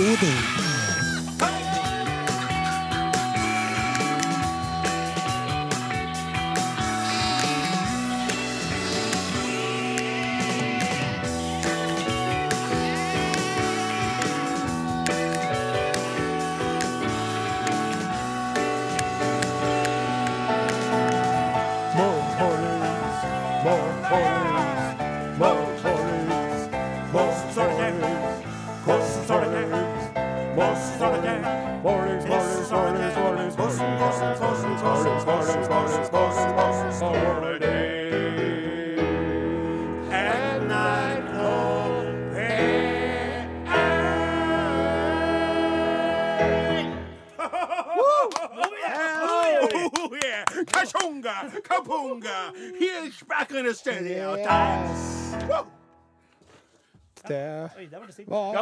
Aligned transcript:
Odin. 0.00 0.69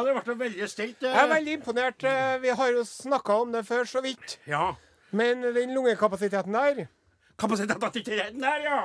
Det 0.08 0.24
ble 0.24 0.34
veldig 0.42 0.68
stilt. 0.70 1.02
Jeg 1.02 1.16
er 1.22 1.30
veldig 1.30 1.56
imponert. 1.60 2.04
Eh, 2.04 2.36
Vi 2.42 2.48
har 2.60 2.72
jo 2.74 2.84
snakka 2.84 3.40
om 3.42 3.52
det 3.52 3.64
før, 3.66 3.84
så 3.84 4.02
vidt. 4.04 4.38
Ja. 4.46 4.74
Men 5.10 5.42
den 5.42 5.74
lungekapasiteten 5.74 6.52
der 6.52 6.86
Kapasiteten 7.38 7.92
til 7.92 8.18
den 8.18 8.40
der, 8.42 8.62
ja. 8.64 8.80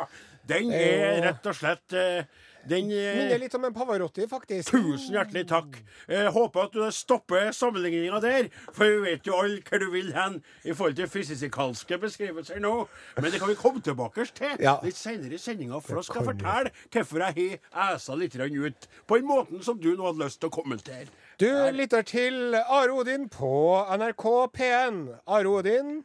Den 0.48 0.72
er 0.72 1.18
er 1.18 1.22
rett 1.30 1.46
og 1.50 1.56
slett 1.56 1.94
eh, 1.98 2.26
Den 2.70 2.92
eh, 2.92 3.18
minner 3.18 3.40
litt 3.42 3.56
om 3.58 3.66
en 3.68 3.74
Pavarotti, 3.76 4.28
faktisk. 4.32 4.72
Tusen 4.72 5.18
hjertelig 5.18 5.44
takk. 5.50 5.80
Jeg 6.08 6.32
håper 6.36 6.68
at 6.70 6.76
du 6.78 6.84
stopper 6.96 7.52
sammenligninga 7.56 8.22
der, 8.24 8.48
for 8.72 8.88
vi 8.88 9.02
vet 9.10 9.28
jo 9.28 9.36
alle 9.42 9.60
hva 9.68 9.80
du 9.82 9.90
vil 9.92 10.14
hen 10.16 10.40
i 10.64 10.72
forhold 10.72 10.96
til 11.00 11.10
fysikalske 11.12 12.00
beskrivelser 12.00 12.62
nå. 12.64 12.74
Men 13.18 13.30
det 13.34 13.42
kan 13.44 13.52
vi 13.52 13.58
komme 13.60 13.84
tilbake 13.84 14.28
til 14.32 14.64
Ja. 14.64 14.78
litt 14.84 15.00
senere 15.00 15.36
i 15.36 15.42
sendinga, 15.42 15.82
for 15.84 16.00
da 16.00 16.06
skal 16.08 16.22
jeg 16.24 16.30
fortelle 16.32 16.74
hvorfor 16.94 17.26
jeg 17.28 17.60
har 17.74 17.98
æsa 17.98 18.16
litt 18.16 18.36
ut 18.36 18.88
på 19.08 19.18
den 19.20 19.28
måten 19.28 19.64
som 19.64 19.80
du 19.80 19.96
nå 19.96 20.08
hadde 20.08 20.24
lyst 20.24 20.40
til 20.40 20.50
å 20.50 20.56
kommentere. 20.62 21.08
Du 21.40 21.50
lytter 21.74 22.02
til 22.02 22.56
Are 22.56 22.92
Odin 22.94 23.28
på 23.30 23.52
NRK 23.98 24.26
P1. 24.56 25.20
Are 25.28 25.50
Odin, 25.50 26.04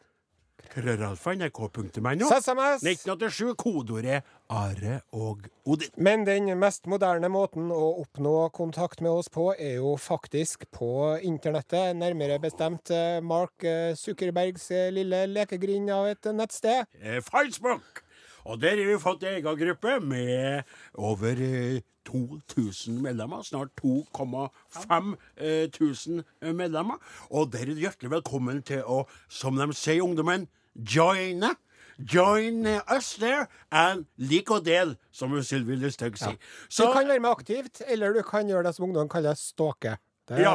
Krøralfa 0.68 1.32
nrk.no. 1.34 2.28
SMS. 2.28 2.82
1987, 2.84 3.54
kodeordet 3.56 4.22
Are 4.48 5.00
og 5.12 5.44
Odin. 5.68 5.92
Men 6.00 6.24
den 6.24 6.48
mest 6.60 6.86
moderne 6.88 7.28
måten 7.32 7.68
å 7.74 8.00
oppnå 8.00 8.48
kontakt 8.56 9.02
med 9.04 9.12
oss 9.12 9.28
på, 9.32 9.50
er 9.58 9.76
jo 9.82 9.92
faktisk 10.00 10.64
på 10.72 11.18
internettet. 11.26 11.96
Nærmere 11.98 12.40
bestemt 12.40 12.92
eh, 12.94 13.20
Mark 13.20 13.64
eh, 13.66 13.92
Zuckerbergs 13.98 14.70
eh, 14.72 14.88
lille 14.94 15.26
lekegrind 15.28 15.92
av 15.92 16.08
et 16.14 16.30
nettsted. 16.32 16.88
Facebook. 17.28 18.02
Og 18.48 18.56
der 18.62 18.80
har 18.80 18.88
vi 18.88 18.96
fått 19.02 19.26
en 19.28 19.36
egen 19.36 19.60
gruppe 19.60 19.98
med 20.00 20.64
over 20.96 21.44
eh, 21.44 21.80
2000 22.08 23.02
medlemmer. 23.04 23.44
Snart 23.44 23.76
2,5 23.84 25.14
eh, 25.36 25.68
tusen 25.76 26.24
medlemmer. 26.40 26.96
Og 27.28 27.52
der 27.52 27.68
er 27.68 27.76
du 27.76 27.84
hjertelig 27.84 28.16
velkommen 28.16 28.64
til 28.64 28.80
å, 28.88 29.02
som 29.28 29.60
de 29.60 29.68
sier, 29.76 30.00
ungdommen, 30.06 30.48
joine. 30.72 31.52
Join 31.98 32.64
us 32.66 33.16
there, 33.18 33.46
and 33.72 34.04
lik 34.18 34.50
og 34.54 34.64
del, 34.64 34.96
som 35.10 35.32
Sylvi 35.42 35.74
Listhaug 35.76 36.16
sier. 36.16 36.36
Du 36.70 36.92
kan 36.94 37.08
være 37.08 37.18
med 37.20 37.30
aktivt, 37.30 37.82
eller 37.90 38.12
du 38.14 38.22
kan 38.22 38.46
gjøre 38.46 38.62
det 38.68 38.74
som 38.76 38.84
ungdom 38.86 39.08
kaller 39.10 39.34
stalke. 39.34 39.96
Det 40.28 40.38
er 40.38 40.42
Ja. 40.42 40.54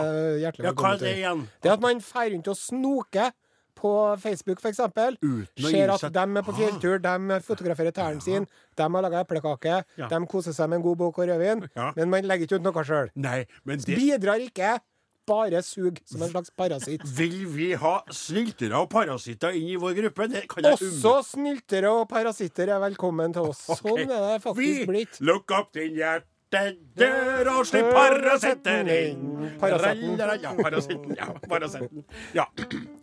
hjertelig 0.52 0.64
velkommen 0.70 0.94
er 0.94 0.98
det 1.00 1.16
igjen? 1.18 1.48
Det 1.64 1.72
at 1.72 1.82
man 1.82 2.00
drar 2.00 2.30
rundt 2.32 2.48
og 2.48 2.56
snoker 2.56 3.32
på 3.76 4.16
Facebook, 4.22 4.59
f.eks. 4.62 4.78
Ser 4.78 5.92
at 5.92 6.14
de 6.14 6.20
er 6.20 6.42
på 6.46 6.53
fjelltur, 6.56 6.98
de 7.02 7.40
fotograferer 7.42 7.92
tærne 7.92 8.22
sine, 8.22 8.46
de 8.78 8.84
har 8.84 9.02
laga 9.02 9.24
eplekake, 9.26 9.84
Ja. 9.98 10.08
de 10.08 10.26
koser 10.28 10.53
seg 10.53 10.70
med 10.70 10.78
en 10.78 10.84
god 10.84 10.96
bok 10.98 11.18
og 11.20 11.28
rødvin, 11.28 11.68
Ja. 11.76 11.92
men 11.96 12.09
man 12.09 12.24
legger 12.24 12.46
ikke 12.48 12.56
ut 12.56 12.62
noe 12.62 12.84
sjøl. 12.86 13.09
Det 13.16 13.48
Bidrar 13.86 14.40
ikke, 14.40 14.80
bare 15.28 15.61
sug 15.66 16.00
som 16.09 16.22
en 16.25 16.31
slags 16.31 16.51
parasitt. 16.57 17.03
Vil 17.17 17.45
vi 17.51 17.72
ha 17.79 17.94
snyltere 18.11 18.79
og 18.81 18.89
parasitter 18.91 19.56
inn 19.57 19.69
i 19.73 19.79
vår 19.79 19.95
gruppe? 20.01 20.28
Det 20.31 20.45
kan 20.51 20.67
jeg 20.67 20.78
Også 20.79 21.16
snyltere 21.34 21.91
og 21.91 22.07
parasitter 22.11 22.73
er 22.75 22.81
velkommen 22.84 23.35
til 23.35 23.50
oss. 23.51 23.66
Sånn 23.79 24.03
er 24.06 24.13
det 24.13 24.39
faktisk 24.44 24.88
blitt. 24.89 25.19
Look 25.22 25.44
lukk 25.44 25.56
opp 25.59 25.73
din 25.75 25.97
hjertedør 26.00 27.51
og 27.56 27.67
slipp 27.67 27.91
parasitten 27.94 28.89
inn. 28.94 29.51
Parasitten. 29.59 30.17
Ja, 30.44 30.56
parasitten. 30.59 31.16
Ja, 31.19 31.29
parasitten. 31.50 32.07
Ja. 32.40 32.47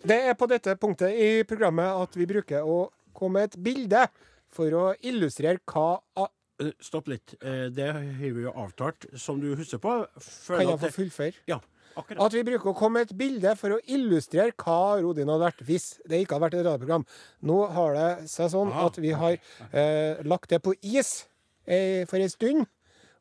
Det 0.02 0.20
er 0.32 0.34
på 0.38 0.48
dette 0.50 0.76
punktet 0.81 1.14
i 1.14 1.31
programmet 1.48 2.02
at 2.04 2.16
vi 2.16 2.28
bruker 2.28 2.66
å 2.66 2.91
komme 3.12 3.41
med 3.41 3.50
et 3.50 3.58
bilde 3.62 4.06
for 4.50 4.75
å 4.75 4.84
illustrere 5.06 5.60
hva 5.70 6.28
Eh, 6.60 6.72
Stopp 6.81 7.08
litt. 7.08 7.34
Eh, 7.41 7.69
Det 7.72 7.92
har 7.92 8.00
vi 8.02 8.42
jo 8.44 8.52
avtalt, 8.52 9.06
som 9.16 9.41
du 9.41 9.54
husker 9.56 9.78
på. 9.78 10.06
Føler 10.20 10.58
Kan 10.58 10.69
jeg 10.75 10.81
få 10.81 10.91
fullføre? 10.98 11.34
Ja, 11.48 11.60
akkurat. 11.95 12.23
At 12.27 12.37
vi 12.37 12.45
bruker 12.47 12.73
å 12.73 12.77
komme 12.77 13.01
med 13.01 13.11
et 13.11 13.17
bilde 13.19 13.55
for 13.61 13.77
å 13.77 13.81
illustrere 13.91 14.55
hva 14.56 14.99
Rodin 15.03 15.31
hadde 15.31 15.47
vært 15.49 15.65
hvis 15.69 15.89
det 16.09 16.23
ikke 16.23 16.37
hadde 16.37 16.47
vært 16.47 16.59
et 16.59 16.67
radioprogram. 16.67 17.06
Nå 17.51 17.59
har 17.77 17.97
det 17.97 18.28
seg 18.33 18.53
sånn 18.55 18.75
Aha. 18.75 18.91
at 18.91 19.01
vi 19.03 19.15
har 19.23 19.39
eh, 19.71 20.21
lagt 20.29 20.53
det 20.53 20.62
på 20.65 20.75
is 20.81 21.25
eh, 21.67 22.06
for 22.11 22.21
en 22.21 22.33
stund. 22.33 22.69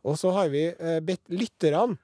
Og 0.07 0.19
så 0.19 0.31
har 0.35 0.51
vi 0.53 0.69
eh, 0.71 0.99
bedt 1.03 1.25
lytterne 1.33 1.97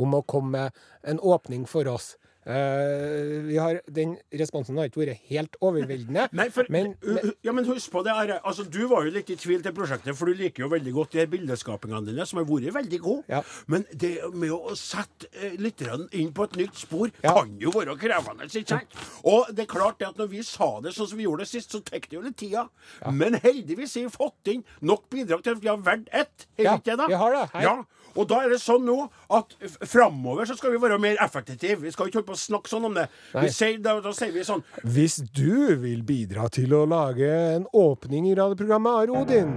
om 0.00 0.16
å 0.16 0.24
komme 0.28 0.50
med 0.56 0.82
en 1.08 1.20
åpning 1.20 1.66
for 1.68 1.88
oss. 1.90 2.14
Eh, 2.46 3.42
vi 3.44 3.58
har, 3.60 3.80
den 3.92 4.14
responsen 4.32 4.78
har 4.80 4.88
ikke 4.88 5.02
vært 5.02 5.20
helt 5.28 5.56
overveldende. 5.60 6.24
Nei, 6.36 6.46
for, 6.54 6.64
men, 6.72 6.94
uh, 7.04 7.18
uh, 7.20 7.32
ja, 7.44 7.52
men 7.52 7.66
husk 7.68 7.92
på 7.92 8.00
det, 8.06 8.14
Are. 8.16 8.38
Altså, 8.48 8.64
du 8.64 8.80
var 8.88 9.04
jo 9.04 9.12
litt 9.12 9.28
i 9.30 9.36
tvil 9.38 9.60
til 9.64 9.74
prosjektet, 9.76 10.16
for 10.16 10.30
du 10.30 10.38
liker 10.38 10.64
jo 10.64 10.70
veldig 10.72 10.94
godt 10.96 11.12
de 11.14 11.20
her 11.20 11.28
bildeskapingene 11.32 12.08
dine, 12.08 12.26
som 12.26 12.40
har 12.40 12.48
vært 12.48 12.72
veldig 12.78 13.00
gode. 13.04 13.26
Ja. 13.28 13.42
Men 13.70 13.84
det 13.92 14.14
med 14.32 14.54
å 14.56 14.74
sette 14.78 15.28
uh, 15.36 15.52
lytterne 15.60 16.08
inn 16.16 16.32
på 16.36 16.48
et 16.48 16.56
nytt 16.62 16.80
spor, 16.80 17.12
Ja. 17.22 17.34
kan 17.36 17.52
jo 17.60 17.74
være 17.76 17.98
krevende. 18.00 18.48
ikke 18.48 18.76
sant? 18.78 18.98
Og 19.28 19.52
det 19.52 19.66
er 19.66 19.72
klart 19.76 20.00
det 20.00 20.08
at 20.08 20.16
når 20.20 20.32
vi 20.32 20.42
sa 20.46 20.70
det 20.80 20.94
sånn 20.96 21.12
som 21.12 21.20
vi 21.20 21.28
gjorde 21.28 21.44
det 21.44 21.52
sist, 21.52 21.70
så 21.76 21.82
tok 21.84 22.08
det 22.08 22.16
jo 22.16 22.24
litt 22.24 22.38
tida. 22.40 22.66
Men 23.12 23.36
heldigvis 23.42 23.94
har 24.00 24.08
vi 24.08 24.16
fått 24.16 24.54
inn 24.54 24.64
nok 24.80 25.06
bidrag 25.12 25.44
til 25.44 25.58
at 25.58 25.62
vi 25.62 25.68
har 25.68 25.76
valgt 25.84 26.08
ett. 26.12 26.46
Har 26.58 26.64
Ja, 26.64 26.76
vi 26.76 26.82
ikke 26.88 26.96
det? 26.96 27.08
vi 27.12 27.20
har 27.20 27.36
det. 27.36 27.46
Ja. 27.68 27.76
Og 28.18 28.26
da 28.26 28.40
er 28.42 28.50
det 28.50 28.58
sånn 28.58 28.82
nå 28.88 28.96
at 29.30 29.52
framover 29.86 30.48
så 30.48 30.56
skal 30.58 30.72
vi 30.74 30.80
være 30.82 30.96
mer 30.98 31.20
effektive. 31.22 31.76
Vi 31.84 31.92
skal 31.94 32.08
ikke 32.08 32.18
holde 32.18 32.29
på 32.29 32.29
å 32.32 32.38
snakke 32.38 32.70
sånn 32.72 32.88
om 32.90 32.96
det. 32.96 33.06
Vi 33.34 33.50
sier, 33.54 33.78
da, 33.82 33.96
da 34.04 34.12
sier 34.16 34.32
vi 34.34 34.44
sånn 34.46 34.62
Hvis 34.84 35.20
du 35.36 35.76
vil 35.82 36.02
bidra 36.06 36.48
til 36.52 36.74
å 36.76 36.84
lage 36.88 37.28
en 37.56 37.68
åpning 37.76 38.30
i 38.30 38.34
radioprogrammet 38.38 39.04
Are 39.04 39.22
Odin, 39.22 39.54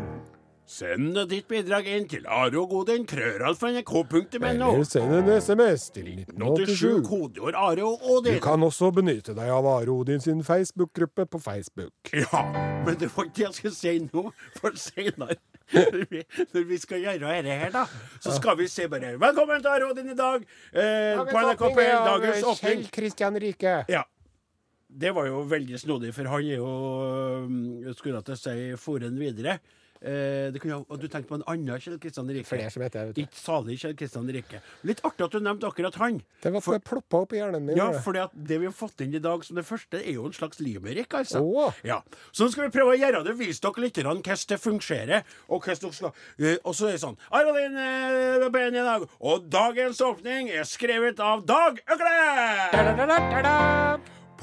Send 0.63 1.17
ditt 1.27 1.47
bidrag 1.51 1.87
inn 1.91 2.05
til 2.07 2.23
areogodin, 2.23 3.03
krøralfa.nrk.no. 3.07 4.39
eller 4.39 4.85
send 4.87 5.11
en 5.17 5.27
SMS 5.35 5.89
til 5.91 6.07
1987. 6.21 7.01
kodeord 7.03 7.57
Are 7.59 7.83
og 7.83 8.23
Du 8.23 8.31
kan 8.43 8.63
også 8.63 8.93
benytte 8.95 9.35
deg 9.35 9.51
av 9.51 9.67
Are 9.67 9.91
Odin 9.91 10.23
sin 10.23 10.39
Facebook-gruppe 10.43 11.25
på 11.27 11.41
Facebook. 11.43 12.13
Ja, 12.15 12.45
men 12.85 12.95
det 12.99 13.11
var 13.11 13.27
ikke 13.27 13.35
det 13.41 13.45
jeg 13.49 13.57
skulle 13.59 13.75
si 13.75 13.93
nå, 14.05 14.23
for 14.61 14.79
senere. 14.79 15.35
Når 15.73 16.07
vi, 16.11 16.23
når 16.53 16.65
vi 16.71 16.77
skal 16.79 17.03
gjøre 17.03 17.19
dette 17.19 17.59
her, 17.59 17.69
da, 17.73 17.83
så 18.23 18.35
skal 18.37 18.57
vi 18.59 18.67
si 18.71 18.87
bare 18.87 19.13
'Velkommen 19.19 19.61
til 19.61 19.71
Are 19.75 19.91
Odin 19.91 20.09
i 20.15 20.15
dag'. 20.15 20.47
Eh, 20.71 21.19
på 21.19 21.43
NRK 21.43 21.63
P1, 21.75 22.07
dagens 22.07 22.43
åpning. 22.43 22.59
Kjell 22.63 22.89
Kristian 22.91 23.35
Rike. 23.35 23.77
Ja. 23.89 24.03
Det 24.87 25.15
var 25.15 25.25
jo 25.27 25.43
veldig 25.49 25.79
snodig, 25.79 26.13
for 26.13 26.29
han 26.29 26.43
er 26.45 26.55
jo 26.55 26.71
øh, 27.89 27.95
Skulle 27.95 28.19
jeg 28.19 28.25
til 28.25 28.35
å 28.35 28.37
si 28.37 28.75
foren 28.77 29.17
videre. 29.19 29.57
Eh, 30.03 30.51
det 30.51 30.59
kunne, 30.59 30.81
og 30.83 30.99
du 30.99 31.05
tenkte 31.07 31.29
på 31.29 31.37
en 31.39 31.45
annen 31.47 31.79
Kjell 31.79 31.95
Kristian 32.01 32.27
Rike. 32.27 32.47
Flere 32.49 32.71
som 32.73 32.83
heter. 32.83 33.13
Ikke 33.15 33.39
salig 33.39 33.77
Kjell 33.79 33.95
Kristian 33.95 34.27
Rike. 34.35 34.59
Litt 34.83 34.99
artig 35.07 35.23
at 35.29 35.35
du 35.35 35.39
nevnte 35.39 35.69
akkurat 35.69 35.95
han. 36.01 36.19
Det 36.43 36.51
var 36.51 36.63
for 36.65 36.83
ploppa 36.83 37.21
opp 37.23 37.35
i 37.35 37.39
hjernen 37.39 37.63
min. 37.63 37.79
Ja, 37.79 37.87
for 38.03 38.17
det 38.17 38.57
vi 38.59 38.67
har 38.67 38.75
fått 38.75 39.05
inn 39.05 39.15
i 39.15 39.21
dag 39.23 39.45
som 39.47 39.55
det 39.59 39.63
første, 39.67 40.01
er 40.01 40.17
jo 40.17 40.27
en 40.27 40.35
slags 40.35 40.59
limerick, 40.59 41.13
altså. 41.15 41.39
Oh. 41.39 41.79
Ja. 41.87 42.01
Så 42.31 42.43
nå 42.43 42.51
skal 42.51 42.67
vi 42.67 42.73
prøve 42.75 42.97
å 42.97 42.99
gjøre 42.99 43.23
det, 43.23 43.37
vise 43.39 43.63
dere 43.63 43.85
litt 43.85 44.01
hvordan 44.01 44.23
det 44.51 44.59
fungerer. 44.59 45.23
Og 45.47 45.63
hvordan 45.63 45.83
dere 45.85 45.95
skal 45.95 46.11
uh, 46.11 46.57
Og 46.67 46.75
så 46.75 46.89
er 46.89 46.97
det 46.97 47.03
sånn 47.03 47.19
Aralin 47.31 47.77
uh, 47.79 48.49
Ben 48.53 48.75
i 48.75 48.83
dag. 48.83 49.05
Og 49.23 49.47
dagens 49.51 50.01
åpning 50.03 50.51
er 50.51 50.67
skrevet 50.67 51.21
av 51.23 51.45
Dag 51.47 51.79
Øgle! 51.95 52.13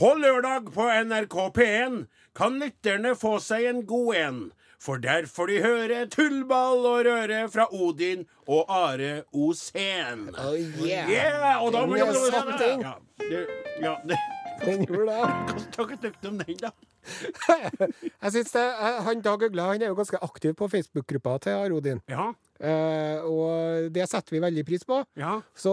På 0.00 0.14
lørdag 0.16 0.72
på 0.72 0.86
NRK 0.88 1.36
P1 1.58 2.00
kan 2.36 2.56
lytterne 2.62 3.12
få 3.18 3.34
seg 3.42 3.66
en 3.68 3.82
god 3.88 4.16
en. 4.16 4.38
For 4.80 4.96
der 5.02 5.26
får 5.28 5.50
de 5.50 5.56
høre 5.60 6.04
tullball 6.08 6.86
og 6.88 7.02
røre 7.04 7.42
fra 7.52 7.66
Odin 7.76 8.22
og 8.48 8.64
Are 8.72 9.22
Osen. 9.36 10.28
Oh, 10.40 10.54
yeah. 10.56 11.10
Yeah, 11.10 11.58
og 11.60 11.74
da 11.74 11.82
blir 11.90 12.14
satt 12.32 12.62
inn. 12.64 12.84
Ja, 12.86 12.94
det, 13.20 13.42
ja, 13.84 13.96
det. 14.08 14.20
Den 14.64 14.86
gjorde 14.88 15.12
det. 15.12 15.66
Hva 15.76 15.98
tykt 16.00 16.26
om 16.28 16.40
den, 16.40 16.56
da? 16.60 16.70
Jeg 18.24 18.32
synes 18.34 18.50
det, 18.52 18.64
eh, 18.64 18.98
han 19.06 19.22
Dag 19.24 19.42
Øgle 19.46 19.64
han 19.70 19.82
er 19.84 19.88
jo 19.92 19.96
ganske 19.96 20.20
aktiv 20.24 20.52
på 20.56 20.68
Facebook-gruppa 20.68 21.38
til 21.46 21.58
Arodin. 21.58 22.02
Ja, 22.08 22.30
Eh, 22.60 23.22
og 23.24 23.86
det 23.88 24.04
setter 24.10 24.34
vi 24.34 24.40
veldig 24.42 24.62
pris 24.68 24.82
på. 24.84 24.98
ja. 25.16 25.38
Så 25.56 25.70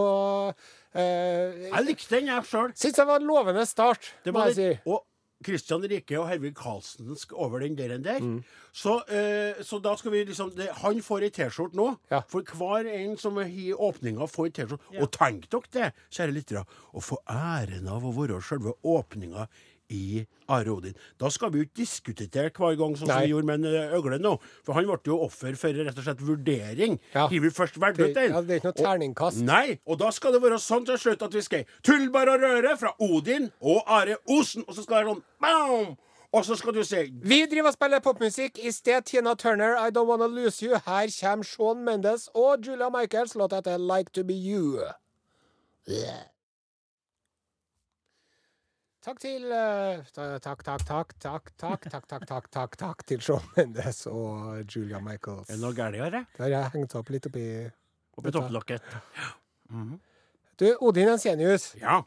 eh, 0.96 1.66
Jeg 1.68 1.82
likte 1.84 2.14
den, 2.16 2.30
jeg 2.32 2.46
sjøl. 2.48 2.72
Syns 2.80 2.96
det 2.96 3.06
var 3.10 3.20
en 3.20 3.28
lovende 3.28 3.66
start, 3.68 4.14
Det 4.24 4.32
må 4.32 4.46
jeg 4.48 4.56
si. 4.56 4.70
og 4.88 5.02
Kristian 5.46 5.84
Rike 5.86 6.18
og 6.18 6.28
Hervig 6.32 6.54
Karlsensk 6.58 7.34
over 7.34 7.60
den 7.60 7.78
der. 7.78 7.98
der. 7.98 8.20
Mm. 8.20 8.44
Så, 8.74 8.98
eh, 9.10 9.64
så 9.64 9.80
da 9.82 9.96
skal 9.96 10.12
vi 10.12 10.24
liksom 10.26 10.56
det, 10.56 10.70
Han 10.82 11.02
får 11.02 11.28
ei 11.28 11.30
T-skjorte 11.30 11.78
nå. 11.78 11.88
Ja. 12.12 12.22
For 12.28 12.42
hver 12.42 12.90
en 12.90 13.18
som 13.18 13.38
har 13.38 13.48
åpninga, 13.78 14.28
får 14.28 14.46
ei 14.46 14.52
T-skjorte. 14.52 15.02
Og 15.02 15.12
tenk 15.12 15.50
dere 15.50 15.72
det, 15.74 15.94
kjære 16.12 16.34
lyttere, 16.34 16.66
å 16.94 17.04
få 17.04 17.22
æren 17.30 17.88
av 17.88 18.06
å 18.06 18.14
være 18.14 18.42
selve 18.42 18.74
åpninga 18.84 19.48
i 19.90 20.26
Are 20.50 20.72
Odin. 20.72 20.94
Da 21.20 21.30
skal 21.30 21.52
vi 21.54 21.60
jo 21.62 21.68
ikke 21.68 21.80
diskutere 21.82 22.50
hver 22.52 22.76
gang, 22.80 22.96
sånn 22.98 23.08
som 23.10 23.22
vi 23.24 23.32
gjorde 23.32 23.48
med 23.50 23.66
eh, 23.70 23.94
Øgle 23.98 24.18
nå. 24.20 24.34
For 24.66 24.74
han 24.78 24.88
ble 24.90 24.98
jo 25.08 25.20
offer 25.26 25.56
for 25.60 25.74
rett 25.78 25.98
og 25.98 26.04
slett 26.08 26.24
vurdering. 26.24 26.98
Ja. 27.14 27.28
Har 27.28 27.30
vi 27.48 27.50
først 27.54 27.80
valgt 27.80 27.98
Det, 28.02 28.10
ut 28.12 28.16
den? 28.16 28.32
ja, 28.36 28.42
det 28.42 28.52
er 28.58 28.62
ikke 28.62 28.72
noe 28.72 28.80
terningkast. 28.82 29.44
Nei, 29.48 29.78
og 29.86 30.00
da 30.02 30.12
skal 30.12 30.36
det 30.36 30.42
være 30.44 30.60
sånn 30.60 30.86
til 30.88 30.98
slutt 31.00 31.24
at 31.28 31.34
vi 31.38 31.42
skal 31.46 31.64
Tullbar 31.84 32.34
og 32.36 32.44
Røre 32.44 32.76
fra 32.78 32.94
Odin 33.00 33.50
og 33.62 33.82
Are 33.88 34.18
Osen. 34.28 34.66
Og 34.68 34.76
så 34.76 34.84
skal 34.84 34.98
det 34.98 35.06
være 35.06 35.16
sånn 35.16 35.24
bam! 35.42 35.96
Og 36.36 36.44
så 36.44 36.58
skal 36.60 36.76
du 36.76 36.82
si 36.84 37.06
Vi 37.24 37.38
driver 37.48 37.70
og 37.72 37.78
spiller 37.78 38.02
popmusikk. 38.04 38.60
I 38.60 38.72
sted 38.76 39.06
Tina 39.08 39.34
Turner, 39.40 39.78
I 39.80 39.90
Don't 39.96 40.10
Wanna 40.12 40.28
Lose 40.28 40.60
You. 40.62 40.76
Her 40.86 41.08
kommer 41.22 41.48
Shawn 41.48 41.86
Mendes 41.88 42.28
og 42.36 42.68
Julia 42.68 42.90
Michaels. 42.92 43.34
Låta 43.40 43.62
heter 43.62 43.78
Like 43.80 44.12
To 44.12 44.24
Be 44.28 44.34
You. 44.36 44.84
Takk 49.08 49.22
til 49.24 49.44
eh, 49.56 50.02
Takk, 50.12 50.42
takk, 50.44 50.82
takk, 50.84 51.14
takk, 51.24 51.46
takk, 51.56 51.86
takk, 51.88 52.08
takk, 52.12 52.26
takk, 52.28 52.48
takk, 52.52 52.74
takk 52.76 53.04
til 53.08 53.22
Shawn 53.24 53.46
Mendes 53.56 54.02
og 54.12 54.66
Julia 54.68 55.00
Michaels. 55.00 55.48
Er 55.48 55.56
det 55.56 55.62
noe 55.62 55.78
galt 55.78 55.96
her? 55.96 56.18
eh? 56.18 56.26
Der 56.36 56.44
har 56.44 56.52
jeg 56.52 56.74
hengt 56.74 56.96
opp 57.00 57.12
litt 57.16 57.30
oppi 57.30 57.46
Oppi 58.20 58.34
topplokket. 58.36 58.84
Du, 60.60 60.66
Odin 60.84 61.14
Ensenius. 61.14 61.70
Ja. 61.80 62.02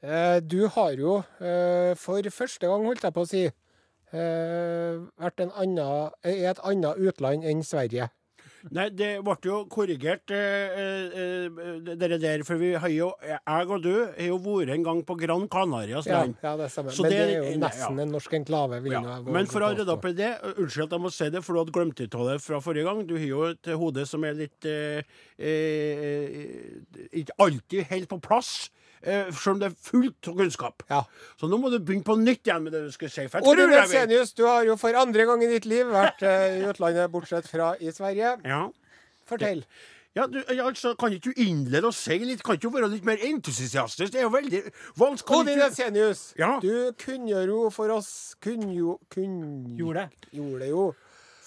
Eh, 0.00 0.38
du 0.40 0.62
har 0.78 0.96
jo 0.96 1.18
eh, 1.44 1.92
for 2.00 2.32
første 2.32 2.72
gang, 2.72 2.88
holdt 2.88 3.04
jeg 3.04 3.16
på 3.18 3.26
å 3.26 3.28
si, 3.28 3.44
vært 4.10 5.44
en 5.44 5.52
annen, 5.60 6.16
i 6.24 6.40
et 6.48 6.64
annet 6.64 7.04
utland 7.04 7.44
enn 7.44 7.60
Sverige. 7.62 8.08
Nei, 8.68 8.86
det 8.92 9.08
ble 9.24 9.34
jo 9.46 9.58
korrigert, 9.72 10.30
eh, 10.36 10.74
eh, 10.80 11.46
eh, 11.48 11.94
dere 11.96 12.18
der. 12.20 12.42
For 12.44 12.60
vi 12.60 12.74
har 12.76 12.92
jo, 12.92 13.08
jeg 13.24 13.70
og 13.70 13.82
du 13.82 13.92
har 14.04 14.26
jo 14.26 14.36
vært 14.44 14.74
en 14.74 14.84
gang 14.84 15.00
på 15.06 15.16
Gran 15.18 15.46
Canarias 15.48 16.06
land. 16.06 16.36
ja, 16.42 16.56
det 16.56 16.68
stemmer. 16.70 16.92
Så 16.92 17.02
Men 17.02 17.10
det, 17.10 17.18
det- 17.18 17.36
er 17.36 17.52
jo 17.52 17.58
nesten 17.58 17.96
ja. 17.96 18.02
en 18.02 18.12
norsk 18.12 18.32
enklave. 18.36 18.82
Ja. 18.90 19.20
Men 19.24 19.46
for 19.46 19.60
å 19.64 19.72
redde 19.72 19.88
opp 19.88 20.04
i 20.04 20.12
det, 20.12 20.32
unnskyld 20.56 20.84
at 20.84 20.96
jeg 20.98 21.00
må 21.00 21.12
si 21.12 21.30
det, 21.30 21.44
for 21.44 21.54
du 21.54 21.62
hadde 21.64 21.72
glemt 21.72 22.00
ut 22.00 22.14
av 22.14 22.28
det 22.28 22.40
fra 22.42 22.60
forrige 22.60 22.84
gang. 22.84 23.06
Du 23.06 23.16
har 23.16 23.26
jo 23.26 23.42
et 23.54 23.72
hode 23.80 24.06
som 24.06 24.24
er 24.24 24.34
litt 24.34 24.68
eh, 24.68 25.02
eh, 25.38 27.08
Ikke 27.12 27.36
alltid 27.38 27.88
helt 27.90 28.08
på 28.08 28.20
plass. 28.20 28.68
Eh, 29.02 29.30
selv 29.32 29.54
om 29.54 29.60
det 29.62 29.70
er 29.70 29.76
fullt 29.80 30.28
av 30.28 30.34
kunnskap. 30.36 30.82
Ja. 30.90 31.04
Så 31.40 31.48
nå 31.48 31.56
må 31.60 31.70
du 31.72 31.78
begynne 31.78 32.04
på 32.04 32.18
nytt 32.20 32.44
igjen 32.44 32.66
med 32.66 32.74
det 32.76 32.82
du 32.84 32.90
skulle 32.92 33.12
si. 33.12 33.24
For 33.32 33.40
jeg 33.40 33.48
Odin 33.48 33.70
tror 33.70 33.94
jeg 33.96 34.10
vet. 34.12 34.34
Du 34.36 34.44
har 34.44 34.66
jo 34.68 34.76
for 34.80 34.98
andre 35.00 35.24
gang 35.30 35.44
i 35.46 35.48
ditt 35.54 35.68
liv 35.70 35.88
vært 35.88 36.20
eh, 36.26 36.58
i 36.60 36.66
utlandet, 36.68 37.08
bortsett 37.12 37.48
fra 37.48 37.72
i 37.80 37.94
Sverige. 37.96 38.36
Ja. 38.44 38.66
Fortell. 39.30 39.64
Ja, 40.16 40.24
du, 40.26 40.40
ja, 40.50 40.64
altså, 40.66 40.96
Kan 40.98 41.12
ikke 41.14 41.30
du 41.30 41.42
innlede 41.44 41.86
og 41.86 41.94
si 41.94 42.16
litt? 42.18 42.42
Kan 42.42 42.56
ikke 42.58 42.66
du 42.66 42.74
være 42.74 42.88
litt 42.90 43.04
mer 43.06 43.20
entusiastisk? 43.28 44.10
Det 44.12 44.18
er 44.18 44.26
jo 44.26 44.32
veldig 44.34 44.62
vanskelig. 44.98 45.38
Odin 45.44 45.60
Jensenius, 45.62 46.24
Ja. 46.38 46.56
du 46.62 46.90
kunngjør 46.98 47.46
jo 47.54 47.60
for 47.70 47.94
oss 47.94 48.34
Kunnjo... 48.42 48.98
Kun... 49.14 49.76
Gjorde 49.78 50.02
det. 50.08 50.30
Gjorde 50.34 50.64
det 50.64 50.72
jo. 50.72 50.88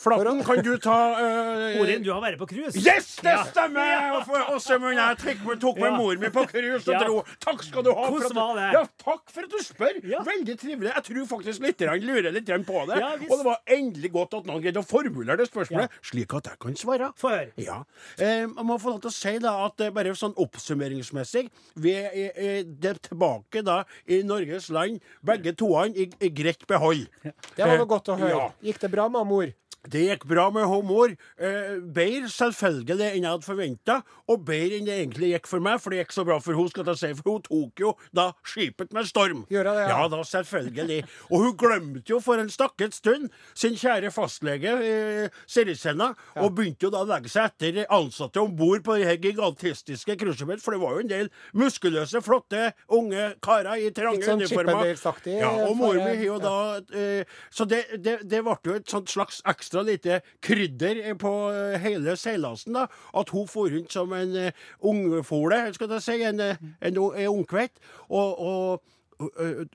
Flatten, 0.04 0.44
kan 0.44 0.60
du 0.66 0.74
ta 0.84 0.98
uh, 1.16 1.80
Orin, 1.82 2.04
du 2.04 2.12
har 2.12 2.22
vært 2.22 2.40
på 2.42 2.48
cruise. 2.50 2.76
Yes, 2.76 3.16
det 3.24 3.32
Ja. 3.32 3.44
stemmer! 3.48 3.88
Ja. 3.88 4.24
for- 4.28 4.54
Og 4.54 4.60
så 4.62 4.78
må 4.80 4.92
jeg 4.94 5.18
tok 5.60 5.78
med 5.80 5.92
Ja. 5.92 5.96
mor 5.98 6.16
mi 6.18 6.28
på 6.28 6.44
cruise 6.50 6.88
og 6.88 6.94
Ja. 6.94 7.04
dro. 7.04 7.24
Takk 7.40 7.64
skal 7.64 7.84
du 7.84 7.94
ha. 7.94 8.06
for 8.06 8.20
Hvordan 8.20 8.36
var 8.36 8.56
det? 8.56 8.74
Ja, 8.74 8.84
takk 9.04 9.30
for 9.32 9.44
at 9.44 9.50
du 9.50 9.58
spør. 9.64 10.02
Ja. 10.04 10.24
Veldig 10.24 10.58
trivelig. 10.60 10.92
Jeg 10.94 11.04
tror 11.04 11.26
faktisk 11.38 11.62
litt 11.62 11.78
lurer 11.80 12.32
litt 12.34 12.46
på 12.46 12.86
det. 12.88 13.00
Ja, 13.00 13.14
og 13.14 13.38
det 13.40 13.46
var 13.46 13.58
endelig 13.68 14.12
godt 14.12 14.34
at 14.34 14.46
noen 14.46 14.62
greide 14.62 14.82
å 14.82 14.86
formulere 14.86 15.38
det 15.38 15.50
spørsmålet, 15.50 15.90
slik 16.04 16.34
at 16.36 16.44
jeg 16.52 16.60
kan 16.60 16.76
svare. 16.76 17.14
Få 17.18 17.30
høre. 17.30 17.52
Ja. 17.58 17.84
Eh, 18.20 18.42
jeg 18.44 18.50
må 18.50 18.78
få 18.80 18.92
lov 18.94 19.02
til 19.02 19.10
å 19.10 19.14
si 19.14 19.38
da 19.40 19.66
at 19.66 19.80
eh, 19.82 19.90
bare 19.90 20.14
sånn 20.14 20.36
oppsummeringsmessig 20.36 21.50
Vi 21.76 21.92
er, 21.94 22.12
er, 22.36 22.66
er 22.84 22.94
tilbake 23.02 23.64
da 23.64 23.84
i 24.08 24.22
Norges 24.24 24.70
land, 24.70 25.00
begge 25.26 25.56
toene 25.56 25.96
i, 25.96 26.10
i 26.22 26.30
greit 26.30 26.66
behold. 26.68 27.08
Det 27.24 27.66
var 27.66 27.78
noe 27.78 27.90
godt 27.90 28.10
å 28.14 28.18
høre. 28.20 28.30
Ja. 28.30 28.50
Gikk 28.64 28.80
det 28.80 28.92
bra, 28.92 29.08
mamor? 29.10 29.54
Det 29.92 30.00
gikk 30.06 30.24
bra 30.30 30.48
med 30.54 30.64
humor. 30.72 31.12
Eh, 31.36 31.76
bedre 31.96 32.30
selvfølgelig 32.32 33.10
enn 33.10 33.26
jeg 33.26 33.28
hadde 33.28 33.48
forventa, 33.48 33.98
og 34.32 34.46
bedre 34.48 34.80
enn 34.80 34.88
det 34.88 34.96
egentlig 34.96 35.34
gikk 35.34 35.50
for 35.50 35.64
meg, 35.64 35.82
for 35.84 35.92
det 35.92 36.04
gikk 36.04 36.16
så 36.16 36.24
bra 36.28 36.38
for 36.44 36.56
hun, 36.56 36.70
skal 36.72 36.88
jeg 36.88 37.02
si, 37.02 37.10
for 37.20 37.34
hun 37.34 37.44
tok 37.44 37.84
jo 37.84 37.92
da 38.16 38.30
skipet 38.48 38.94
med 38.96 39.10
storm. 39.10 39.44
Gjør 39.52 39.68
det, 39.68 39.76
ja. 39.84 39.90
ja? 39.92 40.06
da, 40.14 40.22
selvfølgelig. 40.30 41.00
Og 41.30 41.44
hun 41.44 41.58
glemte 41.60 42.14
jo 42.14 42.22
for 42.24 42.40
en 42.40 42.52
stakket 42.54 42.96
stund 42.96 43.28
sin 43.52 43.76
kjære 43.80 44.14
fastlege, 44.16 44.78
eh, 44.88 45.42
Sirisena, 45.52 46.14
og 46.40 46.56
begynte 46.56 46.88
jo 46.88 46.94
da 46.94 47.04
å 47.04 47.10
legge 47.10 47.34
seg 47.34 47.52
etter 47.52 47.84
ansatte 47.92 48.40
om 48.40 48.56
bord 48.56 48.86
på 48.88 48.98
det 49.02 49.18
gigantistiske 49.20 50.16
cruiseskipet, 50.20 50.64
for 50.64 50.78
det 50.78 50.84
var 50.86 50.96
jo 50.96 51.04
en 51.04 51.12
del 51.12 51.32
muskuløse, 51.60 52.24
flotte, 52.24 52.70
unge 52.96 53.34
karer 53.44 53.84
i 53.84 53.92
trange 53.96 54.24
sånn 54.24 54.40
uniformer. 54.40 54.96
Ja, 55.34 55.52
og 55.68 55.76
mor 55.80 56.00
mi 56.00 56.08
har 56.14 56.24
jo 56.24 56.40
da 56.42 56.56
eh, 56.96 57.30
Så 57.54 57.66
det, 57.70 57.84
det, 58.04 58.20
det 58.30 58.42
ble 58.46 58.56
jo 58.64 58.76
et 58.78 58.90
sånt 58.90 59.12
slags 59.12 59.42
ekstra 59.50 59.73
lite 59.82 60.22
krydder 60.44 61.02
eh, 61.02 61.16
på 61.18 61.32
eh, 61.52 61.80
hele 61.82 62.18
seilasen, 62.20 62.78
da. 62.78 62.86
At 63.18 63.34
hun 63.34 63.48
for 63.50 63.72
rundt 63.74 63.94
som 63.94 64.14
en 64.14 64.36
uh, 64.38 64.68
ungfole, 64.80 65.74
skal 65.74 65.96
jeg 65.96 66.06
si, 66.06 66.20
en, 66.22 66.40
eh, 66.40 66.62
en, 66.82 66.98
ungkveit. 67.32 67.82
Og, 68.10 68.40
og 68.40 68.84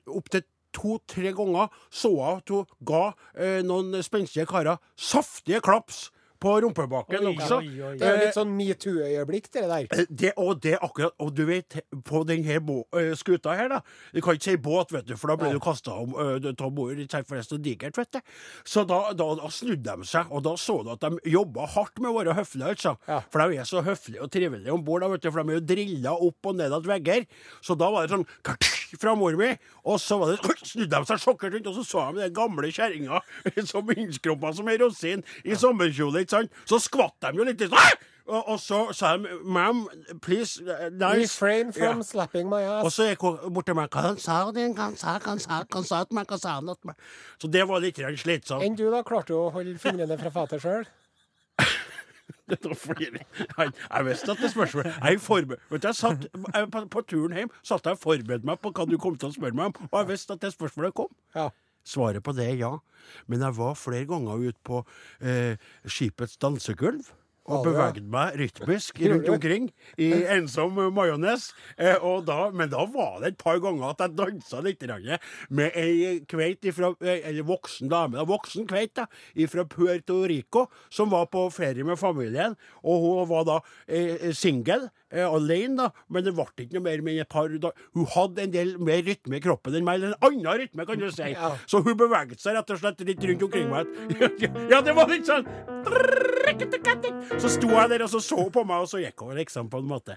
opptil 0.07 0.43
to-tre 0.75 1.33
ganger 1.33 1.67
så 1.89 2.11
jeg 2.13 2.37
at 2.37 2.53
hun 2.53 2.69
ga 2.85 3.03
eh, 3.35 3.59
noen 3.65 4.03
spenstige 4.05 4.47
karer 4.49 4.79
saftige 4.95 5.61
klaps 5.65 6.09
på 6.39 6.55
rumpebaken 6.63 7.25
Oi, 7.25 7.33
også. 7.35 7.57
oi, 7.59 7.81
oi. 7.83 7.93
Det 7.99 8.07
er 8.07 8.15
Eh, 8.15 8.23
litt 8.25 8.37
sånn 8.37 8.51
metoo-øyeblikk, 8.55 9.49
det 9.51 9.63
der. 9.67 9.87
Eh, 9.91 10.05
Det, 10.09 10.33
og 10.37 10.61
det 10.61 10.77
akkurat, 10.79 11.13
og 11.19 11.33
du 11.35 11.45
vet, 11.45 11.79
på 12.05 12.23
denne 12.25 12.49
eh, 12.49 13.13
skuta 13.15 13.55
her, 13.55 13.67
da 13.69 13.81
Du 14.13 14.21
kan 14.21 14.35
ikke 14.35 14.43
si 14.43 14.55
båt, 14.57 14.91
vet 14.91 15.05
du, 15.05 15.15
for 15.17 15.27
da 15.27 15.35
blir 15.35 15.53
du 15.53 15.59
kasta 15.59 15.91
om 15.91 16.15
uh, 16.15 16.39
av 16.39 16.71
bord. 16.71 16.95
Det 16.97 17.25
forresten 17.27 17.61
digert, 17.61 17.97
vet 17.97 18.11
du. 18.11 18.19
Så 18.65 18.85
da, 18.87 19.13
da, 19.13 19.35
da 19.35 19.49
snudde 19.49 19.83
de 19.83 20.05
seg, 20.05 20.31
og 20.31 20.43
da 20.43 20.55
så 20.55 20.83
du 20.83 20.91
at 20.91 21.01
de 21.01 21.19
jobba 21.29 21.67
hardt 21.67 21.99
med 21.99 22.11
å 22.11 22.17
være 22.17 22.35
høflige, 22.39 22.73
altså. 22.75 22.95
Ja. 23.07 23.21
For 23.29 23.39
de 23.43 23.59
er 23.59 23.69
så 23.69 23.83
høflige 23.85 24.23
og 24.23 24.31
trivelige 24.31 24.73
om 24.73 24.83
bord, 24.83 25.03
for 25.03 25.43
de 25.43 25.53
er 25.55 25.59
jo 25.59 25.65
drilla 25.73 26.15
opp 26.15 26.45
og 26.45 26.55
ned 26.55 26.73
av 26.73 26.83
vegger. 26.89 27.25
Så 27.61 27.77
da 27.77 27.91
var 27.91 28.07
det 28.07 28.15
sånn 28.15 28.27
fra 28.97 29.15
mor 29.15 29.35
mi, 29.39 29.51
og 29.85 29.99
så 30.01 30.17
var 30.21 30.33
det, 30.33 30.39
snudde 30.71 30.91
de 30.95 31.05
seg 31.09 31.21
sjokkert 31.23 31.53
rundt, 31.57 31.67
og 31.69 31.75
så 31.79 31.83
så 31.85 32.05
de 32.15 32.23
den 32.25 32.33
gamle 32.37 32.71
kjerringa 32.73 33.21
som 33.71 33.91
innskrumpa 33.95 34.53
som 34.57 34.69
ei 34.71 34.77
rosin 34.81 35.23
i 35.45 35.57
sommerkjole, 35.59 36.23
ikke 36.25 36.37
sant. 36.39 36.63
Så 36.69 36.79
skvatt 36.83 37.17
de 37.27 37.35
jo 37.37 37.47
litt. 37.47 37.61
Sånn, 37.69 38.07
og, 38.29 38.43
og 38.53 38.59
så 38.61 38.79
sa 38.93 39.15
de 39.17 39.39
Ma'am, 39.41 39.83
please, 40.21 40.61
uh, 40.61 40.89
nice. 40.93 41.33
Refrain 41.33 41.71
from 41.73 42.03
Ja. 42.03 42.03
slapping 42.05 42.49
my 42.49 42.61
ass'. 42.61 42.85
Og 42.85 42.91
så 42.93 43.07
gikk 43.09 43.25
hun 43.25 43.53
bort 43.53 43.65
til 43.65 43.75
meg. 43.75 43.89
Han 43.93 44.17
sa 44.21 44.51
din, 44.51 44.75
han 44.77 44.95
sa, 44.95 45.17
han 45.25 45.39
sa, 45.41 45.63
han 45.73 45.83
sa 45.83 46.03
til 46.03 46.15
meg, 46.19 46.27
hva 46.29 46.37
sa 46.39 46.59
til 46.61 46.77
meg? 46.91 46.95
Så 47.41 47.49
det 47.51 47.67
var 47.67 47.81
litt 47.81 47.97
slitsomt. 47.97 48.63
Enn 48.63 48.77
du, 48.77 48.85
da? 48.91 49.01
Klarte 49.03 49.33
du 49.33 49.39
å 49.41 49.49
holde 49.51 49.77
fingrene 49.81 50.17
fra 50.21 50.29
fatet 50.29 50.61
sjøl? 50.61 50.85
Det 52.49 52.59
var 52.65 52.77
fordi 52.79 53.09
Jeg, 53.09 53.71
jeg 53.71 54.05
visste 54.07 54.33
at 54.33 54.43
det 54.43 54.51
spørsmålet 54.53 54.91
Jeg, 54.95 55.21
vet 55.29 55.83
du, 55.83 55.87
jeg 55.87 55.95
satt 55.95 56.27
jeg, 56.33 56.69
på, 56.73 56.83
på 56.95 57.05
turen 57.07 57.37
hjem 57.37 57.51
satt 57.61 57.85
jeg 57.85 57.97
og 57.97 58.03
forberedte 58.03 58.47
meg 58.49 58.61
på 58.63 58.73
hva 58.75 58.85
du 58.89 58.97
kom 59.01 59.17
til 59.19 59.29
å 59.31 59.35
spørre 59.35 59.57
meg 59.57 59.71
om, 59.71 59.89
og 59.89 59.97
jeg 60.01 60.09
visste 60.13 60.35
at 60.35 60.43
det 60.43 60.53
spørsmålet 60.55 60.95
kom. 60.97 61.11
Ja. 61.35 61.49
Svaret 61.87 62.23
på 62.25 62.33
det 62.37 62.47
er 62.49 62.59
ja. 62.59 62.73
Men 63.29 63.45
jeg 63.45 63.57
var 63.57 63.77
flere 63.79 64.07
ganger 64.09 64.49
ute 64.49 64.59
på 64.67 64.83
eh, 65.21 65.55
skipets 65.87 66.37
dansegulv 66.41 67.07
og 67.49 67.63
beveget 67.65 68.05
meg 68.05 68.35
rytmisk 68.39 68.99
rundt 69.09 69.29
omkring 69.33 69.69
i 69.97 70.09
ensom 70.37 70.77
majones. 70.93 71.49
Eh, 71.77 71.95
og 72.01 72.25
da- 72.25 72.51
Men 72.51 72.69
da 72.69 72.85
var 72.85 73.19
det 73.21 73.27
et 73.33 73.37
par 73.37 73.59
ganger 73.59 73.89
at 73.89 73.97
jeg 73.99 74.15
dansa 74.15 74.61
litt 74.63 74.81
med 75.49 75.71
ei 75.75 76.19
kveit 76.27 76.61
ifra, 76.61 76.95
eh, 77.01 77.21
eller 77.29 77.43
voksen 77.43 77.89
dame, 77.89 78.15
voksen 78.25 78.67
kveit 78.67 78.93
da, 78.95 79.05
fra 79.47 79.65
Puerto 79.65 80.23
Rico, 80.27 80.67
som 80.89 81.09
var 81.09 81.25
på 81.27 81.51
ferie 81.51 81.83
med 81.83 81.97
familien. 81.97 82.55
Og 82.83 83.01
hun 83.01 83.27
var 83.29 83.43
da 83.45 83.59
eh, 83.87 84.31
singel. 84.31 84.89
Eh, 85.11 85.25
alene, 85.25 85.75
da, 85.75 85.89
men 86.09 86.23
det 86.23 86.35
ble 86.35 86.45
ikke 86.45 86.73
noe 86.77 86.83
mer 86.85 87.01
med 87.01 87.19
et 87.19 87.29
par 87.29 87.47
da. 87.49 87.71
Hun 87.95 88.05
hadde 88.05 88.43
en 88.43 88.51
del 88.51 88.77
mer 88.77 89.01
rytme 89.01 89.37
i 89.37 89.39
kroppen 89.41 89.73
enn 89.75 89.83
meg, 89.87 90.03
en 90.03 90.13
annen 90.21 90.59
rytme, 90.61 90.85
kan 90.85 90.99
du 90.99 91.09
si. 91.09 91.31
Ja. 91.33 91.55
Så 91.65 91.81
hun 91.83 91.97
beveget 91.97 92.39
seg 92.39 92.53
rett 92.55 92.69
og 92.69 92.77
slett 92.79 93.01
litt 93.07 93.23
rundt 93.25 93.43
omkring 93.43 93.69
meg. 93.73 93.87
Ja, 94.69 94.81
det 94.81 94.93
var 94.95 95.07
litt 95.09 95.25
sånn 95.25 95.45
Så 97.39 97.49
sto 97.53 97.69
jeg 97.69 97.89
der 97.91 98.03
og 98.05 98.09
så 98.09 98.21
så 98.23 98.45
på 98.53 98.63
meg, 98.65 98.81
og 98.81 98.89
så 98.89 99.01
gikk 99.03 99.21
hun 99.21 99.37
liksom, 99.37 99.67
på 99.69 99.81
en 99.83 99.89
måte. 99.89 100.15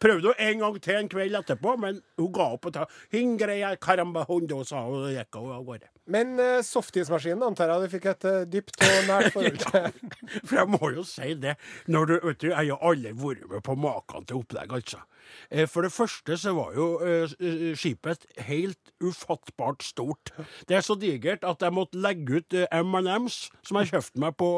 Prøvde 0.00 0.32
hun 0.32 0.40
en 0.46 0.62
gang 0.62 0.78
til 0.80 1.00
en 1.00 1.10
kveld 1.12 1.36
etterpå, 1.36 1.74
men 1.82 2.00
hun 2.16 2.30
ga 2.32 2.46
opp. 2.54 2.70
og 2.70 2.72
ta 2.72 2.86
Hingreia 3.12 3.74
sa 3.76 4.80
hun, 4.86 5.04
og 5.04 5.12
gikk 5.12 5.36
hun 5.36 5.52
av 5.52 5.64
gårde. 5.66 5.90
Men 6.06 6.38
uh, 6.38 6.62
softismaskinen 6.62 7.42
antar 7.42 7.72
jeg 7.72 7.82
du 7.82 7.92
fikk 7.96 8.04
et 8.12 8.26
uh, 8.30 8.44
dypt 8.46 8.78
og 8.78 9.08
nært 9.08 9.32
forhold 9.34 9.58
til. 9.64 10.16
For 10.46 10.60
jeg 10.60 10.70
må 10.70 10.90
jo 10.94 11.04
si 11.04 11.34
det. 11.42 11.56
Når 11.90 12.06
du, 12.06 12.14
vet 12.22 12.40
du, 12.40 12.48
Jeg 12.52 12.70
har 12.72 12.88
aldri 12.90 13.12
vært 13.12 13.48
med 13.50 13.64
på 13.66 13.74
maken 13.74 14.28
til 14.30 14.40
opplegg, 14.40 14.72
altså. 14.78 15.02
Eh, 15.50 15.66
For 15.68 15.82
det 15.86 15.92
første 15.92 16.36
så 16.40 16.52
var 16.56 16.74
jo 16.76 16.86
eh, 17.04 17.74
skipet 17.78 18.26
helt 18.48 18.92
ufattbart 19.02 19.82
stort. 19.86 20.32
Det 20.68 20.76
er 20.78 20.84
så 20.86 20.96
digert 20.98 21.44
at 21.44 21.62
jeg 21.62 21.74
måtte 21.76 22.00
legge 22.00 22.40
ut 22.40 22.56
eh, 22.56 22.66
M&M's, 22.80 23.50
som 23.66 23.78
jeg 23.80 23.90
kjøpte 23.92 24.22
meg 24.22 24.36
på 24.40 24.50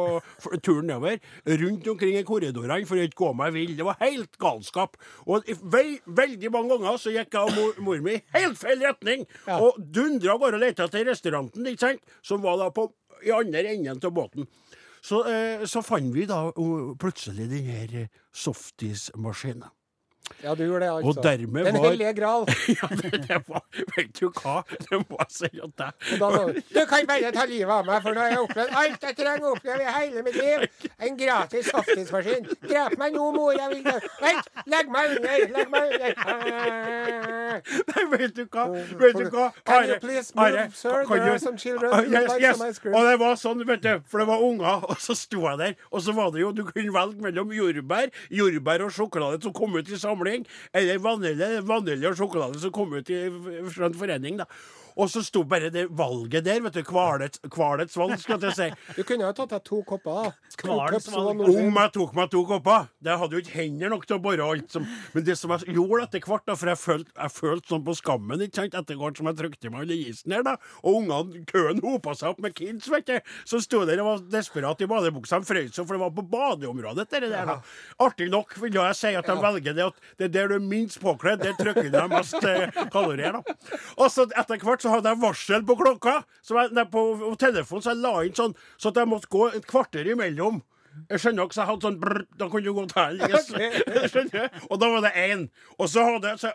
turen 0.62 0.88
nedover, 0.90 1.18
rundt 1.62 1.88
omkring 1.94 2.18
i 2.20 2.24
korridorene 2.28 2.86
for 2.88 2.96
å 3.00 3.06
ikke 3.08 3.22
gå 3.24 3.32
meg 3.40 3.52
vill. 3.56 3.74
Det 3.78 3.86
var 3.88 3.98
helt 4.02 4.38
galskap. 4.40 4.96
Og 5.26 5.48
vei, 5.72 5.98
veldig 6.06 6.52
mange 6.54 6.76
ganger 6.76 6.98
så 7.02 7.12
gikk 7.14 7.34
jeg 7.38 7.42
og 7.50 7.56
mor, 7.58 7.82
mor 7.90 8.02
mi 8.04 8.18
helt 8.36 8.58
feil 8.60 8.82
retning, 8.84 9.26
Ja. 9.46 9.58
og 9.60 9.76
dundra 9.78 10.34
av 10.34 10.40
gårde 10.42 10.58
og 10.58 10.64
lette 10.66 10.84
etter 10.84 11.04
restauranten, 11.08 11.66
ikke 11.66 11.86
sant, 11.86 12.02
som 12.22 12.42
var 12.42 12.58
da 12.60 12.70
på 12.74 12.88
i 13.26 13.32
andre 13.34 13.64
enden 13.72 13.98
av 14.04 14.12
båten. 14.14 14.46
Så, 15.02 15.22
eh, 15.30 15.64
så 15.66 15.80
fant 15.82 16.12
vi 16.14 16.24
da 16.26 16.50
plutselig 16.98 17.48
den 17.50 17.66
her 17.70 17.94
eh, 18.04 18.08
softismaskinen. 18.34 19.68
Ja, 20.42 20.54
du 20.54 20.64
gjorde 20.64 20.84
det, 20.84 20.90
altså. 20.92 21.08
Og 21.08 21.24
dermed 21.24 21.64
Den 21.64 21.74
var- 21.78 21.90
hellige 21.90 22.12
gral. 22.14 22.46
ja, 22.78 22.88
det, 23.02 23.12
det 23.28 23.40
var 23.48 23.62
Vet 23.96 24.20
du 24.20 24.28
hva? 24.30 24.62
Det 24.68 24.86
jeg 24.90 25.26
si 25.28 25.50
at 25.64 25.72
det 25.78 25.90
sa 26.18 26.28
du 26.74 26.80
kan 26.86 27.06
bare 27.08 27.32
ta 27.32 27.44
livet 27.48 27.72
av 27.72 27.86
meg, 27.86 28.02
for 28.02 28.14
nå 28.14 28.22
har 28.22 28.32
jeg 28.32 28.40
opplevd 28.44 28.74
alt 28.80 29.04
jeg 29.08 29.16
trenger 29.18 29.46
å 29.48 29.52
oppleve 29.56 29.84
i 29.84 29.94
hele 29.98 30.22
mitt 30.26 30.36
liv. 30.38 30.64
En 31.04 31.16
gratis 31.18 31.70
saftismaskin. 31.72 32.46
Drep 32.64 32.96
meg 33.00 33.16
nå, 33.16 33.26
mor. 33.34 33.52
Jeg 33.56 33.70
vil. 33.74 33.88
Vent! 34.22 34.50
Legg 34.70 34.92
meg 34.94 35.16
under! 35.16 35.44
Legg 35.56 35.72
meg 35.72 35.94
under. 35.96 36.12
Nei, 37.92 38.04
vet 38.12 38.36
du 38.36 38.44
hva? 38.44 38.66
Vet 39.02 39.18
du 39.18 39.26
hva? 39.32 39.48
Can 39.64 39.88
you 39.88 39.98
please 40.02 40.34
move, 40.34 40.54
Are, 40.54 40.68
sir? 40.74 41.04
There 41.08 41.32
are 41.32 41.38
some 41.38 41.56
children 41.56 41.92
uh, 41.92 42.02
yes, 42.02 42.28
like 42.28 42.42
yes. 42.42 42.58
some. 42.58 42.94
Og 42.94 43.08
det 43.08 43.16
var 43.20 43.38
sånn, 43.40 43.64
vet 43.68 43.82
du, 43.84 43.90
for 44.08 44.22
det 44.22 44.28
var 44.30 44.44
unger, 44.44 44.84
og 44.88 45.00
så 45.02 45.16
sto 45.18 45.44
jeg 45.46 45.60
der, 45.60 45.74
og 45.90 46.04
så 46.04 46.14
var 46.16 46.32
det 46.34 46.42
jo 46.42 46.52
Du 46.56 46.64
kunne 46.68 46.92
velge 46.94 47.24
mellom 47.24 47.52
jordbær, 47.54 48.12
jordbær 48.34 48.84
og 48.86 48.94
sjokolade 48.94 49.40
som 49.44 49.54
kom 49.56 49.76
ut 49.78 49.88
i 49.88 49.98
samling, 50.18 50.46
eller 50.72 50.98
vanilje, 50.98 51.62
vanilje 51.62 52.10
og 52.10 52.18
sjokolade 52.18 52.60
som 52.60 52.72
kom 52.72 52.94
ut 52.94 53.10
i 53.10 53.28
fra 53.70 53.86
en 53.88 53.98
forening, 53.98 54.38
da. 54.38 54.46
Og 54.98 55.10
så 55.12 55.22
sto 55.22 55.44
bare 55.46 55.70
det 55.70 55.86
valget 55.94 56.44
der, 56.46 56.60
vet 56.64 56.74
du. 56.74 56.82
Kvalets, 56.86 57.40
kvalets 57.52 57.96
valg, 57.98 58.16
skal 58.20 58.42
jeg 58.48 58.56
si. 58.56 58.68
Du 58.98 59.04
kunne 59.06 59.28
jo 59.28 59.34
tatt 59.36 59.52
deg 59.54 59.62
to 59.66 59.80
kopper. 59.86 60.32
Om 60.66 61.78
jeg 61.78 61.92
tok 61.94 62.16
meg 62.18 62.30
to 62.32 62.42
kopper. 62.48 62.88
Det 63.04 63.14
hadde 63.20 63.36
jo 63.38 63.42
ikke 63.44 63.54
hender 63.60 63.92
nok 63.94 64.06
til 64.08 64.18
å 64.18 64.22
bore 64.22 64.48
alt 64.48 64.72
som 64.74 64.86
Men 65.14 65.26
det 65.26 65.36
som 65.38 65.52
jeg 65.54 65.76
gjorde 65.76 66.08
etter 66.08 66.24
hvert, 66.26 66.44
da, 66.48 66.56
for 66.58 66.72
jeg 66.72 66.80
følte, 66.80 67.28
følt 67.34 67.70
sånn 67.70 67.84
på 67.86 67.94
skammen 67.98 68.42
ikke 68.42 68.62
sant, 68.62 68.74
etter 68.78 68.98
hvert 68.98 69.20
som 69.20 69.30
jeg 69.30 69.38
trykte 69.38 69.70
meg 69.72 69.86
under 69.86 70.00
isen 70.02 70.34
her, 70.34 70.44
da, 70.46 70.56
og 70.82 70.98
ungene, 71.02 71.44
køen 71.48 71.82
hopa 71.84 72.14
seg 72.18 72.32
opp 72.32 72.42
med 72.42 72.56
kids, 72.58 72.88
vet 72.92 73.06
du, 73.08 73.32
så 73.48 73.60
sto 73.62 73.84
der 73.88 74.02
og 74.02 74.08
var 74.10 74.24
desperat 74.34 74.82
i 74.82 74.88
badebuksa. 74.90 75.38
De 75.42 75.48
frøs 75.48 75.78
jo, 75.78 75.84
for 75.84 75.94
det 75.94 76.02
var 76.02 76.14
på 76.16 76.26
badeområdet, 76.32 77.06
der 77.12 77.28
der. 77.28 77.52
da. 77.52 77.58
Artig 78.02 78.28
nok 78.32 78.56
vil 78.62 78.74
jeg 78.80 78.98
si 78.98 79.14
at 79.18 79.28
de 79.30 79.38
velger 79.42 79.76
det 79.78 79.86
at 79.86 80.02
det 80.18 80.28
er 80.28 80.34
der 80.34 80.52
du 80.52 80.56
er 80.58 80.64
minst 80.64 81.00
påkledd, 81.02 81.44
der 81.44 81.56
trykker 81.58 81.90
de 81.94 82.04
mest 82.10 82.38
eh, 82.42 82.66
kalorier, 82.92 83.38
da. 83.38 83.56
Og 83.98 84.10
så 84.12 84.26
etter 84.28 84.58
hvert 84.62 84.84
så 84.84 84.87
hadde 84.92 85.12
jeg 85.12 85.22
varsel 85.22 85.64
på 85.68 85.76
klokka, 85.78 86.16
så 86.42 86.58
jeg, 86.62 86.88
på, 86.92 87.04
på 87.20 87.34
telefonen, 87.40 87.84
så 87.84 87.94
jeg 87.94 88.02
la 88.02 88.14
inn 88.26 88.36
sånn, 88.38 88.56
så 88.76 88.92
at 88.92 89.00
jeg 89.02 89.10
måtte 89.10 89.30
gå 89.32 89.48
et 89.52 89.68
kvarter 89.68 90.10
imellom. 90.14 90.62
Jeg 91.08 91.22
skjønner 91.22 91.46
ikke, 91.46 91.56
så 91.56 91.62
jeg 91.62 91.70
hadde 91.70 91.86
sånn 91.86 91.98
brr, 92.02 92.22
Da 92.38 92.48
kunne 92.52 92.64
du 92.66 92.74
gå 92.76 92.84
til 92.90 93.20
yes. 93.28 93.50
Og 94.70 94.80
da 94.80 94.90
var 94.92 95.04
det 95.06 95.12
én. 95.18 95.44
Og 95.78 95.90
så 95.90 96.04
hadde 96.06 96.32
jeg, 96.32 96.40
så 96.42 96.52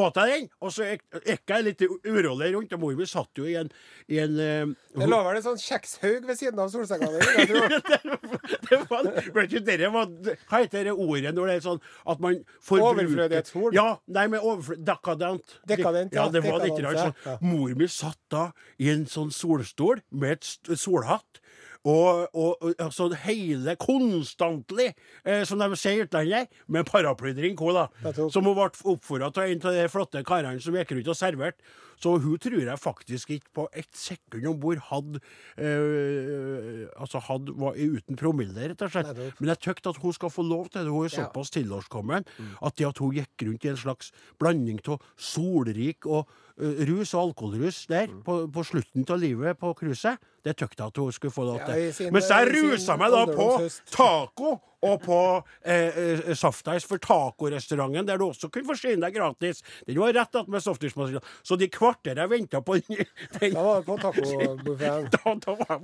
åt 0.00 0.20
jeg 0.20 0.30
den, 0.30 0.48
og 0.60 0.74
så 0.74 0.86
gikk, 0.90 1.04
jeg 1.26 1.66
litt 1.66 1.84
urolig 1.84 2.50
rundt. 2.54 2.74
Og 2.76 2.82
mor 2.82 2.98
mi 2.98 3.08
satt 3.08 3.40
jo 3.40 3.46
i 3.48 3.56
en, 3.60 3.70
i 4.10 4.20
en 4.22 4.36
uh, 4.38 4.74
Det 4.96 5.08
lå 5.10 5.20
vel 5.26 5.40
en 5.40 5.46
sånn 5.46 5.60
kjekshaug 5.60 6.28
ved 6.28 6.38
siden 6.40 6.62
av 6.62 6.72
solsenga 6.72 7.10
di. 7.14 7.20
det 8.68 8.80
var, 8.90 9.10
vet 9.36 9.86
var, 9.94 10.14
Hva 10.50 10.62
heter 10.62 10.90
det 10.90 10.94
ordet 10.94 11.34
når 11.36 11.52
det 11.52 11.58
er 11.58 11.66
sånn 11.66 11.82
at 12.14 12.22
man 12.22 12.40
forbruker 12.58 13.04
Overflødighetshorn? 13.04 13.76
Ja, 13.76 13.88
nei, 14.10 14.26
men 14.32 14.44
Dekadent. 14.86 15.58
Dekadent, 15.68 16.14
ja. 16.14 16.26
ja. 16.26 16.28
Det 16.34 16.44
var 16.46 16.64
litt 16.64 16.80
rart 16.84 17.02
sånn. 17.02 17.38
Mor 17.44 17.74
mi 17.78 17.88
satt 17.90 18.20
da 18.32 18.50
i 18.80 18.90
en 18.92 19.06
sånn 19.10 19.32
solstol 19.34 20.02
med 20.10 20.38
et 20.38 20.76
solhatt. 20.78 21.40
Og, 21.88 22.26
og, 22.36 22.58
og 22.60 22.74
altså 22.78 23.06
hele 23.22 23.72
konstantlig, 23.80 24.90
eh, 25.24 25.44
som 25.48 25.62
de 25.62 25.68
sier 25.80 26.02
i 26.02 26.04
utlandet, 26.04 26.50
med 26.68 26.84
paraplydrink, 26.84 27.60
hun 27.60 27.78
da. 27.78 27.86
Som 28.28 28.44
hun 28.50 28.58
ble 28.58 28.68
oppfordra 28.68 29.30
av 29.30 29.46
en 29.46 29.62
av 29.64 29.78
de 29.78 29.86
flotte 29.88 30.24
karene 30.28 30.60
som 30.60 30.76
gikk 30.76 30.92
rundt 30.96 31.08
og 31.14 31.16
serverte. 31.16 31.64
Så 32.00 32.14
hun 32.18 32.38
tror 32.40 32.60
jeg 32.64 32.78
faktisk 32.80 33.30
ikke 33.30 33.50
på 33.54 33.66
ett 33.76 33.90
sekund 33.96 34.46
om 34.48 34.60
bord 34.60 34.80
hadde 34.88 35.20
øh, 35.58 36.86
Altså 36.96 37.20
hadde, 37.26 37.52
var 37.60 37.76
uten 37.76 38.16
promille, 38.16 38.68
rett 38.70 38.82
og 38.82 38.90
slett. 38.94 39.18
Men 39.40 39.52
jeg 39.52 39.60
tykte 39.60 39.92
at 39.92 40.00
hun 40.00 40.12
skal 40.16 40.30
få 40.32 40.42
lov 40.42 40.68
til 40.72 40.80
det. 40.86 40.90
Hun 40.92 41.04
er 41.04 41.12
såpass 41.12 41.50
tilårskommen 41.54 42.24
at 42.62 42.78
det 42.78 42.86
at 42.88 42.98
hun 42.98 43.12
gikk 43.16 43.44
rundt 43.46 43.64
i 43.64 43.72
en 43.72 43.76
slags 43.76 44.12
blanding 44.40 44.80
av 44.88 45.00
solrik 45.16 46.06
og 46.06 46.28
øh, 46.58 46.80
rus 46.88 47.14
og 47.14 47.22
alkoholrus 47.28 47.86
der 47.90 48.08
på, 48.24 48.46
på 48.52 48.64
slutten 48.64 49.04
av 49.08 49.18
livet 49.20 49.58
på 49.60 49.72
cruiset, 49.76 50.18
det 50.44 50.56
tykte 50.56 50.82
jeg 50.82 50.86
at 50.94 50.96
hun 50.96 51.12
skulle 51.12 51.32
få 51.36 51.44
lov 51.44 51.60
til. 51.68 52.10
Mens 52.12 52.30
jeg 52.32 52.48
rusa 52.54 52.96
meg 52.96 53.12
da 53.12 53.24
på 53.28 53.48
taco 53.92 54.56
og 54.86 55.02
på 55.04 55.18
eh, 55.64 55.98
eh, 55.98 56.34
Softice 56.38 56.88
for 56.88 57.00
tacorestauranten, 57.02 58.06
der 58.08 58.20
du 58.20 58.26
også 58.28 58.48
kunne 58.52 58.68
forsyne 58.70 59.02
deg 59.04 59.16
gratis. 59.16 59.62
Den 59.86 59.98
var 60.00 60.14
rett 60.16 60.38
attmed 60.40 60.64
softismaskinen. 60.64 61.24
Så 61.44 61.58
de 61.60 61.68
kvarter 61.72 62.16
jeg 62.20 62.32
venta 62.32 62.62
på 62.64 62.78
den, 62.78 63.02
den 63.36 63.56
Da 63.56 63.64
var 63.64 63.80
det 63.82 63.86
på 63.88 63.98
tacobuffeen. 64.00 65.10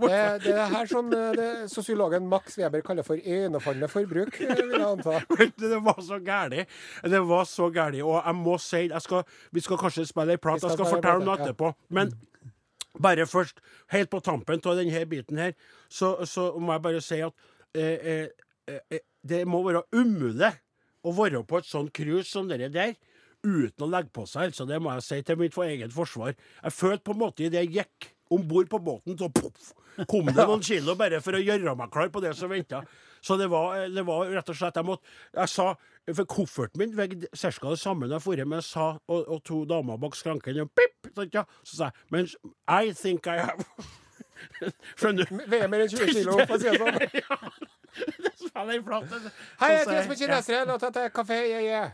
Det, 0.07 0.19
det 0.45 0.53
er 0.53 0.71
her 0.71 0.88
sånn 0.88 1.11
eh, 1.15 1.67
sosiologen 1.71 2.26
Max 2.31 2.57
Weber 2.59 2.83
kaller 2.85 3.05
for 3.07 3.21
øynefallende 3.21 3.88
forbruk, 3.91 4.38
vil 4.41 4.73
jeg 4.73 4.85
anta. 4.87 5.21
Det 5.61 5.81
var 5.85 6.00
så 6.05 6.19
gærlig. 6.23 6.67
Det 7.03 7.21
var 7.29 7.45
så 7.49 7.69
gærlig. 7.73 8.03
Og 8.05 8.17
jeg 8.19 8.38
må 8.38 8.57
si 8.62 8.83
jeg 8.87 9.03
skal, 9.03 9.26
Vi 9.53 9.62
skal 9.65 9.81
kanskje 9.81 10.07
spille 10.09 10.37
ei 10.37 10.41
plat, 10.41 10.62
jeg 10.62 10.76
skal 10.76 10.88
fortelle 10.88 11.21
om 11.21 11.29
det 11.29 11.37
etterpå. 11.41 11.73
Men 11.97 12.12
bare 13.03 13.26
først, 13.29 13.61
helt 13.93 14.11
på 14.11 14.21
tampen 14.25 14.62
av 14.65 14.79
denne 14.79 15.05
biten 15.09 15.38
her, 15.41 15.53
så, 15.88 16.17
så 16.25 16.53
må 16.59 16.73
jeg 16.76 16.85
bare 16.87 17.03
si 17.05 17.21
at 17.25 17.47
eh, 17.76 18.09
eh, 18.12 18.46
det 19.27 19.43
må 19.49 19.63
være 19.67 19.85
umulig 19.95 20.53
å 21.07 21.15
være 21.15 21.45
på 21.47 21.61
et 21.61 21.69
sånt 21.69 21.93
cruise 21.95 22.29
som 22.31 22.49
dere 22.51 22.71
der 22.73 22.97
uten 23.47 23.87
å 23.87 23.91
legge 23.91 24.13
på 24.15 24.27
seg. 24.27 24.51
Altså, 24.51 24.67
det 24.69 24.81
må 24.83 24.93
jeg 24.97 25.07
si 25.07 25.23
til 25.27 25.41
mitt 25.41 25.55
for 25.55 25.69
eget 25.69 25.95
forsvar. 25.95 26.35
Jeg 26.63 26.75
følte 26.75 27.05
på 27.07 27.15
en 27.15 27.23
måte 27.23 27.47
idet 27.47 27.63
jeg 27.63 27.75
gikk 27.81 28.13
om 28.35 28.43
bord 28.49 28.67
på 28.67 28.81
båten, 28.83 29.15
så 29.19 29.29
poff, 29.31 29.69
kom 30.11 30.27
det 30.27 30.47
noen 30.49 30.65
kilo 30.67 30.97
bare 30.99 31.21
for 31.23 31.39
å 31.39 31.43
gjøre 31.43 31.77
meg 31.79 31.93
klar 31.95 32.11
på 32.11 32.23
det 32.25 32.33
som 32.39 32.51
venta. 32.51 32.83
Så 33.23 33.37
det 33.39 33.47
var, 33.51 33.87
det 33.91 34.03
var 34.07 34.29
rett 34.31 34.51
og 34.53 34.55
slett 34.55 34.77
Jeg 34.77 34.87
måtte 34.87 35.09
Jeg 35.35 35.51
sa 35.51 35.65
For 36.15 36.29
kofferten 36.31 36.79
min 36.79 36.93
veide 36.95 37.27
ca. 37.33 37.71
det 37.73 37.79
samme 37.81 38.07
da 38.07 38.21
jeg 38.21 38.23
for 38.23 38.43
men 38.45 38.61
jeg 38.61 38.67
sa, 38.69 38.85
og, 39.09 39.23
og 39.25 39.41
to 39.43 39.63
damer 39.67 39.99
bak 39.99 40.15
skranken 40.15 40.61
og 40.63 40.71
pip, 40.77 41.09
så, 41.17 41.47
sa 41.65 41.89
jeg 41.89 41.97
Men 42.13 42.29
I 42.69 42.93
think 42.93 43.27
I 43.27 43.41
have 43.41 43.65
Skjønner 45.01 45.27
du? 45.27 45.41
Veier 45.49 45.71
mer 45.73 45.87
enn 45.87 45.91
20 45.91 46.13
kilo, 46.13 46.37
for 46.45 46.57
å 46.57 46.61
si 46.61 46.69
det 46.69 46.79
sånn. 46.83 47.67
Spiller 48.57 48.79
i 48.79 48.83
flat, 48.83 49.05
Hei, 49.61 49.69
jeg 49.69 49.79
heter 49.83 49.97
Jesper 49.99 50.17
Kinesere. 50.17 50.65
Låta 50.65 50.89
til 50.91 51.11
Kafé 51.13 51.41
Yeah 51.61 51.91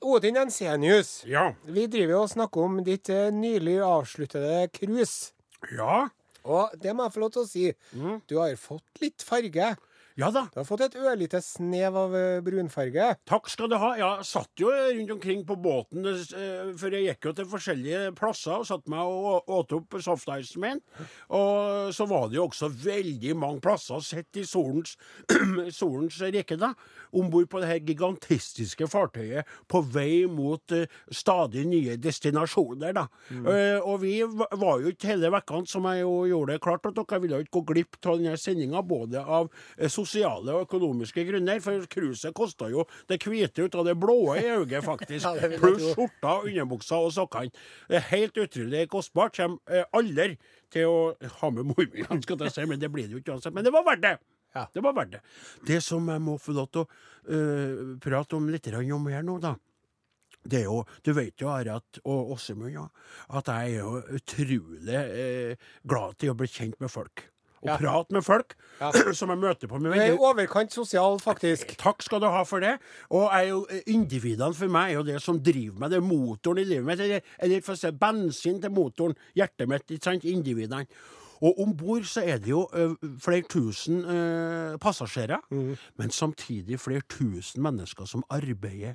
Odin 0.00 0.36
Ensenius, 0.36 1.24
Ja. 1.26 1.52
vi 1.64 1.86
driver 1.86 2.14
og 2.22 2.30
snakker 2.30 2.62
om 2.62 2.78
ditt 2.84 3.08
eh, 3.10 3.30
nylig 3.30 3.80
avsluttede 3.82 4.68
cruise. 4.72 5.32
Ja. 5.72 6.08
Og 6.44 6.70
det 6.82 6.94
må 6.96 7.02
jeg 7.04 7.12
få 7.12 7.20
lov 7.20 7.30
til 7.34 7.42
å 7.42 7.48
si. 7.48 7.64
Mm. 7.92 8.20
Du 8.28 8.38
har 8.38 8.54
fått 8.56 9.00
litt 9.02 9.22
farge. 9.22 9.76
Ja 10.16 10.30
da. 10.32 10.46
Du 10.48 10.62
har 10.62 10.64
fått 10.64 10.80
et 10.80 10.94
ørlite 10.96 11.42
snev 11.44 11.96
av 12.00 12.14
eh, 12.16 12.38
brunfarge. 12.44 13.10
Takk 13.28 13.50
skal 13.52 13.68
du 13.68 13.76
ha. 13.76 13.90
Jeg 14.00 14.24
satt 14.24 14.62
jo 14.62 14.70
rundt 14.72 15.10
omkring 15.12 15.42
på 15.44 15.58
båten, 15.60 16.06
eh, 16.08 16.70
for 16.80 16.94
jeg 16.96 17.10
gikk 17.10 17.28
jo 17.28 17.32
til 17.36 17.48
forskjellige 17.50 18.14
plasser 18.16 18.54
og 18.56 18.64
satte 18.64 18.88
meg 18.88 19.04
og 19.04 19.50
åt 19.52 19.74
opp 19.76 19.98
softicen 20.00 20.64
min. 20.64 20.80
Og 21.36 21.92
så 21.92 22.06
var 22.08 22.30
det 22.30 22.38
jo 22.38 22.46
også 22.46 22.70
veldig 22.72 23.34
mange 23.36 23.60
plasser 23.66 24.00
sett 24.00 24.40
i 24.40 24.46
solens, 24.48 24.94
solens 25.80 26.22
rekke, 26.24 26.56
da. 26.64 26.72
Om 27.12 27.28
bord 27.34 27.50
på 27.52 27.60
det 27.60 27.68
her 27.74 27.84
gigantistiske 27.84 28.88
fartøyet 28.88 29.44
på 29.68 29.84
vei 29.84 30.24
mot 30.32 30.72
eh, 30.72 30.88
stadig 31.12 31.66
nye 31.68 31.98
destinasjoner, 32.00 32.96
da. 32.96 33.04
Mm. 33.26 33.46
og 33.84 34.00
vi 34.00 34.14
var 34.24 34.80
jo 34.80 34.90
ikke 34.92 35.10
hele 35.10 35.28
vekkene, 35.34 35.68
som 35.68 35.86
jeg 35.90 36.04
jo 36.04 36.12
gjorde 36.30 36.54
det 36.54 36.62
klart 36.64 36.86
at 36.88 36.96
dere 36.96 37.20
ville 37.22 37.40
ikke 37.42 37.58
gå 37.58 37.62
glipp 37.72 37.98
av 38.06 38.20
denne 38.20 38.36
sendinga, 38.40 38.82
både 38.86 39.20
av 39.20 39.50
eh, 39.76 39.90
sosiale 40.06 40.54
og 40.54 40.66
økonomiske 40.66 41.24
grunner. 41.28 41.60
For 41.64 41.86
cruiset 41.90 42.34
kosta 42.36 42.70
jo 42.72 42.86
det 43.10 43.18
hvite 43.24 43.66
ut 43.66 43.74
av 43.74 43.88
det 43.88 43.96
blå 43.98 44.18
i 44.36 44.44
øyet, 44.46 44.78
faktisk. 44.90 45.26
Ja, 45.26 45.50
Pluss 45.60 45.90
skjorta, 45.92 46.38
underbuksa 46.46 47.00
og 47.02 47.12
sokkene. 47.16 47.52
Det 47.90 48.04
helt 48.12 48.38
utrolig 48.46 48.86
kostbart. 48.92 49.36
Kommer 49.36 49.58
eh, 49.68 49.84
aldri 49.96 50.36
til 50.72 50.88
å 50.90 50.96
ha 51.40 51.52
med 51.54 51.68
mor 51.68 51.84
mi, 51.92 52.06
skal 52.24 52.46
jeg 52.46 52.54
si, 52.54 52.64
men 52.68 52.80
det 52.82 52.90
blir 52.92 53.06
det 53.06 53.16
jo 53.18 53.22
ikke 53.22 53.36
uansett. 53.36 53.54
Men 53.54 53.66
det 53.66 53.74
var 53.74 53.86
verdt 53.86 54.04
det! 54.06 54.16
Ja. 54.56 54.64
Det 54.72 54.80
var 54.80 54.96
verdt 54.96 55.18
det. 55.18 55.22
Det 55.68 55.82
som 55.84 56.06
jeg 56.08 56.22
må 56.24 56.38
få 56.40 56.54
lov 56.56 56.70
til 56.72 56.86
å 56.86 56.88
uh, 57.28 57.94
prate 58.02 58.38
om 58.38 58.48
litt 58.48 58.70
om 58.72 59.08
her 59.12 59.24
nå, 59.26 59.38
da. 59.42 59.56
Det 60.46 60.62
er 60.62 60.68
jo, 60.68 60.84
Du 61.02 61.12
vet 61.12 61.34
jo, 61.42 61.50
Arat 61.50 62.00
og 62.04 62.32
Åsemund, 62.36 62.72
ja, 62.72 62.86
at 63.34 63.48
jeg 63.50 63.76
er 63.76 63.80
jo 63.82 64.02
utrolig 64.16 65.00
uh, 65.12 65.70
glad 65.84 66.16
til 66.22 66.32
å 66.32 66.38
bli 66.38 66.48
kjent 66.48 66.80
med 66.80 66.92
folk. 66.92 67.26
Og 67.66 67.72
Ja. 67.72 67.76
prate 67.80 68.14
med 68.14 68.22
folk 68.24 68.54
Ja. 68.80 68.90
som 69.18 69.30
jeg 69.32 69.38
møter 69.42 69.66
på 69.68 69.78
Du 69.82 69.90
er 69.90 70.12
i 70.12 70.16
overkant 70.16 70.72
sosial, 70.72 71.18
faktisk. 71.18 71.76
Takk 71.80 72.02
skal 72.06 72.20
du 72.22 72.26
ha 72.30 72.42
for 72.46 72.60
det. 72.62 72.76
Og 73.10 73.28
er 73.32 73.48
jo, 73.48 73.66
eh, 73.70 73.82
individene 73.90 74.54
for 74.54 74.68
meg 74.70 74.92
er 74.92 74.98
jo 75.00 75.02
det 75.02 75.20
som 75.22 75.40
driver 75.42 75.78
meg. 75.80 75.90
Det 75.90 75.98
er 75.98 76.06
motoren 76.06 76.58
i 76.62 76.64
livet 76.64 76.84
mitt. 76.86 77.00
Eller, 77.00 77.20
eller 77.42 77.60
for 77.66 77.74
å 77.74 77.80
si 77.80 77.90
bensin 77.90 78.60
til 78.62 78.70
motoren. 78.70 79.16
Hjertet 79.36 79.68
mitt. 79.68 79.86
ikke 79.90 80.04
sant? 80.12 80.24
Individene. 80.24 80.86
Og 81.42 81.58
om 81.60 81.74
bord 81.76 82.06
så 82.08 82.22
er 82.24 82.38
det 82.40 82.48
jo 82.48 82.62
ø, 82.72 82.94
flere 83.20 83.42
tusen 83.48 83.98
ø, 84.08 84.76
passasjerer, 84.80 85.42
men 85.98 86.10
samtidig 86.10 86.78
flere 86.80 87.02
tusen 87.12 87.60
mennesker 87.62 88.06
som 88.08 88.22
arbeider 88.32 88.94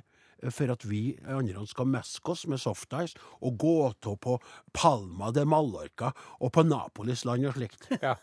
for 0.50 0.72
at 0.74 0.84
vi 0.88 1.02
andre 1.28 1.66
skal 1.70 1.90
meske 1.90 2.34
oss 2.34 2.46
med 2.50 2.60
softice 2.62 3.18
og 3.40 3.58
gå 3.62 3.74
av 3.86 4.16
på 4.22 4.38
Palma 4.74 5.30
de 5.34 5.44
Mallorca 5.46 6.12
og 6.40 6.52
på 6.54 6.64
Napolis 6.66 7.26
land 7.28 7.46
og 7.46 7.58
slikt. 7.58 7.88
Ja. 8.02 8.16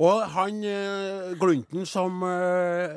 Og 0.00 0.22
han 0.32 0.62
eh, 0.64 1.32
Glunten 1.40 1.86
som 1.88 2.22
eh, 2.24 2.92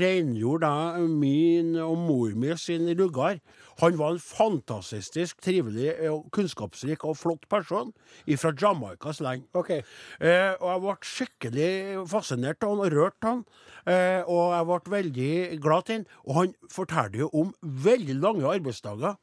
rengjorde 0.00 0.66
da 0.66 1.02
min 1.06 1.76
og 1.82 1.96
mor 1.98 2.34
mi 2.38 2.54
sin 2.58 2.88
lugar, 2.98 3.38
han 3.80 3.96
var 3.98 4.12
en 4.12 4.20
fantastisk 4.20 5.40
trivelig, 5.42 5.94
kunnskapsrik 6.34 7.04
og 7.08 7.16
flott 7.16 7.48
person 7.50 7.92
fra 8.38 8.52
Jamaicas 8.52 9.20
land. 9.20 9.46
Okay. 9.54 9.82
Eh, 10.20 10.52
og 10.60 10.68
jeg 10.68 10.82
ble 10.82 10.96
skikkelig 11.12 11.72
fascinert 12.10 12.62
av 12.62 12.74
han 12.74 12.84
og 12.84 12.92
rørt 12.92 13.24
av 13.24 13.30
han. 13.30 13.44
Eh, 13.86 14.20
og 14.28 14.52
jeg 14.54 14.68
ble 14.68 14.96
veldig 14.96 15.32
glad 15.64 15.88
til 15.88 15.96
han. 15.96 16.06
Og 16.26 16.38
han 16.38 16.54
fortalte 16.70 17.24
jo 17.24 17.30
om 17.32 17.54
veldig 17.62 18.18
lange 18.20 18.46
arbeidsdager 18.50 19.18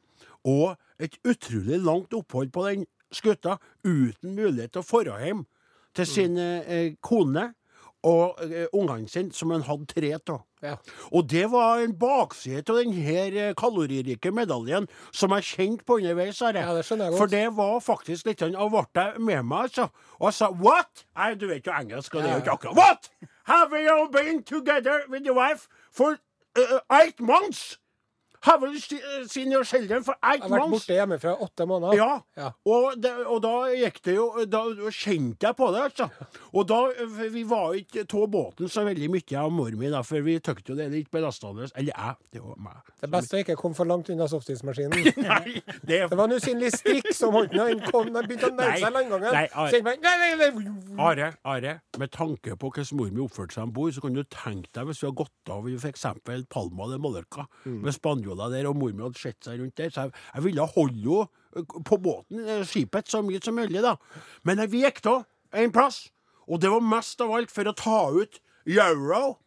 og 0.47 0.75
et 0.99 1.15
utrolig 1.27 1.79
langt 1.83 2.13
opphold 2.15 2.51
på 2.55 2.65
den 2.67 2.85
skuta 3.11 3.57
uten 3.83 4.35
mulighet 4.35 4.75
til 4.75 4.83
å 4.83 5.03
dra 5.05 5.21
hjem 5.23 5.45
til 5.95 6.07
sin 6.07 6.37
eh, 6.37 6.93
kone 7.01 7.49
og 8.07 8.39
eh, 8.45 8.67
ungene 8.73 9.09
sine, 9.11 9.33
som 9.35 9.51
han 9.51 9.65
hadde 9.67 9.87
tre 9.89 10.13
av. 10.15 10.43
Ja. 10.63 10.75
Og 11.15 11.27
det 11.31 11.45
var 11.51 11.81
en 11.83 11.95
bakside 11.99 12.63
av 12.71 12.79
denne 12.79 13.49
kaloririke 13.59 14.31
medaljen 14.35 14.87
som 15.15 15.35
jeg 15.35 15.47
kjente 15.49 15.87
på 15.87 15.99
underveis. 15.99 16.39
Her. 16.39 16.61
Ja, 16.61 16.75
det 16.75 16.85
skjønner 16.87 17.09
jeg 17.09 17.15
godt. 17.15 17.21
For 17.21 17.33
det 17.33 17.45
var 17.57 17.75
faktisk 17.83 18.29
litt 18.29 18.43
sånn, 18.43 18.55
og 18.59 18.71
ble 18.75 18.85
jeg 18.95 19.25
med 19.27 19.43
meg, 19.47 19.67
altså. 19.69 19.89
Og 20.19 20.29
jeg 20.29 20.39
sa 20.39 20.51
what? 20.63 21.05
Nei, 21.17 21.33
du 21.39 21.47
vet 21.51 21.67
jo 21.67 21.75
engelsk, 21.75 22.15
og 22.15 22.23
det 22.23 22.31
er 22.31 22.39
jo 22.39 22.45
ikke 22.45 22.57
akkurat 22.57 22.79
What? 22.79 23.11
Have 23.49 23.73
you 23.73 24.09
been 24.13 24.43
together 24.43 25.03
with 25.09 25.25
your 25.25 25.35
wife 25.35 25.67
for 25.91 26.19
uh, 26.55 26.79
eight 27.01 27.19
months? 27.19 27.79
Have 28.41 28.63
you 28.63 28.79
se- 28.79 28.95
uh, 29.03 29.25
seen 29.27 29.51
your 29.51 29.63
for 30.03 30.15
eight 30.23 30.39
Jeg 30.39 30.49
har 30.49 30.49
vært 30.49 30.69
months? 30.69 30.85
borte 30.85 30.95
hjemmefra 30.95 31.33
åtte 31.43 31.65
måneder. 31.67 31.95
Ja. 31.97 32.21
Ja. 32.37 32.51
Og, 32.65 32.95
det, 33.01 33.11
og 33.27 33.41
da 33.43 33.53
gikk 33.75 34.01
det 34.05 34.15
jo 34.15 34.45
Da 34.47 34.61
kjente 34.95 35.47
jeg 35.49 35.55
på 35.59 35.67
det, 35.75 35.81
altså. 35.89 36.09
Og 36.53 36.67
da 36.69 36.79
Vi 37.33 37.43
var 37.43 37.73
ikke 37.75 38.05
av 38.09 38.27
båten 38.31 38.69
så 38.71 38.85
veldig 38.87 39.09
mye 39.11 39.39
av 39.41 39.51
mor 39.51 39.71
mi, 39.75 39.89
da, 39.91 40.01
for 40.07 40.21
vi 40.23 40.37
tykte 40.39 40.71
jo 40.71 40.77
det 40.79 40.85
er 40.87 40.93
litt 40.93 41.11
belastende. 41.11 41.67
Eller 41.75 41.91
jeg. 41.95 42.15
Det 42.31 42.41
var 42.43 42.55
meg. 42.63 42.79
Det 43.01 43.09
beste 43.11 43.37
er 43.37 43.43
ikke 43.43 43.57
å 43.57 43.61
komme 43.61 43.75
for 43.75 43.85
langt 43.89 44.09
unna 44.09 44.27
softismaskinen. 44.31 45.11
Nei, 45.29 45.61
det 45.83 45.99
Det 46.09 46.17
var 46.17 46.25
en 46.29 46.35
usynlig 46.37 46.71
strikk 46.75 47.11
som 47.15 47.33
holdt 47.35 47.53
den, 47.55 47.83
kom 47.89 48.09
når 48.13 48.27
begynte 48.29 48.49
å 48.51 48.55
nærme 48.55 48.79
seg 48.79 48.95
landgangen. 48.95 49.31
nei, 49.35 49.45
Are. 49.53 49.71
Så 49.71 49.83
nei, 49.83 49.95
nei, 49.99 50.31
nei. 50.39 50.95
Are, 50.99 51.29
Are, 51.43 51.75
med 51.99 52.11
tanke 52.15 52.55
på 52.59 52.71
hvordan 52.71 52.97
mor 52.99 53.11
mi 53.13 53.23
oppførte 53.23 53.55
seg 53.55 53.67
om 53.67 53.73
bord, 53.75 53.93
så 53.95 54.03
kan 54.03 54.15
du 54.15 54.23
tenke 54.23 54.71
deg 54.75 54.89
hvis 54.89 55.01
vi 55.03 55.07
hadde 55.09 55.19
gått 55.23 55.53
av 55.55 55.69
i 55.69 55.75
f.eks. 55.79 56.05
Palma 56.49 56.89
de 56.91 56.99
Mallorca 57.01 57.45
med 57.65 57.93
spanjoler 58.29 58.53
der, 58.53 58.69
og 58.69 58.77
mormor 58.77 59.09
hadde 59.09 59.19
sett 59.19 59.43
seg 59.43 59.59
rundt 59.59 59.77
der, 59.77 59.89
så 59.89 60.07
jeg, 60.07 60.13
jeg 60.35 60.43
ville 60.43 60.69
holde 60.75 60.95
henne 60.99 61.27
eh, 61.55 61.81
på 61.85 61.97
båten, 61.97 62.45
eh, 62.45 62.63
skipet, 62.67 63.09
så 63.09 63.21
mye 63.25 63.41
som 63.43 63.55
mulig, 63.55 63.81
da. 63.81 63.95
Men 64.43 64.63
vi 64.69 64.83
gikk 64.85 65.01
da 65.05 65.23
en 65.53 65.71
plass, 65.71 66.09
og 66.47 66.61
det 66.61 66.71
var 66.71 66.81
mest 66.81 67.21
av 67.21 67.33
alt 67.35 67.51
for 67.51 67.67
å 67.69 67.75
ta 67.77 67.99
ut 68.13 68.41
euro, 68.69 69.37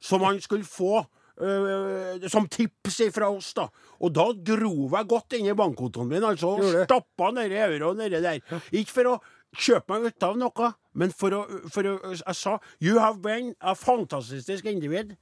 som 0.00 0.22
han 0.24 0.40
skulle 0.40 0.64
få 0.64 1.02
eh, 1.40 2.28
som 2.28 2.48
tips 2.48 3.02
fra 3.14 3.30
oss, 3.30 3.52
da. 3.54 3.68
Og 4.00 4.12
da 4.16 4.30
grov 4.32 4.96
jeg 4.96 5.10
godt 5.10 5.36
inn 5.36 5.50
i 5.50 5.56
bankkontoen 5.56 6.08
min, 6.08 6.24
altså. 6.24 6.56
Og 6.56 6.84
stappa 6.86 7.32
nedi 7.36 7.60
euroen 7.60 8.00
nedi 8.00 8.22
der. 8.24 8.40
Ikke 8.72 8.96
for 9.00 9.14
å 9.14 9.18
kjøpe 9.56 9.96
meg 9.96 10.12
ut 10.12 10.24
av 10.24 10.38
noe, 10.38 10.72
men 10.94 11.12
for 11.14 11.34
å, 11.34 11.40
for 11.70 11.86
å 11.86 11.96
Jeg 12.10 12.36
sa 12.38 12.58
You 12.82 12.98
have 12.98 13.20
been 13.22 13.54
a 13.60 13.74
fantastisk 13.78 14.66
individ, 14.66 15.16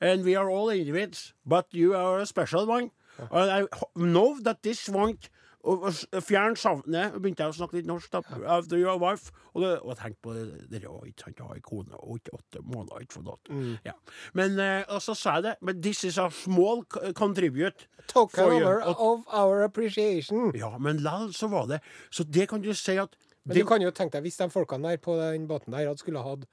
and 0.00 0.24
we 0.24 0.34
are 0.36 0.48
all 0.50 0.68
individs, 0.72 1.32
but 1.46 1.66
you 1.72 1.94
are 1.94 2.20
a 2.20 2.26
special 2.26 2.66
one. 2.66 2.90
And 3.30 3.50
I 3.50 3.66
know 3.94 4.36
that 4.42 4.62
this 4.62 4.88
won't 4.88 5.28
og 5.64 5.82
og 6.12 6.22
Fjern 6.22 6.56
savnet 6.56 7.12
Begynte 7.22 7.40
jeg 7.40 7.48
å 7.48 7.56
snakke 7.56 7.78
litt 7.78 7.86
norsk, 7.88 8.10
da. 8.12 8.20
After 8.52 8.76
your 8.76 8.98
wife. 9.00 9.30
Og, 9.54 9.62
det, 9.62 9.78
og 9.80 9.96
jeg 9.96 10.16
på 10.22 10.34
det 10.34 10.82
var 10.84 11.06
ikke 11.06 11.24
sant, 11.24 11.38
har 11.40 11.54
en 11.54 11.62
kone 11.64 11.94
og 12.02 12.18
ikke 12.18 12.34
åtte 12.36 12.60
måneder 12.68 13.00
ikke 13.00 13.14
fått 13.14 13.48
Mm. 13.50 13.78
Ja. 13.84 13.92
Men 14.34 14.58
eh, 14.60 14.84
og 14.88 15.00
så 15.00 15.14
sa 15.16 15.34
jeg 15.38 15.42
det. 15.42 15.54
Men 15.62 15.80
this 15.82 16.04
is 16.04 16.18
a 16.18 16.28
small 16.30 16.84
contribute. 17.14 17.86
Talk 18.08 18.30
for 18.30 18.52
you. 18.52 18.60
over 18.60 18.82
Og- 18.82 19.00
of 19.00 19.24
our 19.32 19.62
appreciation. 19.62 20.52
ja, 20.54 20.76
men 20.78 20.96
lell 20.96 21.32
så 21.32 21.48
var 21.48 21.66
det 21.66 21.80
Så 22.10 22.24
det 22.24 22.48
kan 22.48 22.60
du 22.60 22.72
si 22.74 22.96
at 22.96 23.16
Men 23.46 23.56
du 23.56 23.64
kan 23.64 23.80
jo 23.82 23.90
tenke 23.90 24.12
deg, 24.12 24.22
hvis 24.22 24.36
de 24.36 24.50
folkene 24.50 24.82
der 24.90 24.96
på 24.96 25.16
den 25.16 25.48
båten 25.48 25.72
der 25.72 25.86
hadde 25.86 25.98
skulle 25.98 26.22
hatt 26.22 26.44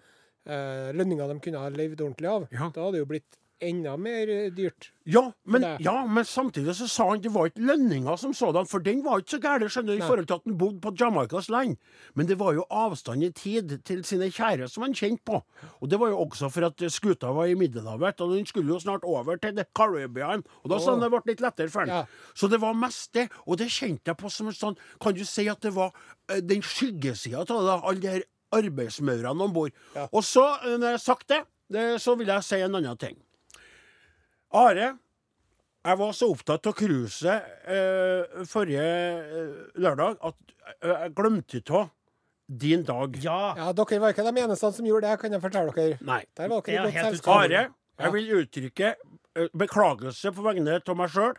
eh, 0.47 0.89
lønninger 0.95 1.27
de 1.33 1.39
kunne 1.39 1.59
ha 1.61 1.69
levd 1.69 2.01
ordentlig 2.01 2.29
av, 2.29 2.47
Ja. 2.51 2.71
da 2.73 2.81
hadde 2.87 2.97
det 2.97 3.05
jo 3.05 3.11
blitt 3.13 3.37
enda 3.61 3.91
mer 3.95 4.25
eh, 4.29 4.47
dyrt. 4.49 4.87
Ja 5.05 5.21
men, 5.45 5.61
ja, 5.85 6.05
men 6.09 6.25
samtidig 6.25 6.73
så 6.73 6.87
sa 6.89 7.05
han 7.11 7.19
det 7.21 7.29
var 7.29 7.45
ikke 7.51 7.61
lønninga 7.61 8.15
som 8.17 8.33
sådan, 8.33 8.65
for 8.65 8.81
den 8.81 9.03
var 9.05 9.21
ikke 9.21 9.35
så 9.35 9.39
gæren, 9.43 9.69
skjønner 9.69 9.93
du, 9.93 10.01
i 10.01 10.07
forhold 10.07 10.25
til 10.25 10.33
at 10.39 10.47
han 10.49 10.57
bodde 10.57 10.81
på 10.81 10.93
Jamaicas 10.97 11.49
land. 11.53 11.77
Men 12.17 12.25
det 12.25 12.39
var 12.39 12.55
jo 12.57 12.65
avstand 12.73 13.21
i 13.23 13.29
tid 13.37 13.75
til 13.85 14.01
sine 14.03 14.31
kjære 14.33 14.65
som 14.67 14.81
han 14.87 14.97
kjente 14.97 15.21
på. 15.29 15.43
Og 15.77 15.89
det 15.93 15.99
var 16.01 16.09
jo 16.09 16.23
også 16.25 16.49
for 16.49 16.65
at 16.71 16.81
skuta 16.89 17.29
var 17.37 17.45
i 17.53 17.53
Middelhavet, 17.53 18.21
og 18.25 18.33
den 18.33 18.49
skulle 18.49 18.73
jo 18.73 18.79
snart 18.81 19.05
over 19.05 19.37
til 19.37 19.53
det 19.55 19.67
Caribbean. 19.77 20.41
Og 20.63 20.73
da 20.73 20.79
sa 20.81 20.95
han 20.95 21.05
det 21.05 21.11
ble 21.13 21.21
litt 21.29 21.45
lettere 21.45 21.69
for 21.69 21.85
han. 21.85 21.93
Ja. 22.01 22.03
Så 22.33 22.49
det 22.49 22.61
var 22.65 22.73
mest 22.73 23.13
det, 23.13 23.29
og 23.45 23.61
det 23.61 23.69
kjente 23.69 24.09
jeg 24.09 24.17
på 24.17 24.29
som 24.33 24.49
en 24.49 24.57
sånn 24.57 24.77
Kan 25.01 25.13
du 25.13 25.21
si 25.25 25.45
at 25.53 25.61
det 25.61 25.75
var 25.77 25.93
eh, 26.33 26.41
den 26.41 26.65
skyggesida 26.65 27.45
av 27.45 27.61
det, 27.69 27.81
all 27.85 28.01
det 28.01 28.09
her 28.17 28.23
arbeidsmaurene 28.55 29.47
om 29.47 29.53
bord. 29.55 29.75
Ja. 29.95 30.07
Og 30.11 30.25
så, 30.27 30.45
eh, 30.61 30.77
når 30.77 30.93
jeg 30.93 30.99
har 30.99 31.05
sagt 31.05 31.27
det, 31.31 31.41
det, 31.71 31.85
så 32.03 32.15
vil 32.19 32.31
jeg 32.31 32.43
si 32.45 32.59
en 32.61 32.75
annen 32.75 32.99
ting. 32.99 33.17
Are, 34.51 34.91
jeg 35.81 35.97
var 35.97 36.11
så 36.13 36.27
opptatt 36.29 36.67
av 36.69 36.75
cruiset 36.77 37.45
eh, 37.73 38.41
forrige 38.49 38.83
eh, 38.85 39.53
lørdag 39.81 40.19
at 40.27 40.35
eh, 40.75 40.91
jeg 40.91 41.13
glemte 41.17 41.61
av 41.79 41.87
din 42.61 42.83
dag. 42.85 43.15
Ja. 43.23 43.53
Ja, 43.57 43.69
Dere 43.73 44.01
var 44.03 44.13
ikke 44.13 44.25
de 44.27 44.43
eneste 44.43 44.69
som 44.75 44.85
gjorde 44.85 45.07
det, 45.07 45.21
kan 45.21 45.33
jeg 45.33 45.41
fortelle 45.41 45.73
dere. 45.73 45.97
Nei. 46.05 46.19
Der 46.37 46.51
var 46.51 46.61
Det 46.67 46.75
dere 46.75 46.91
er 46.91 47.15
i 47.15 47.21
godt. 47.23 47.31
Are, 47.33 47.63
jeg 48.01 48.13
vil 48.17 48.35
uttrykke 48.41 48.93
beklagelse 49.57 50.33
på 50.35 50.43
vegne 50.45 50.77
av 50.81 50.99
meg 50.99 51.13
sjøl. 51.13 51.33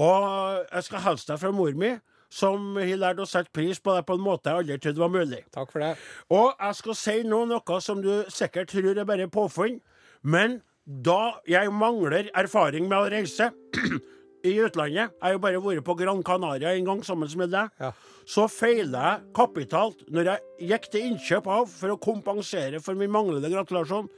Og 0.00 0.62
jeg 0.70 0.86
skal 0.86 1.04
hilse 1.04 1.28
deg 1.28 1.42
fra 1.42 1.50
mor 1.52 1.74
mi, 1.76 1.90
som 2.32 2.76
har 2.80 2.96
lært 2.96 3.20
å 3.20 3.26
sette 3.28 3.52
pris 3.52 3.76
på 3.82 3.92
deg 3.96 4.06
på 4.08 4.16
en 4.16 4.24
måte 4.24 4.48
jeg 4.48 4.62
aldri 4.62 4.78
trodde 4.80 5.02
var 5.04 5.12
mulig. 5.12 5.42
Takk 5.52 5.72
for 5.74 5.84
det. 5.84 5.90
Og 6.32 6.54
jeg 6.56 6.78
skal 6.80 6.96
si 7.02 7.16
nå 7.28 7.42
noe 7.50 7.80
som 7.84 8.00
du 8.04 8.12
sikkert 8.32 8.72
tror 8.72 8.96
er 8.96 9.08
bare 9.08 9.28
påfunn, 9.32 9.80
men 10.24 10.60
da 10.86 11.34
jeg 11.46 11.70
mangler 11.76 12.30
erfaring 12.34 12.88
med 12.90 12.98
å 12.98 13.10
reise 13.12 13.50
i 14.48 14.56
utlandet, 14.64 15.12
jeg 15.12 15.22
har 15.22 15.36
jo 15.36 15.42
bare 15.44 15.60
vært 15.62 15.84
på 15.86 15.94
Gran 16.00 16.22
Canaria 16.26 16.72
en 16.74 16.88
gang 16.88 17.04
sammen 17.06 17.30
med 17.38 17.52
deg, 17.52 17.68
Ja. 17.78 17.92
så 18.26 18.48
feila 18.50 19.02
jeg 19.12 19.28
kapitalt 19.36 20.02
når 20.10 20.32
jeg 20.32 20.70
gikk 20.72 20.88
til 20.90 21.04
innkjøp 21.12 21.46
av 21.46 21.68
for 21.70 21.94
å 21.94 22.00
kompensere 22.02 22.80
for 22.82 22.98
min 22.98 23.12
manglende 23.14 23.52
gratulasjon. 23.52 24.08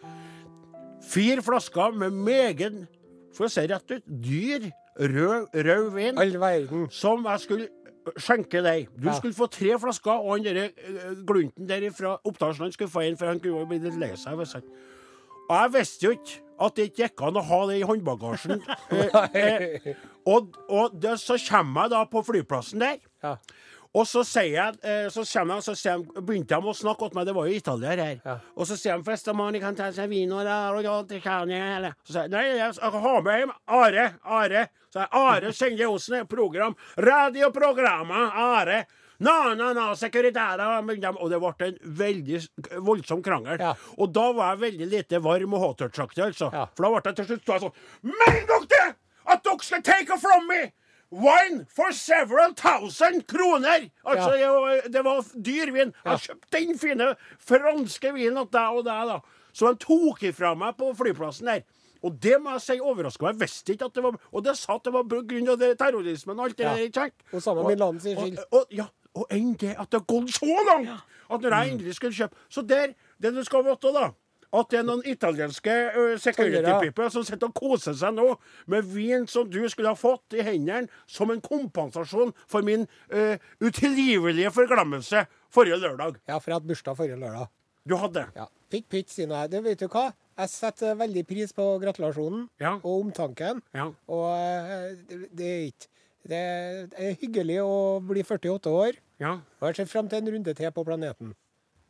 Fire 1.05 1.43
flasker 1.45 1.93
med 2.01 2.15
meget, 2.17 2.79
for 3.37 3.49
å 3.49 3.53
si 3.53 3.67
rett 3.69 3.91
ut, 3.93 4.05
dyr 4.25 4.71
rød, 4.97 5.51
rød 5.67 5.89
vin 5.99 6.19
All 6.23 6.37
verden. 6.41 6.87
som 6.95 7.27
jeg 7.29 7.43
skulle 7.45 7.69
skjenke 8.17 8.63
deg. 8.63 8.89
Du 8.97 9.09
Ja. 9.09 9.15
skulle 9.19 9.35
få 9.35 9.49
tre 9.51 9.79
flasker, 9.79 10.13
og 10.13 10.33
han 10.37 10.45
derre 10.45 10.65
eh, 10.77 11.15
glunten 11.27 11.67
der 11.67 11.91
fra 11.91 12.17
Oppdalsland 12.25 12.73
skulle 12.73 12.91
få 12.91 13.03
en, 13.09 13.17
for 13.17 13.27
han 13.27 13.41
kunne 13.41 13.61
jo 13.61 13.67
bli 13.67 13.79
litt 13.79 13.99
lei 13.99 14.13
seg. 14.17 14.37
hvis 14.37 14.53
han- 14.53 14.63
Og 15.51 15.57
jeg 15.61 15.73
visste 15.73 16.03
jo 16.07 16.11
ikke 16.13 16.41
at 16.61 16.75
det 16.75 16.85
ikke 16.93 17.03
gikk 17.09 17.23
an 17.27 17.35
å 17.35 17.43
ha 17.45 17.67
det 17.67 17.81
i 17.81 17.85
håndbagasjen. 17.85 18.63
Eh, 19.35 19.79
eh, 19.87 19.95
og 20.27 20.57
og 20.71 21.01
det, 21.01 21.19
så 21.21 21.37
kommer 21.51 21.83
jeg 21.83 21.91
da 21.91 22.05
på 22.07 22.23
flyplassen 22.25 22.79
der. 22.81 22.99
Ja. 23.23 23.37
Og 23.95 24.07
så 24.11 24.25
sier 24.27 24.51
jeg, 24.57 24.75
eh, 24.83 25.07
så 25.09 25.23
jeg, 25.23 25.63
så 25.63 25.75
jeg, 25.79 26.03
begynte 26.27 26.49
de 26.49 26.67
å 26.67 26.75
snakke 26.75 27.07
til 27.11 27.15
meg, 27.15 27.27
det 27.29 27.35
var 27.37 27.47
jo 27.47 27.55
italier 27.55 28.01
her. 28.03 28.17
Ja. 28.25 28.39
Og 28.57 28.67
så 28.67 28.75
sier 28.77 28.97
de 28.99 29.05
først 29.07 29.29
at 29.31 29.37
man 29.37 29.55
kan 29.63 29.77
ta 29.77 29.91
seg 29.95 30.09
vino 30.11 30.41
der, 30.43 30.75
og 30.75 30.83
ja, 30.83 30.97
det 31.03 31.23
kan 31.23 31.49
jeg, 31.49 31.77
eller. 31.77 31.95
Så 32.03 32.13
sier 32.17 32.23
jeg, 32.27 32.31
nei, 32.31 32.43
jeg 32.57 32.75
jeg 32.75 32.91
ha 33.05 33.21
med 33.21 33.39
hjem 33.39 33.53
Are, 33.69 34.07
Are. 34.25 34.65
Så 34.95 35.03
er 35.03 35.09
Are 35.19 35.51
Kjenge 35.51 35.87
Osen, 35.91 36.27
program, 36.31 36.77
Radioprogrammet 36.97 38.37
Are. 38.39 38.85
Na, 39.19 39.55
na, 39.55 39.73
na, 39.75 39.95
sekretæra 39.95 40.81
Og 40.83 41.31
det 41.31 41.39
ble 41.43 41.67
en 41.69 41.79
veldig 41.99 42.41
voldsom 42.83 43.23
krangel. 43.23 43.59
Ja. 43.59 43.75
Og 43.99 44.13
da 44.15 44.29
var 44.35 44.55
jeg 44.55 44.63
veldig 44.63 44.89
lite 44.93 45.21
varm 45.23 45.55
og 45.55 45.65
hot-touch-aktig, 45.65 46.23
altså. 46.31 46.51
Ja. 46.55 46.67
For 46.77 46.87
da 46.87 46.93
ble 46.95 47.03
jeg 47.11 47.19
til 47.19 47.29
slutt 47.33 47.67
sånn 47.67 47.77
Mener 48.07 48.47
dere 48.51 48.71
det?! 48.71 48.89
At 49.25 49.45
dere 49.47 49.67
skal 49.67 49.83
take 49.83 50.15
it 50.15 50.23
from 50.23 50.47
me! 50.51 50.63
Wine 51.15 51.65
for 51.71 51.91
several 51.95 52.55
thousand 52.55 53.27
kroner! 53.31 53.89
Altså, 54.05 54.31
det, 54.39 54.49
var, 54.51 54.89
det 54.95 55.05
var 55.07 55.31
dyr 55.35 55.75
vin. 55.75 55.95
Jeg 56.07 56.27
kjøpte 56.29 56.59
den 56.59 56.79
fine 56.79 57.15
franske 57.39 58.15
vinen 58.15 58.45
til 58.47 58.55
deg 58.59 58.79
og 58.79 58.87
deg, 58.87 59.15
da. 59.15 59.21
Så 59.55 59.71
de 59.71 59.87
tok 59.87 60.23
ifra 60.31 60.55
meg 60.59 60.79
på 60.79 60.91
flyplassen 60.99 61.51
der. 61.51 61.67
Og 62.05 62.19
det 62.21 62.37
må 62.43 62.53
jeg 62.57 62.65
si 62.67 62.77
overraska 62.81 63.25
meg. 63.25 63.35
Jeg 63.39 63.41
visste 63.47 63.73
ikke 63.75 63.89
at 63.89 63.95
det 63.97 64.03
var 64.05 64.19
Og 64.33 64.45
det 64.45 64.57
sa 64.61 64.77
at 64.77 64.85
det 64.85 64.93
var 64.93 65.05
pga. 65.09 65.77
terrorismen 65.81 66.39
og 66.39 66.45
alt 66.45 66.57
det 66.59 66.67
Ja. 66.67 66.75
der. 66.77 66.91
sant? 66.93 67.15
Og- 67.33 67.43
samme 67.43 67.67
med 67.67 67.79
landets 67.79 68.07
og- 68.07 68.19
skyld. 68.27 68.39
Og, 68.53 68.67
ja, 68.71 68.87
og 69.15 69.27
enn 69.31 69.55
det 69.57 69.77
at 69.79 69.91
det 69.91 70.01
har 70.01 70.07
gått 70.07 70.29
så 70.31 70.65
langt 70.67 70.89
at 71.31 71.41
når 71.41 71.51
jeg 71.51 71.73
endelig 71.73 71.95
skulle 71.95 72.13
kjøpe 72.13 72.35
Så 72.51 72.67
der, 72.67 72.95
det 73.21 73.35
du 73.35 73.43
skal 73.45 73.65
vite, 73.65 73.93
da 73.93 74.11
at 74.55 74.69
det 74.71 74.79
er 74.79 74.85
noen 74.87 75.03
italienske 75.05 75.73
uh, 75.97 76.17
security 76.17 76.71
people 76.81 77.11
som 77.11 77.25
sitter 77.25 77.49
og 77.49 77.55
koser 77.59 77.93
seg 77.99 78.15
nå 78.15 78.37
med 78.71 78.85
vin 78.85 79.27
som 79.27 79.49
du 79.51 79.69
skulle 79.69 79.89
ha 79.91 79.95
fått 79.99 80.37
i 80.39 80.43
hendene 80.47 80.89
som 81.11 81.31
en 81.31 81.41
kompensasjon 81.41 82.33
for 82.47 82.63
min 82.63 82.87
uh, 83.13 83.37
utilgivelige 83.61 84.53
forglemmelse 84.55 85.27
forrige 85.51 85.81
lørdag. 85.83 86.21
Ja, 86.29 86.39
for 86.39 86.51
jeg 86.53 86.61
hadde 86.61 86.71
bursdag 86.71 86.97
forrige 86.97 87.19
lørdag. 87.19 87.49
Du 87.89 87.97
hadde. 87.97 88.27
Ja. 88.37 88.47
Fikk 88.71 88.89
nå 89.29 89.35
jeg. 89.43 89.51
Det 89.51 89.65
vet 89.65 89.79
du 89.79 89.89
hva? 89.89 90.13
Jeg 90.39 90.51
setter 90.51 90.97
veldig 90.99 91.23
pris 91.29 91.53
på 91.55 91.67
gratulasjonen 91.83 92.49
Ja. 92.61 92.75
og 92.83 93.05
omtanken. 93.05 93.63
Ja. 93.75 93.91
Og 94.09 94.29
eh, 94.35 94.95
det 95.09 95.29
det 95.35 95.47
er 95.51 95.65
ikke 95.71 95.91
Det 96.25 96.39
er 96.99 97.17
hyggelig 97.21 97.59
å 97.61 98.01
bli 98.01 98.23
48 98.25 98.71
år. 98.73 98.95
ja. 99.21 99.35
Og 99.61 99.67
jeg 99.69 99.77
ser 99.77 99.85
frem 99.93 100.09
til 100.09 100.19
en 100.23 100.33
runde 100.35 100.55
til 100.57 100.71
på 100.73 100.85
planeten. 100.85 101.35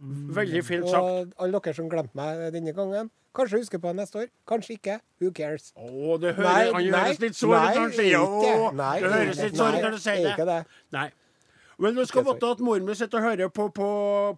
Veldig 0.01 0.65
fint 0.67 0.89
sagt. 0.91 1.03
Og 1.05 1.33
alle 1.39 1.61
dere 1.63 1.75
som 1.77 1.89
glemte 1.89 2.17
meg 2.19 2.53
denne 2.53 2.73
gangen, 2.75 3.11
kanskje 3.35 3.61
husker 3.63 3.79
på 3.79 3.93
neste 3.95 4.19
år. 4.25 4.27
Kanskje 4.47 4.75
ikke. 4.77 4.97
Who 5.23 5.31
cares? 5.31 5.71
Å, 5.79 6.19
det 6.21 6.35
hører, 6.35 6.51
Nei, 6.51 6.91
han 6.91 7.05
høres 7.07 7.21
litt 7.23 7.37
sår 7.39 7.55
ut 7.55 7.61
når 7.63 7.79
han 7.79 7.93
sier 7.93 8.19
det. 8.19 8.75
Nei, 8.75 8.95
det 9.01 9.13
høres 9.15 9.39
litt 9.45 9.57
sår 9.57 9.79
ut 9.79 9.83
når 9.87 9.91
du 9.95 10.03
sier 10.03 10.29
er 10.35 10.45
det. 10.51 10.59
Nei. 10.99 11.07
Men 11.79 11.95
du 11.97 12.05
skal 12.07 12.25
vite 12.27 12.51
at 12.55 12.61
moren 12.63 12.87
min 12.87 12.95
sitter 12.99 13.19
og 13.19 13.25
hører 13.31 13.49
på 13.51 13.69
på, 13.75 13.89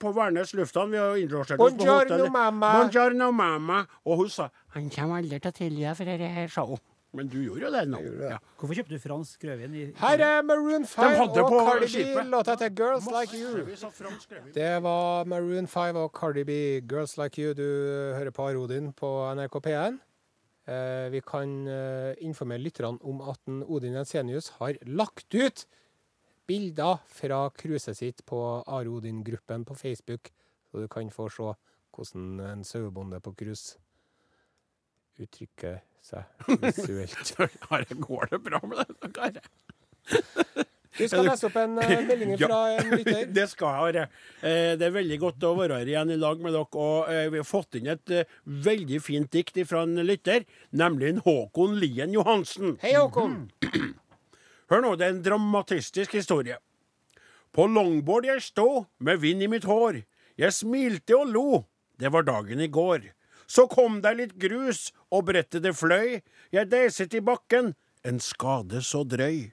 på 0.01 0.13
Værnes 0.17 0.55
lufthavn. 0.57 0.91
Vi 0.93 0.99
har 0.99 1.17
innlosjert 1.21 1.61
oss 1.61 1.75
på 1.77 1.85
hotellet. 1.85 2.33
mamma. 2.33 2.73
Buongiorno, 2.79 3.31
mamma. 3.31 3.85
Og 4.05 4.17
hun 4.25 4.29
sa 4.33 4.49
han 4.77 4.91
kommer 4.91 5.23
aldri 5.23 5.41
til 5.41 5.53
å 5.53 5.57
tilgi 5.57 5.83
deg 5.85 5.97
for 5.97 6.05
dette 6.09 6.29
her, 6.37 6.49
sa 6.53 6.65
hun. 6.69 6.81
Men 7.17 7.29
du 7.33 7.39
gjorde 7.41 7.63
jo 7.65 7.71
det 7.73 7.83
nå. 7.89 8.01
det. 8.03 8.31
Ja. 8.35 8.39
Hvorfor 8.61 8.77
kjøpte 8.77 8.93
du 8.97 9.01
fransk 9.01 9.45
rødvin 9.49 9.77
i 9.79 9.85
Her 9.97 10.21
er 10.27 10.43
Maroon 10.45 10.85
5 10.85 11.21
og 11.23 11.37
Cardi 11.65 11.89
B. 11.95 12.25
Låta 12.29 12.57
heter 12.57 12.75
'Girls 12.77 13.07
Like 13.09 13.33
You'. 13.33 14.53
Det 14.53 14.83
var 14.83 15.25
Maroon 15.25 15.67
5 15.67 15.97
og 15.97 16.11
Cardi 16.13 16.45
B, 16.45 16.51
'Girls 16.85 17.17
Like 17.17 17.41
You'. 17.41 17.55
Du 17.55 17.65
hører 18.19 18.31
på 18.31 18.49
Arodin 18.51 18.93
på 18.93 19.09
NRK 19.35 19.57
P1. 19.65 19.99
Eh, 20.69 21.09
vi 21.13 21.21
kan 21.23 21.69
eh, 21.69 22.15
informere 22.21 22.59
lytterne 22.59 22.99
om 23.07 23.21
at 23.23 23.39
Odin 23.69 23.95
Jensenius 23.95 24.49
har 24.59 24.75
lagt 24.83 25.35
ut 25.35 25.65
bilder 26.47 27.01
fra 27.11 27.41
cruiset 27.59 27.99
sitt 27.99 28.23
på 28.29 28.39
Are 28.67 28.89
Odin-gruppen 28.89 29.65
på 29.69 29.75
Facebook, 29.79 30.31
så 30.71 30.85
du 30.85 30.89
kan 30.93 31.11
få 31.11 31.29
se 31.33 31.53
hvordan 31.97 32.41
en 32.53 32.65
sauebonde 32.67 33.21
på 33.25 33.33
cruise 33.39 33.79
uttrykker 35.23 35.79
seg 36.05 36.25
visuelt. 36.61 37.37
Går 38.07 38.29
det 38.35 38.41
bra 38.45 38.61
med 38.69 38.83
det? 38.85 39.13
Kare? 39.17 39.43
Du 40.97 41.03
skal 41.09 41.27
lese 41.29 41.49
opp 41.51 41.57
en 41.61 41.75
eh, 41.83 41.91
melding 42.09 42.35
fra 42.41 42.59
en 42.77 42.93
lytter. 42.95 43.27
Det 43.37 43.47
skal 43.53 43.97
jeg. 43.97 44.07
Eh, 44.41 44.71
Det 44.81 44.87
er 44.87 44.95
veldig 44.95 45.19
godt 45.21 45.45
å 45.45 45.51
være 45.59 45.81
her 45.83 45.91
igjen 45.93 46.13
i 46.15 46.17
lag 46.21 46.41
med 46.41 46.55
dere. 46.57 46.69
Og 46.81 47.11
eh, 47.13 47.27
vi 47.33 47.41
har 47.43 47.49
fått 47.49 47.77
inn 47.81 47.91
et 47.93 48.15
veldig 48.45 49.01
fint 49.05 49.29
dikt 49.33 49.59
fra 49.69 49.83
en 49.85 49.97
lytter, 50.09 50.47
nemlig 50.77 51.11
en 51.15 51.23
Håkon 51.27 51.77
Lien 51.83 52.15
Johansen. 52.17 52.77
Hei, 52.85 52.95
Håkon. 52.97 53.43
Hør 54.71 54.83
nå, 54.83 54.95
det 54.99 55.07
er 55.07 55.15
en 55.15 55.23
dramatistisk 55.23 56.17
historie. 56.19 56.59
På 57.55 57.69
longboard 57.71 58.27
jeg 58.27 58.43
stå, 58.43 58.87
med 58.99 59.21
vind 59.23 59.45
i 59.47 59.51
mitt 59.51 59.65
hår. 59.65 60.03
Jeg 60.37 60.53
smilte 60.53 61.17
og 61.17 61.31
lo. 61.33 61.49
Det 61.97 62.11
var 62.13 62.27
dagen 62.27 62.61
i 62.61 62.69
går. 62.69 63.13
Så 63.47 63.69
kom 63.71 64.01
der 64.03 64.19
litt 64.19 64.35
grus, 64.43 64.91
og 65.11 65.29
brettet 65.31 65.63
det 65.65 65.77
fløy. 65.79 66.19
Jeg 66.53 66.71
deiset 66.71 67.15
i 67.15 67.23
bakken. 67.23 67.75
En 68.05 68.19
skade 68.21 68.83
så 68.83 69.05
drøy. 69.07 69.53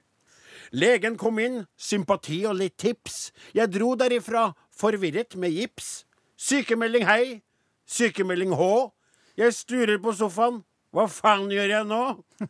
Legen 0.73 1.15
kom 1.21 1.37
inn, 1.39 1.63
sympati 1.77 2.41
og 2.49 2.57
litt 2.57 2.75
tips. 2.81 3.31
Jeg 3.53 3.69
dro 3.73 3.93
derifra, 3.99 4.51
forvirret 4.73 5.37
med 5.37 5.53
gips. 5.53 6.03
Sykemelding 6.37 7.05
hei, 7.05 7.43
sykemelding 7.85 8.55
hå. 8.57 8.89
Jeg 9.37 9.53
sturer 9.53 10.01
på 10.01 10.13
sofaen. 10.17 10.63
Hva 10.93 11.07
faen 11.09 11.47
gjør 11.53 11.71
jeg 11.71 11.89
nå? 11.89 12.03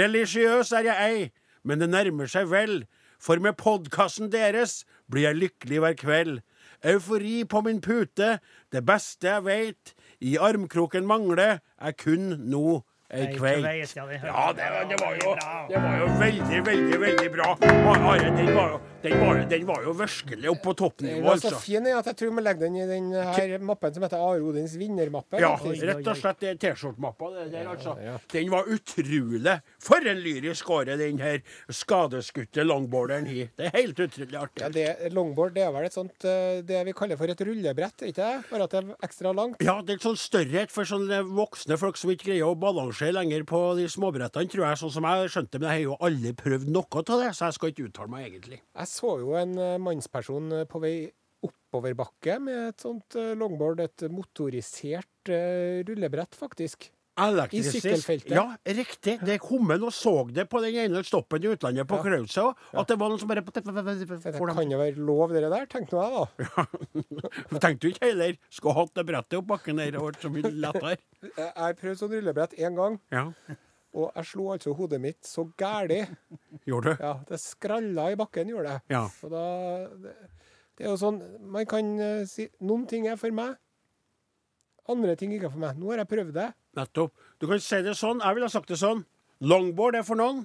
Religiøs 0.00 0.72
er 0.76 0.88
jeg 0.88 1.06
ei, 1.12 1.22
men 1.64 1.78
det 1.82 1.90
nærmer 1.90 2.26
seg 2.30 2.48
vel. 2.50 2.82
For 3.22 3.38
med 3.38 3.54
podkasten 3.56 4.30
deres 4.32 4.84
blir 5.10 5.28
jeg 5.28 5.38
lykkelig 5.38 5.78
hver 5.84 5.94
kveld. 6.00 6.40
Eufori 6.84 7.44
på 7.46 7.62
min 7.62 7.80
pute, 7.80 8.38
det 8.72 8.84
beste 8.86 9.28
jeg 9.30 9.44
veit. 9.46 9.92
I 10.22 10.36
armkroken 10.42 11.06
mangler 11.06 11.60
jeg 11.78 11.96
kun 12.02 12.32
nå 12.50 12.82
ei 13.12 13.26
Ei 13.26 13.34
kveit. 13.36 13.60
ja, 13.94 14.06
det- 14.08 14.16
det, 14.88 14.96
var- 15.00 15.18
jo, 15.20 15.34
det 15.68 15.76
var 15.82 15.98
jo 15.98 16.06
veldig, 16.18 16.60
veldig, 16.64 17.00
veldig 17.00 17.32
bra. 17.34 17.48
Are, 17.60 18.18
den 18.36 18.54
var 18.54 18.70
jo, 18.70 18.80
den 19.02 19.20
var, 19.20 19.44
den 19.50 19.66
var 19.66 19.82
jo 19.84 19.92
virkelig 19.92 20.48
oppe 20.50 20.62
på 20.62 20.72
Den 20.72 20.76
toppnivå, 20.80 21.22
var 21.26 21.36
så 21.36 21.48
altså. 21.50 21.60
fin 21.60 21.86
at 21.86 22.06
jeg 22.06 22.16
tror 22.16 22.30
vi 22.34 22.42
legger 22.42 22.60
den 22.60 22.76
i 22.76 22.86
den 22.86 23.12
her 23.12 23.58
mappen 23.58 23.92
som 23.94 24.02
heter 24.02 24.16
Are 24.16 24.40
Odins 24.40 24.76
vinnermappe. 24.80 25.38
Ja, 25.40 25.52
rett 25.60 26.08
og 26.08 26.16
slett 26.16 26.40
det 26.40 26.58
T-skjortemappa. 26.60 27.28
Altså. 27.68 27.96
Den 28.32 28.50
var 28.50 28.64
utrolig. 28.64 29.60
For 29.82 30.04
en 30.06 30.20
lyrisk 30.22 30.68
åre 30.70 30.94
den 31.00 31.18
her 31.22 31.40
skadeskutte 31.72 32.62
longboarderen 32.62 33.26
har. 33.26 33.50
Det 33.58 33.66
er 33.68 33.74
helt 33.74 34.02
utrolig 34.04 34.38
artig. 34.38 34.62
Ja, 34.62 34.68
det, 34.70 35.12
longboard 35.14 35.56
det 35.56 35.64
er 35.66 35.72
vel 35.74 35.88
et 35.88 35.96
sånt 35.96 36.26
eh, 36.28 36.60
det 36.66 36.84
vi 36.86 36.94
kaller 36.96 37.18
for 37.18 37.32
et 37.32 37.42
rullebrett, 37.48 38.04
ikke 38.06 38.18
det? 38.20 38.44
Bare 38.52 38.68
at 38.68 38.76
det 38.76 38.82
er 38.82 39.08
ekstra 39.08 39.32
langt. 39.34 39.64
Ja, 39.64 39.80
det 39.82 39.96
er 39.96 39.98
en 39.98 40.04
sånn 40.04 40.20
størrhet 40.22 40.74
for 40.74 40.88
sånne 40.88 41.22
voksne 41.26 41.78
folk 41.80 41.98
som 41.98 42.14
ikke 42.14 42.30
greier 42.30 42.52
å 42.52 42.58
balansere 42.58 43.16
lenger 43.18 43.46
på 43.48 43.64
de 43.80 43.88
småbrettene, 43.90 44.52
tror 44.52 44.68
jeg, 44.68 44.82
sånn 44.84 44.94
som 45.00 45.10
jeg 45.10 45.34
skjønte. 45.34 45.58
Men 45.58 45.70
jeg 45.70 45.80
har 45.80 45.84
jo 45.88 45.98
aldri 46.10 46.34
prøvd 46.44 46.70
noe 46.78 47.02
av 47.02 47.24
det, 47.24 47.34
så 47.34 47.48
jeg 47.48 47.58
skal 47.58 47.74
ikke 47.74 47.88
uttale 47.90 48.14
meg 48.14 48.28
egentlig. 48.30 48.62
Jeg 48.62 48.92
så 48.94 49.16
jo 49.24 49.36
en 49.42 49.58
eh, 49.58 49.76
mannsperson 49.82 50.58
eh, 50.60 50.66
på 50.70 50.84
vei 50.86 50.96
oppoverbakke 51.42 52.36
med 52.38 52.68
et 52.68 52.82
sånt 52.84 53.16
longboard, 53.34 53.80
et 53.82 54.04
motorisert 54.14 55.30
rullebrett, 55.88 56.36
faktisk. 56.38 56.86
Elektrisk. 57.20 57.74
I 57.76 57.80
sykkelfeltet. 57.82 58.30
Ja, 58.32 58.56
riktig. 58.64 59.18
Det 59.20 59.34
kom 59.44 59.68
en 59.74 59.82
og 59.84 59.92
så 59.92 60.14
det 60.32 60.46
på 60.48 60.62
den 60.64 60.78
ene 60.80 61.02
stoppen 61.04 61.42
i 61.44 61.50
utlandet, 61.52 61.84
på 61.88 61.98
Ja. 61.98 62.04
Krausa, 62.06 62.44
at 62.72 62.88
det 62.88 62.96
var 62.98 63.10
noen 63.12 63.20
som 63.20 63.28
bare 63.28 63.42
Det 63.44 64.32
kan 64.32 64.70
jo 64.70 64.78
være 64.80 64.96
lov, 64.96 65.28
det 65.34 65.42
der, 65.44 65.66
tenkte 65.66 66.00
jeg 66.00 66.10
da. 66.16 66.64
Tenkte 67.60 67.80
du 67.84 67.88
ikke 67.92 68.06
heller 68.08 68.38
skulle 68.48 68.74
hatt 68.78 68.94
det 68.96 69.04
brettet 69.06 69.36
opp 69.38 69.46
bakken 69.50 69.76
der 69.76 69.90
det 69.92 70.00
vært 70.00 70.22
så 70.24 70.30
mye 70.32 70.52
lettere? 70.56 70.96
Jeg 71.36 71.52
har 71.56 71.76
prøvd 71.82 72.00
sånn 72.00 72.14
rullebrett 72.16 72.56
én 72.56 72.80
gang, 72.80 72.96
Ja, 73.12 73.26
og 73.92 74.08
jeg 74.16 74.24
slo 74.24 74.46
altså 74.54 74.72
hodet 74.72 75.02
mitt 75.04 75.20
så 75.28 75.44
gæli. 75.60 76.06
gjorde 76.64 76.94
du? 76.96 77.02
Ja, 77.04 77.12
det 77.28 77.40
skralla 77.44 78.08
i 78.14 78.16
bakken, 78.16 78.48
gjorde 78.48 78.72
det. 78.72 78.80
Ja. 78.96 79.04
Og 79.22 79.30
da 79.36 79.44
det, 80.00 80.14
det 80.78 80.86
er 80.86 80.94
jo 80.94 80.96
sånn 80.96 81.20
Man 81.44 81.66
kan 81.68 81.92
eh, 82.00 82.24
si 82.24 82.48
Noen 82.64 82.86
ting 82.88 83.04
er 83.06 83.20
for 83.20 83.28
meg, 83.36 83.58
andre 84.88 85.12
ting 85.20 85.36
ikke 85.36 85.50
er 85.50 85.52
for 85.52 85.60
meg. 85.60 85.76
Nå 85.76 85.92
har 85.92 86.00
jeg 86.06 86.08
prøvd 86.08 86.32
det. 86.40 86.48
Nettopp. 86.78 87.12
Du 87.40 87.48
kan 87.50 87.60
si 87.60 87.80
det 87.84 87.96
sånn. 87.98 88.22
Jeg 88.22 88.36
ville 88.36 88.48
ha 88.48 88.52
sagt 88.52 88.70
det 88.72 88.80
sånn. 88.80 89.04
Longboard 89.42 89.98
er 89.98 90.06
for 90.06 90.18
noen. 90.18 90.44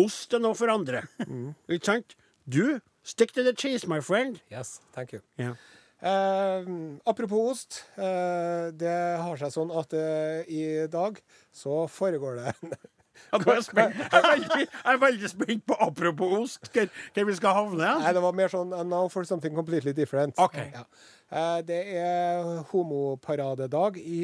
Ost 0.00 0.32
er 0.34 0.42
noe 0.42 0.56
for 0.58 0.72
andre. 0.72 1.04
Mm. 1.26 1.52
Ikke 1.68 1.92
sant? 1.92 2.16
Du, 2.48 2.80
stick 3.06 3.32
to 3.36 3.44
the 3.44 3.54
cheese, 3.54 3.86
my 3.88 4.00
friend. 4.00 4.40
Yes, 4.50 4.80
thank 4.92 5.12
you. 5.12 5.20
Yeah. 5.38 5.54
Eh, 6.02 6.64
apropos 7.06 7.52
ost. 7.52 7.84
Eh, 7.94 8.72
det 8.74 8.96
har 9.22 9.38
seg 9.38 9.52
sånn 9.54 9.70
at 9.78 9.94
eh, 9.94 10.48
i 10.50 10.64
dag 10.90 11.20
så 11.54 11.84
foregår 11.86 12.40
det 12.40 12.54
jeg, 13.32 13.38
er 13.38 14.24
veldig, 14.24 14.64
jeg 14.64 14.94
er 14.94 14.98
veldig 14.98 15.30
spent 15.30 15.64
på 15.68 15.76
apropos 15.84 16.34
ost, 16.40 16.70
hvor, 16.74 16.88
vi 17.28 17.36
skal 17.36 17.54
havne 17.54 17.92
Nei, 18.02 18.12
det 18.16 18.22
var 18.24 18.34
mer 18.34 18.50
sånn 18.50 18.72
And 18.74 18.90
now 18.90 19.06
for 19.12 19.28
something 19.28 19.54
completely 19.54 19.94
different. 19.94 20.34
Ok. 20.42 20.58
Ja. 20.72 20.86
Eh, 21.32 21.60
det 21.64 21.80
er 21.96 22.60
homoparadedag 22.68 23.96
i 23.96 24.20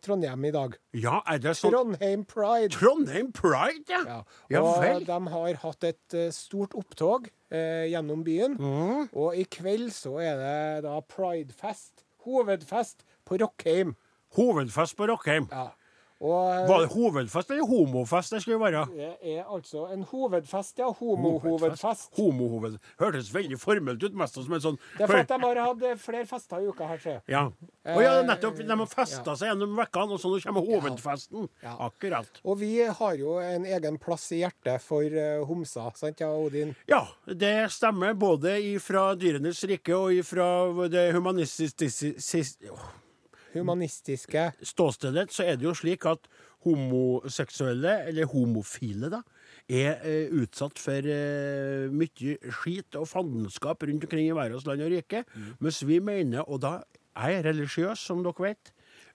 Trondheim 0.00 0.44
i 0.48 0.52
dag. 0.54 0.76
Ja, 0.96 1.18
er 1.28 1.40
det 1.42 1.52
sånn 1.58 1.74
Trondheim 1.74 2.22
Pride. 2.28 2.70
Trondheim 2.72 3.28
Pride, 3.36 3.84
ja. 3.90 4.00
Ja. 4.08 4.20
Ja 4.48 4.62
og 4.64 4.80
vel. 4.80 5.04
de 5.04 5.18
har 5.34 5.58
hatt 5.66 5.84
et 5.84 6.16
eh, 6.16 6.30
stort 6.32 6.72
opptog 6.78 7.28
eh, 7.52 7.90
gjennom 7.92 8.24
byen. 8.24 8.56
Mm. 8.56 9.10
Og 9.12 9.36
i 9.36 9.44
kveld 9.52 9.92
så 9.92 10.16
er 10.24 10.40
det 10.40 10.86
da 10.88 10.96
pridefest. 11.04 12.06
Hovedfest 12.24 13.04
på 13.28 13.36
Rockheim. 13.40 13.94
Hovedfest 14.36 14.96
på 14.96 15.10
Rockheim. 15.12 15.48
Ja. 15.52 15.68
Og 16.20 16.52
eh, 16.52 16.68
Var 16.68 16.82
det 16.84 16.90
hovedfest 16.92 17.50
eller 17.50 17.66
homofest 17.66 18.34
det 18.34 18.42
skulle 18.44 18.60
være? 18.60 18.84
det 18.92 19.38
er 19.38 19.44
altså 19.48 19.86
en 19.92 20.02
hovedfest, 20.04 20.78
ja. 20.78 20.90
Homohovedfest. 20.98 22.10
Homohoved. 22.16 22.76
Hørtes 23.00 23.34
veldig 23.34 23.58
formelt 23.60 24.02
ut, 24.04 24.14
mest 24.14 24.36
som 24.36 24.52
en 24.52 24.64
sånn 24.64 24.78
Det 24.98 25.06
er 25.06 25.10
for 25.10 25.22
at 25.22 25.32
de 25.32 25.38
har 25.46 25.62
hatt 25.64 25.86
eh, 25.88 25.96
flere 26.00 26.28
fester 26.28 26.60
i 26.60 26.68
uka 26.68 26.88
her, 26.90 27.00
se. 27.00 27.16
Ja. 27.30 27.46
Og 27.94 28.02
ja, 28.04 28.18
nettopp. 28.26 28.60
De 28.60 28.76
har 28.82 28.90
festa 28.92 29.36
seg 29.38 29.52
gjennom 29.52 29.72
vekkene, 29.80 30.16
og 30.16 30.20
så 30.20 30.32
nå 30.32 30.42
kommer 30.44 30.68
hovedfesten. 30.68 31.48
Ja. 31.64 31.76
Akkurat. 31.88 32.42
Og 32.44 32.60
vi 32.60 32.74
har 32.84 33.16
jo 33.16 33.38
en 33.40 33.64
egen 33.64 33.98
plass 34.02 34.28
i 34.36 34.42
hjertet 34.42 34.84
for 34.84 35.04
uh, 35.04 35.40
homser, 35.48 35.88
sant 35.96 36.20
ja, 36.20 36.28
Odin? 36.36 36.74
Ja, 36.90 37.06
det 37.24 37.70
stemmer 37.72 38.12
både 38.18 38.58
fra 38.84 39.10
Dyrenes 39.16 39.64
rike 39.70 39.96
og 39.96 40.20
fra 40.28 40.50
det 40.92 41.10
humanistiske 41.16 41.88
Humanistiske 43.54 44.50
ståstedet, 44.62 45.30
så 45.34 45.46
er 45.48 45.58
det 45.58 45.66
jo 45.66 45.74
slik 45.74 46.06
at 46.06 46.28
homoseksuelle, 46.66 47.94
eller 48.10 48.28
homofile, 48.28 49.08
da, 49.12 49.22
er 49.70 50.02
eh, 50.04 50.32
utsatt 50.42 50.80
for 50.82 51.06
eh, 51.08 51.88
mye 51.94 52.36
skit 52.60 52.98
og 52.98 53.08
fandenskap 53.08 53.86
rundt 53.86 54.04
omkring 54.06 54.28
i 54.28 54.36
verdens 54.36 54.66
land 54.68 54.84
og 54.84 54.92
rike. 54.92 55.24
Mens 55.60 55.80
vi 55.86 56.00
mener, 56.04 56.44
og 56.44 56.60
da 56.64 56.80
er 57.16 57.34
jeg 57.36 57.44
religiøs, 57.44 57.98
som 57.98 58.22
dere 58.24 58.46
vet, 58.46 58.72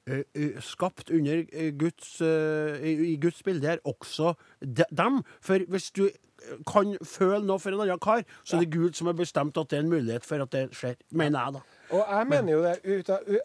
eh, 0.07 0.23
eh, 0.35 0.59
skapt 0.61 1.11
under 1.11 1.45
eh, 1.51 1.71
Guds, 1.77 2.21
i, 2.21 3.17
Guds 3.21 3.43
bilde 3.43 3.67
her, 3.67 3.77
også 3.85 4.33
dem. 4.91 5.23
For 5.41 5.65
hvis 5.69 5.91
du 5.91 6.09
kan 6.67 6.97
føle 7.01 7.41
noe 7.45 7.59
for 7.59 7.73
en 7.73 7.85
annen 7.85 8.01
kar, 8.01 8.25
så 8.43 8.57
er 8.57 8.65
det 8.65 8.75
Gud 8.75 8.93
som 8.97 9.09
har 9.09 9.17
bestemt 9.17 9.57
at 9.57 9.71
det 9.71 9.79
er 9.79 9.85
en 9.85 9.93
mulighet 9.93 10.25
for 10.25 10.43
at 10.43 10.51
det 10.53 10.67
skjer. 10.77 10.99
Mener 11.11 11.39
jeg, 11.39 11.59
da. 11.59 11.74
Og 11.89 12.01
jeg 12.09 12.27
mener 12.27 12.53
jo 12.53 12.63
det 12.63 12.79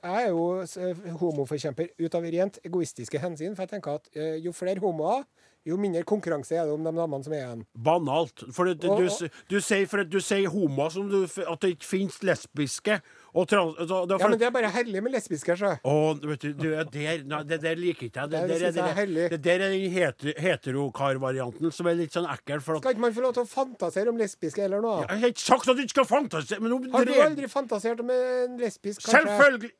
Jeg 0.02 0.22
er 0.22 0.28
jo 0.28 0.44
eh, 0.60 1.02
homoforkjemper 1.20 1.92
ut 2.00 2.14
av 2.14 2.28
rent 2.34 2.58
egoistiske 2.64 3.20
hensyn. 3.20 3.56
For 3.56 3.66
jeg 3.66 3.74
tenker 3.74 4.00
at 4.00 4.08
eh, 4.14 4.36
jo 4.44 4.52
flere 4.56 4.80
homoer, 4.80 5.26
jo 5.68 5.76
mindre 5.76 6.02
konkurranse 6.08 6.56
er 6.56 6.64
det 6.64 6.72
om 6.72 6.84
de 6.86 6.92
damene 6.96 7.26
som 7.26 7.34
er 7.36 7.42
igjen. 7.42 7.64
Banalt. 7.76 8.44
For 8.56 8.64
det, 8.70 8.84
Og- 8.88 9.02
du, 9.02 9.28
du, 9.50 9.58
sier 9.60 9.86
for 9.90 10.04
du 10.08 10.20
sier 10.24 10.48
homo 10.48 10.86
som 10.90 11.08
du, 11.10 11.24
at 11.24 11.60
det 11.60 11.74
ikke 11.76 11.88
finnes 11.88 12.16
lesbiske 12.24 13.00
trans... 13.00 13.76
altså, 13.78 14.06
det 14.08 14.16
for... 14.16 14.24
Ja, 14.24 14.28
men 14.32 14.38
det 14.40 14.46
er 14.48 14.54
bare 14.54 14.70
herlig 14.74 15.02
med 15.04 15.12
lesbiske, 15.14 15.56
sjø. 15.60 15.74
Å, 15.84 15.96
vet 16.32 16.46
du, 16.46 16.48
du 16.58 16.68
er 16.74 16.88
der, 16.90 17.24
nei, 17.28 17.42
det 17.46 17.60
der 17.62 17.76
liker 17.78 18.08
ikke 18.08 18.24
jeg. 18.24 18.32
Det, 18.32 18.40
Det 18.40 18.60
der, 18.60 18.72
det, 18.72 19.14
det, 19.14 19.28
det 19.34 19.40
der 19.44 19.66
er 19.66 19.74
den 19.76 19.94
heter, 19.94 20.32
heterokar-varianten 20.46 21.72
som 21.74 21.90
er 21.90 21.98
litt 22.00 22.16
sånn 22.16 22.28
ekkel. 22.30 22.58
At, 22.60 22.80
Skal 22.82 22.96
ikke 22.96 23.04
man 23.04 23.14
få 23.16 23.26
lov 23.26 23.36
til 23.36 23.44
å 23.44 23.50
fantasere 23.50 24.10
om 24.12 24.18
lesbiske 24.20 24.64
eller 24.64 24.82
noe? 24.84 25.04
jeg 25.06 25.22
har 25.24 25.34
ikke 25.34 25.44
sagt 25.46 25.68
at 25.70 25.78
du 25.78 25.84
ikke 25.84 25.96
skal 25.98 26.08
fantasere, 26.10 26.64
men 26.64 26.72
nå 26.74 26.80
Har 26.94 27.06
du 27.08 27.14
aldri 27.20 27.52
fantasert 27.52 28.02
om 28.02 28.10
en 28.14 28.58
lesbisk 28.60 29.04
kanskje? 29.04 29.22
Selvfølgelig! 29.28 29.72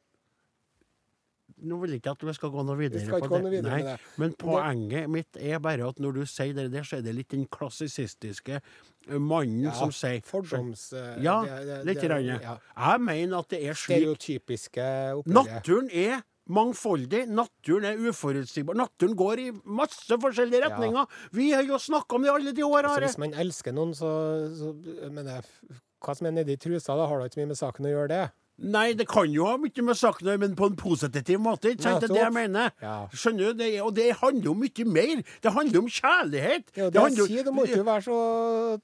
Nå 1.63 1.79
vil 1.83 1.91
jeg 1.95 2.01
ikke 2.03 2.13
at 2.17 2.23
vi 2.29 2.33
skal 2.37 2.51
gå 2.55 2.63
noe 2.65 2.77
videre 2.79 3.01
Vi 3.01 3.07
skal 3.07 3.21
på 3.21 3.29
gå 3.29 3.41
noe 3.43 3.51
videre 3.53 3.81
det. 3.85 3.97
Men 4.23 4.33
poenget 4.41 5.11
mitt 5.11 5.37
er 5.37 5.59
bare 5.61 5.89
at 5.89 5.99
når 6.01 6.15
du 6.15 6.23
sier 6.27 6.55
det 6.57 6.71
der, 6.73 6.83
så 6.89 6.99
er 6.99 7.03
det 7.03 7.15
litt 7.15 7.29
den 7.35 7.47
klassisistiske 7.47 8.61
eh, 8.61 9.19
mannen 9.19 9.65
Ja, 9.69 9.73
som 9.77 9.93
sier 9.93 10.21
Fordoms... 10.25 10.93
eh, 10.93 11.19
Ja, 11.23 11.43
det- 11.45 11.67
det- 11.67 11.85
litt. 11.87 12.01
det- 12.01 12.43
ja. 12.43 12.57
Jeg 12.77 13.01
mener 13.01 13.39
at 13.39 13.49
det 13.49 13.63
er 13.65 13.75
slik 13.75 14.01
Stereotypiske 14.01 14.89
opplegget. 15.21 15.53
Naturen 15.53 15.91
er 15.93 16.23
mangfoldig. 16.51 17.29
Naturen 17.29 17.85
er 17.85 17.97
uforutsigbar. 18.11 18.75
Naturen 18.75 19.15
går 19.17 19.39
i 19.39 19.51
masse 19.65 20.17
forskjellige 20.19 20.65
retninger. 20.67 21.07
Vi 21.33 21.51
har 21.53 21.63
jo 21.63 21.77
snakka 21.79 22.15
om 22.17 22.23
det 22.23 22.31
alle 22.33 22.53
de 22.53 22.63
åra. 22.63 22.89
Altså, 22.91 23.01
hvis 23.07 23.19
man 23.19 23.35
elsker 23.35 23.73
noen, 23.73 23.93
så, 23.95 24.11
så 24.57 24.75
mener 25.11 25.37
jeg 25.41 25.45
Hva 26.01 26.15
som 26.17 26.27
er 26.27 26.33
nedi 26.33 26.57
trusa, 26.57 26.95
da 26.97 27.05
har 27.07 27.19
det 27.21 27.27
ikke 27.31 27.43
mye 27.43 27.49
med 27.53 27.59
saken 27.61 27.85
å 27.85 27.91
gjøre, 27.93 28.09
det. 28.09 28.31
Nei, 28.61 28.93
det 28.93 29.07
kan 29.09 29.31
jo 29.33 29.47
ha 29.49 29.55
mye 29.57 29.83
med 29.87 29.97
saken 29.97 30.27
å 30.27 30.33
gjøre, 30.35 30.41
men 30.43 30.57
på 30.59 30.67
en 30.69 30.75
positiv 30.77 31.39
måte. 31.41 31.71
Ikke 31.73 31.87
sant? 31.87 32.03
Det 32.05 32.11
er 32.11 32.13
det 32.13 32.21
jeg 32.21 32.35
mener. 32.35 32.75
Ja. 32.85 32.97
Skjønner 33.09 33.49
du? 33.49 33.61
Det, 33.63 33.69
og 33.81 33.95
det 33.97 34.09
handler 34.21 34.51
om 34.53 34.61
mye 34.61 34.85
mer. 34.85 35.23
Det 35.41 35.53
handler 35.55 35.81
om 35.81 35.89
kjærlighet. 35.89 36.67
Det 36.75 36.91
det 36.93 37.01
handler... 37.01 37.23
jeg 37.25 37.33
sier, 37.33 37.47
du 37.47 37.57
må 37.57 37.65
ikke 37.65 37.87
være 37.87 38.05
så 38.05 38.19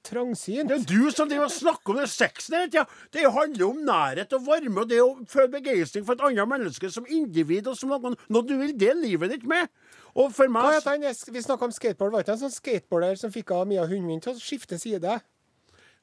trangsynt. 0.09 0.71
Det 0.71 0.79
er 0.79 0.87
du 0.89 1.13
som 1.13 1.29
driver 1.29 1.45
og 1.45 1.53
snakker 1.53 1.93
om 1.93 2.01
det 2.01 2.09
sexen 2.09 2.57
hele 2.57 2.71
tida. 2.73 2.87
Det 3.13 3.27
handler 3.37 3.67
om 3.69 3.85
nærhet 3.91 4.33
og 4.39 4.49
varme, 4.49 4.81
og 4.81 4.89
det 4.89 5.03
å 5.03 5.13
føle 5.29 5.53
begeistring 5.59 6.09
for 6.09 6.17
et 6.17 6.25
annet 6.31 6.53
menneske 6.57 6.91
som 6.93 7.05
individ 7.05 7.69
og 7.69 7.77
som 7.77 7.93
noen, 7.93 8.17
noe 8.33 8.49
du 8.49 8.57
vil 8.57 8.73
dele 8.73 9.05
livet 9.05 9.35
ditt 9.35 9.45
med. 9.45 9.69
Og 10.17 10.33
for 10.33 10.49
Hva 10.49 10.57
meg 10.57 10.79
heter 10.79 10.95
han? 10.95 11.05
Vi 11.05 11.45
snakka 11.45 11.69
om 11.69 11.73
skateboard. 11.75 12.15
Var 12.15 12.23
det 12.23 12.25
ikke 12.25 12.37
en 12.39 12.45
sånn 12.47 12.57
skateboarder 12.57 13.19
som 13.21 13.33
fikk 13.33 13.53
av 13.53 13.67
Mia 13.69 13.85
hunden 13.85 14.09
min 14.09 14.23
til 14.23 14.33
å 14.33 14.41
skifte 14.41 14.81
side? 14.81 15.19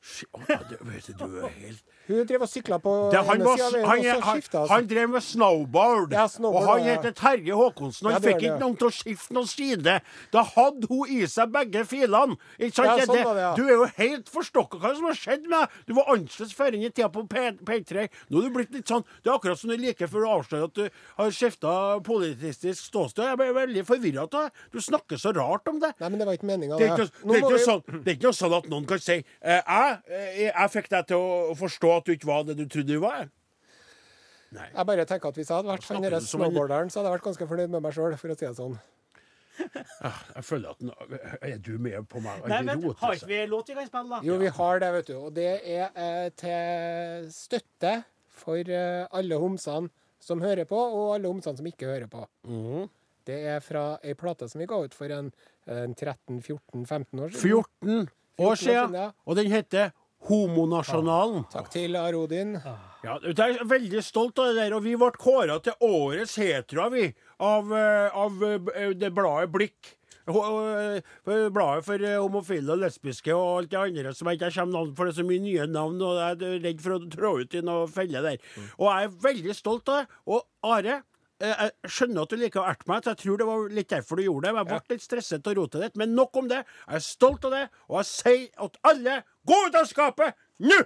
Det, 0.05 0.79
vet 0.85 1.07
du, 1.07 1.13
du 1.25 1.37
er 1.47 1.53
helt 1.57 1.83
Hun 2.05 2.27
drev 2.29 2.43
og 2.45 2.49
sykla 2.53 2.77
på 2.85 2.91
det, 3.15 3.21
han, 3.25 3.41
var, 3.41 3.57
sida 3.57 3.81
han, 3.89 4.03
han, 4.05 4.35
skiftet, 4.37 4.69
han 4.69 4.89
drev 4.91 5.09
med 5.15 5.23
snowboard, 5.25 6.13
Ja, 6.13 6.27
snowboard, 6.29 6.67
og 6.67 6.69
han 6.75 6.83
ja. 6.85 6.97
heter 6.99 7.15
Terje 7.17 7.55
Håkonsen. 7.57 8.11
Han 8.11 8.13
Ja, 8.13 8.19
fikk 8.21 8.43
det, 8.43 8.51
ikke 8.51 8.59
noen 8.61 8.75
til 8.77 8.89
å 8.91 8.93
skifte 8.93 9.33
noen 9.33 9.49
side. 9.49 9.95
Da 10.35 10.43
hadde 10.51 10.91
hun 10.91 11.09
i 11.09 11.23
seg 11.33 11.49
begge 11.55 11.87
filene. 11.89 12.37
Ikke 12.59 12.77
sant? 12.83 13.07
Sånn 13.07 13.17
det- 13.17 13.25
det. 13.39 13.47
Du 13.57 13.63
er 13.65 13.73
jo 13.79 13.87
helt 13.97 14.29
forstokka. 14.35 14.77
Hva 14.83 14.91
er 14.91 14.93
det 14.93 15.01
som 15.01 15.09
har 15.09 15.17
skjedd 15.23 15.49
med 15.49 15.57
deg? 15.65 15.79
Du 15.89 15.95
var 15.97 16.13
annerledes 16.13 16.53
før 16.61 16.77
inn 16.77 16.85
i 16.85 16.91
tida 16.93 17.09
på 17.17 17.25
P- 17.33 17.57
P3. 17.73 18.05
Nå 18.29 18.43
er 18.45 18.51
du 18.51 18.55
blitt 18.59 18.77
litt 18.77 18.93
sånn 18.93 19.05
Det 19.25 19.33
er 19.33 19.39
akkurat 19.39 19.59
som 19.65 19.71
du 19.73 19.77
liker 19.81 20.07
før 20.13 20.21
du 20.21 20.29
avslører 20.35 20.65
at 20.69 20.75
du 20.75 20.85
har 21.23 21.31
skifta 21.41 21.75
politisk 22.05 22.69
ståsted. 22.85 23.25
Jeg 23.33 23.41
ble 23.41 23.49
veldig 23.57 23.87
forvirra 23.89 24.29
av 24.29 24.31
det. 24.37 24.45
Du 24.77 24.79
snakker 24.85 25.17
så 25.17 25.33
rart 25.33 25.67
om 25.73 25.81
det. 25.81 25.95
Nei, 26.05 26.09
men 26.13 26.19
det 26.21 26.27
var 26.29 26.37
ikke 26.37 26.53
meninga, 26.53 26.77
Det 26.77 26.91
er, 26.91 26.97
ikke, 26.99 27.09
det, 27.25 27.33
er 27.33 27.41
ikke 27.41 27.57
vi- 27.57 27.65
sånn, 27.65 27.83
det 28.05 28.13
er 28.13 28.21
ikke 28.21 28.37
sånn 28.37 28.59
at 28.61 28.69
noen 28.69 28.87
kan 28.93 28.99
si 29.01 29.25
eh, 29.41 29.63
jeg, 29.65 29.94
jeg 30.09 30.71
fikk 30.75 30.89
deg 30.93 31.07
til 31.11 31.17
å 31.23 31.55
forstå 31.59 31.93
at 31.99 32.09
du 32.09 32.13
ikke 32.15 32.29
var 32.31 32.45
det 32.49 32.57
du 32.59 32.65
trodde 32.67 32.93
du 32.95 33.01
var. 33.03 33.29
Nei. 34.55 34.69
Jeg 34.71 34.87
bare 34.87 35.05
tenker 35.11 35.33
at 35.33 35.39
Hvis 35.39 35.49
jeg 35.51 35.57
hadde 35.57 35.71
vært 35.73 35.87
han 35.91 36.05
derre 36.05 36.21
snowboarderen, 36.23 36.91
så 36.93 37.01
hadde 37.01 37.11
jeg 37.11 37.17
vært 37.19 37.29
ganske 37.31 37.49
fornøyd 37.51 37.73
med 37.75 37.83
meg 37.83 37.97
sjøl, 37.97 38.15
for 38.21 38.31
å 38.35 38.37
si 38.39 38.47
det 38.47 38.55
sånn. 38.59 38.77
Ah, 40.03 40.17
Jeg 40.35 40.45
føler 40.49 40.73
at 40.75 40.81
nå, 40.83 40.95
Er 41.47 41.59
du 41.63 41.77
med 41.79 42.09
på 42.11 42.19
meg? 42.23 42.43
Nei, 42.51 42.61
men 42.67 42.83
har 42.99 43.15
ikke 43.15 43.29
vi 43.31 43.41
låt 43.51 43.69
vi 43.71 43.77
kan 43.79 43.87
spille, 43.87 44.09
da? 44.11 44.19
Jo, 44.27 44.39
vi 44.41 44.51
har 44.57 44.81
det, 44.83 44.91
vet 44.97 45.11
du. 45.11 45.15
Og 45.29 45.35
det 45.37 45.51
er 45.63 45.85
eh, 45.95 46.27
til 46.39 47.29
støtte 47.35 47.93
for 48.35 48.59
eh, 48.59 49.05
alle 49.15 49.39
homsene 49.39 49.93
som 50.25 50.43
hører 50.43 50.67
på, 50.67 50.75
og 50.79 51.15
alle 51.15 51.31
homsene 51.31 51.61
som 51.61 51.67
ikke 51.71 51.87
hører 51.91 52.11
på. 52.11 52.27
Mhm. 52.51 52.89
Det 53.25 53.39
er 53.55 53.63
fra 53.65 53.85
ei 54.05 54.13
plate 54.21 54.51
som 54.53 54.61
vi 54.61 54.67
ga 54.69 54.77
ut 54.85 54.93
for 54.93 55.09
en, 55.15 55.31
en 55.73 55.95
13-14-15 55.97 57.23
år 57.25 57.31
siden. 57.33 57.65
14 57.65 58.11
år 58.39 58.57
siden, 58.59 58.89
siden, 58.89 58.95
ja. 58.99 59.11
og 59.27 59.39
den 59.39 59.51
heter 59.53 59.93
Homonasjonalen. 60.25 61.45
Takk 61.53 61.69
til 61.73 61.97
Arodin. 62.01 62.57
Ja, 63.05 63.19
jeg 63.21 63.59
er 63.59 63.67
veldig 63.69 64.01
stolt 64.05 64.39
av 64.41 64.53
det 64.53 64.63
der, 64.63 64.77
og 64.79 64.87
vi 64.87 64.95
ble 64.97 65.11
kåra 65.21 65.59
til 65.61 65.77
årets 65.85 66.39
hetero, 66.41 66.89
vi, 66.95 67.11
av, 67.45 67.69
eh, 67.77 68.17
av 68.17 68.47
eh, 68.49 68.95
det 68.97 69.13
bladet 69.13 69.53
Blikk. 69.53 69.93
Eh, 70.25 71.03
Bladet 71.53 71.85
for 71.85 72.01
homofile 72.23 72.73
og 72.73 72.81
lesbiske 72.81 73.35
og 73.37 73.59
alt 73.59 73.73
det 73.75 73.81
andre 73.83 74.15
som 74.17 74.31
jeg 74.31 74.39
ikke 74.39 74.55
kommer 74.55 74.79
navn 74.79 74.95
for. 74.97 75.05
Det 75.05 75.13
er 75.13 75.19
så 75.19 75.27
mye 75.29 75.43
nye 75.45 75.67
navn, 75.69 76.01
og 76.01 76.17
jeg 76.17 76.39
er 76.49 76.63
redd 76.65 76.81
for 76.81 76.97
å 76.97 77.01
trå 77.13 77.33
ut 77.43 77.57
i 77.59 77.65
noe 77.67 77.91
felle 77.93 78.23
der. 78.25 78.39
Og 78.79 78.89
jeg 78.89 79.11
er 79.11 79.19
veldig 79.27 79.57
stolt 79.59 79.93
av 79.93 80.01
det. 80.01 80.23
Og 80.33 80.47
Are, 80.65 81.03
jeg 81.43 81.91
skjønner 81.91 82.25
at 82.25 82.33
du 82.33 82.39
liker 82.39 82.63
å 82.63 82.67
erte 82.71 82.89
meg, 82.91 83.03
så 83.03 83.15
jeg 83.15 83.23
tror 83.25 83.41
det 83.41 83.47
var 83.49 83.71
litt 83.75 83.91
derfor 83.91 84.21
du 84.21 84.27
gjorde 84.27 84.49
det. 84.49 84.55
Jeg 84.61 84.69
ble 84.71 84.95
litt 84.95 85.07
stresset 85.07 85.49
av 85.51 85.57
rotet 85.59 85.83
ditt. 85.83 85.97
men 86.01 86.15
nok 86.15 86.37
om 86.37 86.51
det. 86.51 86.65
Jeg 86.87 87.01
er 87.01 87.07
stolt 87.07 87.49
av 87.49 87.57
det, 87.57 87.65
og 87.89 87.99
jeg 88.01 88.11
sier 88.11 88.67
at 88.67 88.79
alle 88.91 89.23
gå 89.45 89.59
ut 89.67 89.81
av 89.81 89.89
skapet 89.91 90.39
nå! 90.63 90.85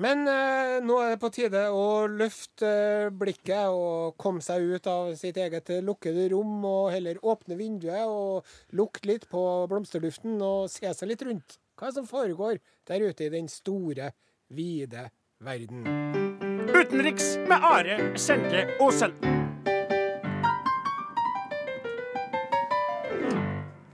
Men 0.00 0.24
eh, 0.32 0.78
nå 0.80 0.96
er 1.02 1.10
det 1.12 1.20
på 1.20 1.28
tide 1.34 1.66
å 1.76 2.06
løfte 2.08 2.68
eh, 2.68 3.10
blikket 3.12 3.68
og 3.68 4.14
komme 4.20 4.40
seg 4.44 4.64
ut 4.72 4.88
av 4.88 5.10
sitt 5.20 5.36
eget 5.36 5.68
lukkede 5.84 6.30
rom, 6.32 6.54
og 6.64 6.88
heller 6.94 7.20
åpne 7.20 7.58
vinduet 7.58 8.08
og 8.08 8.48
lukte 8.80 9.12
litt 9.12 9.28
på 9.28 9.42
blomsterluften 9.68 10.40
og 10.40 10.72
se 10.72 10.88
seg 10.96 11.12
litt 11.12 11.26
rundt. 11.28 11.60
Hva 11.76 11.92
som 11.92 12.08
foregår 12.08 12.62
der 12.88 13.04
ute 13.04 13.28
i 13.28 13.34
den 13.36 13.52
store, 13.52 14.14
vide 14.48 15.10
verden? 15.44 16.19
Utenriks 16.68 17.36
med 17.48 17.56
Are 17.62 18.18
Sende 18.18 18.66
Osen. 18.80 19.12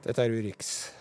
Dette 0.04 0.22
er 0.22 0.30
Urix. 0.30 0.92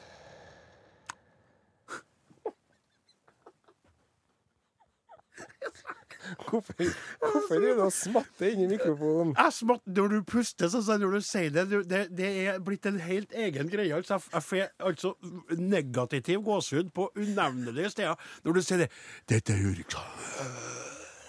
Hvorfor, 6.49 6.73
hvorfor 7.19 7.55
driver 7.59 7.75
du 7.75 7.81
og 7.85 7.93
smatter 7.93 8.47
inn 8.49 8.63
i 8.65 8.69
mikrofonen? 8.69 9.33
Jeg 9.37 9.53
smatt 9.53 9.83
når 9.97 10.13
du 10.13 10.17
puster, 10.29 10.69
sånn 10.73 10.85
som 10.87 11.03
når 11.03 11.17
du 11.17 11.25
sier 11.25 11.53
det. 11.53 11.65
Det, 11.89 12.01
det 12.17 12.31
er 12.45 12.57
blitt 12.65 12.87
en 12.89 12.97
helt 13.03 13.35
egen 13.45 13.69
greie. 13.71 13.93
Altså, 13.93 14.17
jeg 14.33 14.47
får 14.47 14.65
altså 14.89 15.13
negativ 15.59 16.41
gåsehud 16.47 16.89
på 16.95 17.11
unevnelige 17.13 17.93
steder 17.93 18.33
når 18.45 18.57
du 18.57 18.65
sier 18.65 18.85
det. 18.85 18.89
Dette 19.29 19.53
er 19.53 19.69
Uriksa. 19.69 20.05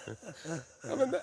Ja, 0.07 0.95
men 0.95 1.11
det, 1.13 1.21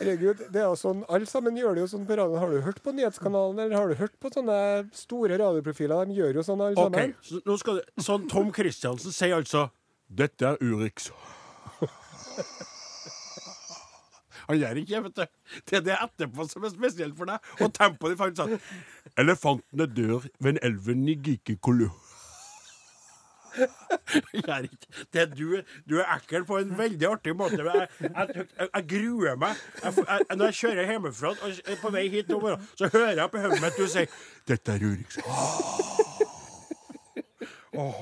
herregud, 0.00 0.44
det 0.52 0.62
er 0.62 0.68
jo 0.68 0.78
sånn, 0.80 1.02
alle 1.12 1.28
sammen 1.30 1.58
gjør 1.58 1.76
det 1.76 1.84
jo 1.84 1.90
sånn 1.94 2.06
på 2.08 2.16
radioen. 2.20 2.40
Har 2.42 2.54
du 2.54 2.60
hørt 2.66 2.80
på 2.84 2.94
Nyhetskanalen, 2.96 3.60
eller 3.64 3.76
har 3.78 3.92
du 3.92 3.98
hørt 4.00 4.16
på 4.22 4.32
sånne 4.34 4.56
store 4.96 5.38
radioprofiler? 5.40 6.08
De 6.08 6.18
gjør 6.20 6.40
jo 6.40 6.46
sånn 6.46 6.64
alle 6.64 6.86
okay. 6.86 7.12
sammen. 7.20 7.44
nå 7.46 7.58
skal 7.60 7.80
du, 7.80 7.92
sånn 8.06 8.26
Tom 8.32 8.52
Christiansen 8.56 9.14
sier 9.16 9.38
altså 9.40 9.68
Dette 10.10 10.54
er 10.54 10.58
Urix. 10.64 11.12
Han 14.50 14.58
gjør 14.58 14.80
ikke 14.80 15.00
vet 15.04 15.18
du. 15.20 15.26
Det 15.70 15.76
er 15.78 15.82
det 15.86 15.96
etterpå 15.96 16.46
som 16.50 16.64
er 16.66 16.72
spesielt 16.72 17.14
for 17.18 17.30
deg. 17.30 17.50
Og 17.62 17.70
tempoet 17.76 18.14
de 18.14 18.18
faktisk 18.18 18.40
sånn 18.42 18.56
Elefantene 19.20 19.86
dør 19.86 20.26
ved 20.42 20.56
en 20.56 20.62
elven 20.66 21.04
i 21.06 21.14
ikke. 21.36 21.54
Det 25.12 25.20
er 25.22 25.26
du, 25.30 25.60
du 25.88 25.96
er 26.00 26.06
ekkel 26.16 26.44
på 26.48 26.58
en 26.60 26.70
veldig 26.78 27.06
artig 27.10 27.34
måte. 27.36 27.60
men 27.62 27.80
Jeg, 27.80 27.88
jeg, 28.00 28.46
jeg, 28.58 28.68
jeg 28.74 28.86
gruer 28.94 29.36
meg. 29.40 29.56
Jeg, 29.82 29.92
jeg, 29.96 30.36
når 30.36 30.44
jeg 30.50 30.54
kjører 30.60 30.90
hjemmefra 30.92 31.34
og 31.34 31.60
er 31.74 31.80
på 31.82 31.92
vei 31.94 32.06
hit, 32.12 32.30
over, 32.34 32.56
så 32.78 32.88
hører 32.92 33.16
jeg 33.22 33.30
på 33.30 33.42
hodet 33.44 33.60
mitt 33.64 33.76
du 33.78 33.86
sier 33.90 34.06
'Dette 34.48 34.72
er 34.72 34.86
Urix'. 34.86 35.20
Åh. 37.70 37.80
Oh. 37.80 37.94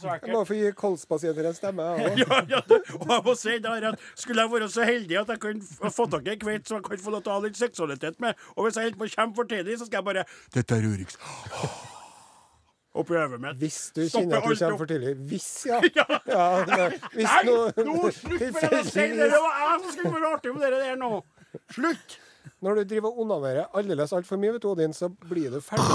så 0.00 0.08
Jeg 0.08 0.32
må 0.32 0.44
få 0.48 0.54
gi 0.56 0.70
kolspasienter 0.72 1.48
en 1.50 1.54
stemme. 1.54 1.82
jeg. 1.82 2.18
Ja, 2.24 2.40
ja, 2.48 2.60
og 2.96 3.08
jeg 3.10 3.22
må 3.24 3.34
si 3.36 3.58
der 3.58 3.88
at 3.92 4.00
Skulle 4.16 4.42
jeg 4.42 4.52
være 4.52 4.68
så 4.72 4.82
heldig 4.88 5.18
at 5.20 5.28
jeg 5.28 5.40
kunne 5.40 5.90
få 5.92 6.06
tak 6.06 6.26
i 6.26 6.30
en 6.32 6.40
kveit 6.40 6.68
som 6.68 6.76
jeg 6.80 6.84
kan 6.88 6.98
få 7.04 7.10
lov 7.10 7.22
til 7.22 7.32
å 7.32 7.38
ha 7.38 7.46
litt 7.46 7.56
seksualitet 7.60 8.20
med, 8.20 8.34
og 8.56 8.64
hvis 8.64 8.76
jeg 8.80 8.88
holder 8.88 8.98
på 8.98 9.04
å 9.10 9.16
komme 9.16 9.34
for 9.36 9.44
tidlig, 9.52 9.78
så 9.78 9.86
skal 9.86 10.00
jeg 10.00 10.04
bare 10.08 10.24
Dette 10.54 10.78
er 10.80 10.88
Urix. 10.88 11.18
Oppi 12.94 13.14
øyet 13.16 13.40
mitt. 13.40 13.56
Hvis 13.56 13.78
du 13.96 14.02
kjenner 14.04 14.36
at 14.36 14.44
du 14.44 14.54
kommer 14.64 14.78
for 14.78 14.84
tidlig. 14.90 15.14
Hvis, 15.30 15.66
ja. 15.66 15.80
Ja. 15.96 16.04
ja 16.26 16.64
nei, 16.68 16.88
hvis 17.14 17.24
Nei, 17.24 17.42
nå 17.86 18.10
slutt 18.12 18.40
med 18.40 18.52
det! 18.74 18.82
si 18.90 19.00
det. 19.00 19.30
Det 19.32 19.40
var 19.46 19.54
jeg 19.62 19.80
som 19.80 19.90
skulle 19.96 20.12
være 20.18 20.32
artig 20.36 20.52
med 20.54 20.62
det 20.66 20.80
der 20.82 20.96
nå. 21.00 21.10
Slutt! 21.72 22.18
Når 22.62 22.74
du 22.74 22.82
driver 22.90 23.08
og 23.08 23.20
onanerer 23.24 23.64
aldeles 23.78 24.12
altfor 24.12 24.36
mye, 24.38 24.52
vet 24.54 24.62
du, 24.62 24.68
Odin, 24.74 24.92
så 24.94 25.08
blir 25.08 25.50
du 25.50 25.60
ferdig. 25.64 25.86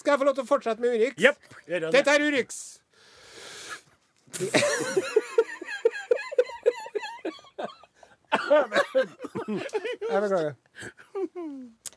Skal 0.00 0.10
jeg 0.14 0.18
få 0.18 0.24
lov 0.24 0.34
til 0.34 0.44
å 0.44 0.48
fortsette 0.48 0.80
med 0.82 0.96
Urix? 0.96 1.14
Gjør 1.20 1.34
jeg 1.68 1.80
det. 1.86 1.92
Dette 1.94 2.10
er 2.16 2.20
Urix! 2.26 2.60
Jeg 10.10 10.22
beklager. 10.22 10.54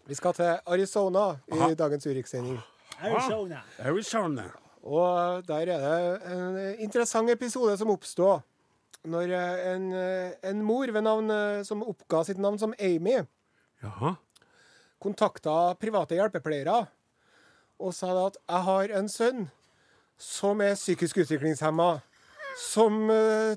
Vi 0.05 0.15
skal 0.15 0.33
til 0.35 0.57
Arizona 0.67 1.29
i 1.47 1.75
dagens 1.79 2.07
Urix-sending. 2.07 2.59
Arizona. 2.99 3.61
Arizona. 3.79 4.49
Og 4.83 5.43
der 5.47 5.69
er 5.71 5.79
det 5.79 6.33
en 6.33 6.57
interessant 6.83 7.29
episode 7.31 7.77
som 7.79 7.91
oppstod 7.93 8.41
når 9.07 9.31
eh, 9.35 9.61
en, 9.73 9.87
eh, 9.95 10.35
en 10.49 10.63
mor 10.63 10.91
ved 10.91 11.03
navn, 11.03 11.31
eh, 11.31 11.63
som 11.67 11.83
oppga 11.83 12.23
sitt 12.27 12.39
navn 12.39 12.59
som 12.59 12.75
Amy, 12.79 13.21
Jaha. 13.83 14.15
kontakta 15.03 15.75
private 15.79 16.15
hjelpepleiere 16.15 16.85
og 17.79 17.93
sa 17.93 18.27
at 18.27 18.37
'jeg 18.47 18.63
har 18.63 18.97
en 18.99 19.09
sønn 19.09 19.51
som 20.17 20.61
er 20.61 20.75
psykisk 20.75 21.17
utviklingshemma', 21.17 22.01
som 22.57 23.07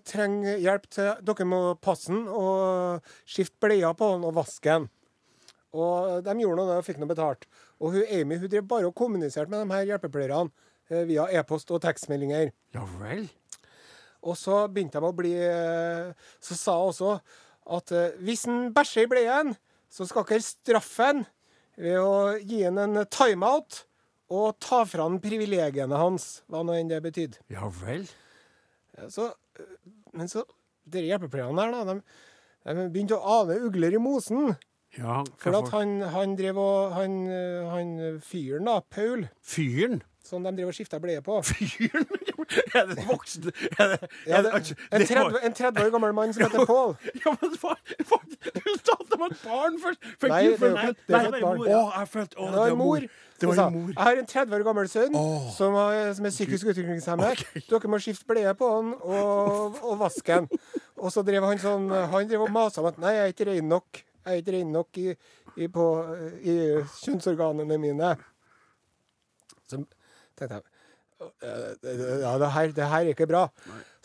trenger 0.04 0.58
hjelp 0.58 0.90
til 0.90 1.14
Dere 1.22 1.44
må 1.44 1.74
passe 1.74 2.08
han 2.08 2.26
og 2.28 3.02
skifte 3.26 3.60
bleier 3.60 3.92
på 3.94 4.12
han 4.12 4.24
og 4.24 4.34
vaske 4.34 4.70
han. 4.70 4.88
Og 5.76 6.22
de 6.24 6.34
gjorde 6.40 6.62
noe 6.62 6.78
og 6.80 6.86
fikk 6.86 7.00
noe 7.02 7.10
betalt. 7.10 7.44
Og 7.82 7.96
hun 7.96 8.12
Amy 8.16 8.38
hun 8.40 8.50
drev 8.52 8.66
bare 8.70 8.88
og 8.88 8.94
kommuniserte 8.96 9.52
med 9.52 9.64
de 9.66 9.74
her 9.76 9.90
hjelpepleierne 9.92 10.50
eh, 10.90 11.04
via 11.08 11.26
e-post 11.36 11.70
og 11.74 11.82
tekstmeldinger. 11.84 12.52
Ja 12.76 12.84
vel. 12.96 13.26
Og 14.26 14.38
så 14.40 14.64
begynte 14.72 15.02
de 15.02 15.06
å 15.10 15.14
bli 15.14 15.34
eh, 15.38 16.12
Så 16.42 16.56
sa 16.58 16.78
hun 16.80 16.90
også 16.94 17.16
at 17.76 17.92
eh, 17.94 18.16
hvis 18.24 18.46
han 18.48 18.70
bæsjer 18.74 19.06
i 19.06 19.10
bleien, 19.10 19.56
så 19.90 20.06
skal 20.06 20.26
dere 20.28 20.44
straffe 20.44 21.10
han 21.10 21.24
ved 21.76 21.98
å 22.00 22.36
gi 22.40 22.62
han 22.64 22.78
en 22.80 23.02
timeout 23.12 23.82
og 24.32 24.56
ta 24.62 24.80
fra 24.88 25.04
han 25.06 25.20
privilegiene 25.22 25.98
hans, 26.00 26.40
hva 26.50 26.62
nå 26.66 26.74
enn 26.74 26.88
det 26.90 27.02
betydde. 27.04 27.42
Ja 27.52 27.68
vel. 27.82 28.06
Så, 29.12 29.32
eh, 29.60 29.74
men 30.16 30.30
så 30.32 30.46
Disse 30.86 31.08
hjelpepleierne 31.08 31.64
her, 31.64 31.72
da, 31.74 31.94
de, 31.98 32.74
de 32.78 32.82
begynte 32.94 33.16
å 33.18 33.40
ane 33.40 33.56
ugler 33.66 33.96
i 33.96 33.98
mosen. 33.98 34.52
Ja, 34.98 35.22
For 35.38 35.56
at 35.58 35.68
han, 35.74 36.00
han 36.14 36.36
drev 36.38 36.56
og 36.62 36.94
Han, 36.96 37.16
han 37.72 38.20
fyren, 38.24 38.64
da, 38.68 38.78
Paul, 38.90 39.26
Fyren? 39.44 40.02
som 40.26 40.42
de 40.42 40.50
drev 40.56 40.66
og 40.72 40.74
skifta 40.74 40.98
bleie 40.98 41.20
på 41.22 41.36
Fyren? 41.46 42.06
Er 42.74 42.86
det 42.88 42.96
en 42.98 43.08
voksen 43.08 43.46
er 43.78 43.92
det, 43.92 44.08
ja, 44.26 44.40
det, 44.42 44.50
altså, 44.54 44.74
en, 44.92 45.04
30, 45.06 45.38
en 45.46 45.54
30 45.54 45.84
år 45.84 45.90
gammel 45.94 46.14
mann 46.14 46.32
som 46.34 46.42
heter 46.46 46.64
Paul. 46.70 46.96
Ja, 47.22 47.34
men 47.34 47.54
hva, 47.60 47.74
hva 48.08 48.18
Du 48.26 49.12
det 49.16 49.18
var 49.20 49.30
et 49.32 49.44
barn 49.44 49.78
først! 49.82 50.02
Fikk 50.20 50.30
Nei, 50.30 50.40
det 50.42 50.62
er 50.62 50.66
jo 50.66 50.76
ikke- 50.76 50.90
et 50.90 51.42
barn. 51.42 51.60
Å, 51.62 51.78
jeg 51.98 52.08
følte 52.12 52.36
Å, 52.38 52.48
Det 52.52 52.58
var 52.58 52.74
mor. 52.80 53.06
Det 53.40 53.48
var 53.50 53.70
mor. 53.70 53.88
Jeg 53.92 54.02
har 54.02 54.20
en 54.22 54.28
30 54.32 54.56
år 54.58 54.64
gammel 54.66 54.90
sønn 54.92 55.16
som, 55.56 55.74
er, 55.80 56.12
som 56.18 56.26
er 56.28 56.34
psykisk 56.34 56.70
utviklingshemmet. 56.72 57.42
Dere 57.70 57.90
må 57.92 58.00
skifte 58.02 58.28
bleie 58.28 58.52
på 58.58 58.68
han 58.74 58.92
og, 59.00 59.78
og 59.82 59.96
vaske 60.02 60.40
han. 60.40 60.50
Og 61.02 61.10
så 61.12 61.20
drev 61.26 61.44
han 61.44 61.58
sånn 61.60 61.90
Han 61.92 62.28
drev 62.28 62.46
og 62.46 62.52
masa 62.54 62.80
om 62.80 62.86
at 62.88 62.96
nei, 63.02 63.10
jeg 63.18 63.24
er 63.26 63.32
ikke 63.34 63.46
rein 63.50 63.66
nok. 63.68 63.98
Jeg 64.26 64.32
er 64.32 64.42
ikke 64.42 64.52
ren 64.56 64.72
nok 64.74 64.98
i, 64.98 65.12
i, 65.56 65.68
på, 65.70 65.84
i 66.42 66.54
kjønnsorganene 67.04 67.78
mine. 67.78 68.16
Så 69.70 69.76
tenkte 70.36 70.48
jeg 70.50 70.62
«Øh, 70.64 70.75
ja, 71.18 72.38
det 72.38 72.50
her, 72.52 72.72
det 72.76 72.88
her 72.90 73.04
er 73.04 73.12
ikke 73.14 73.26
bra. 73.28 73.46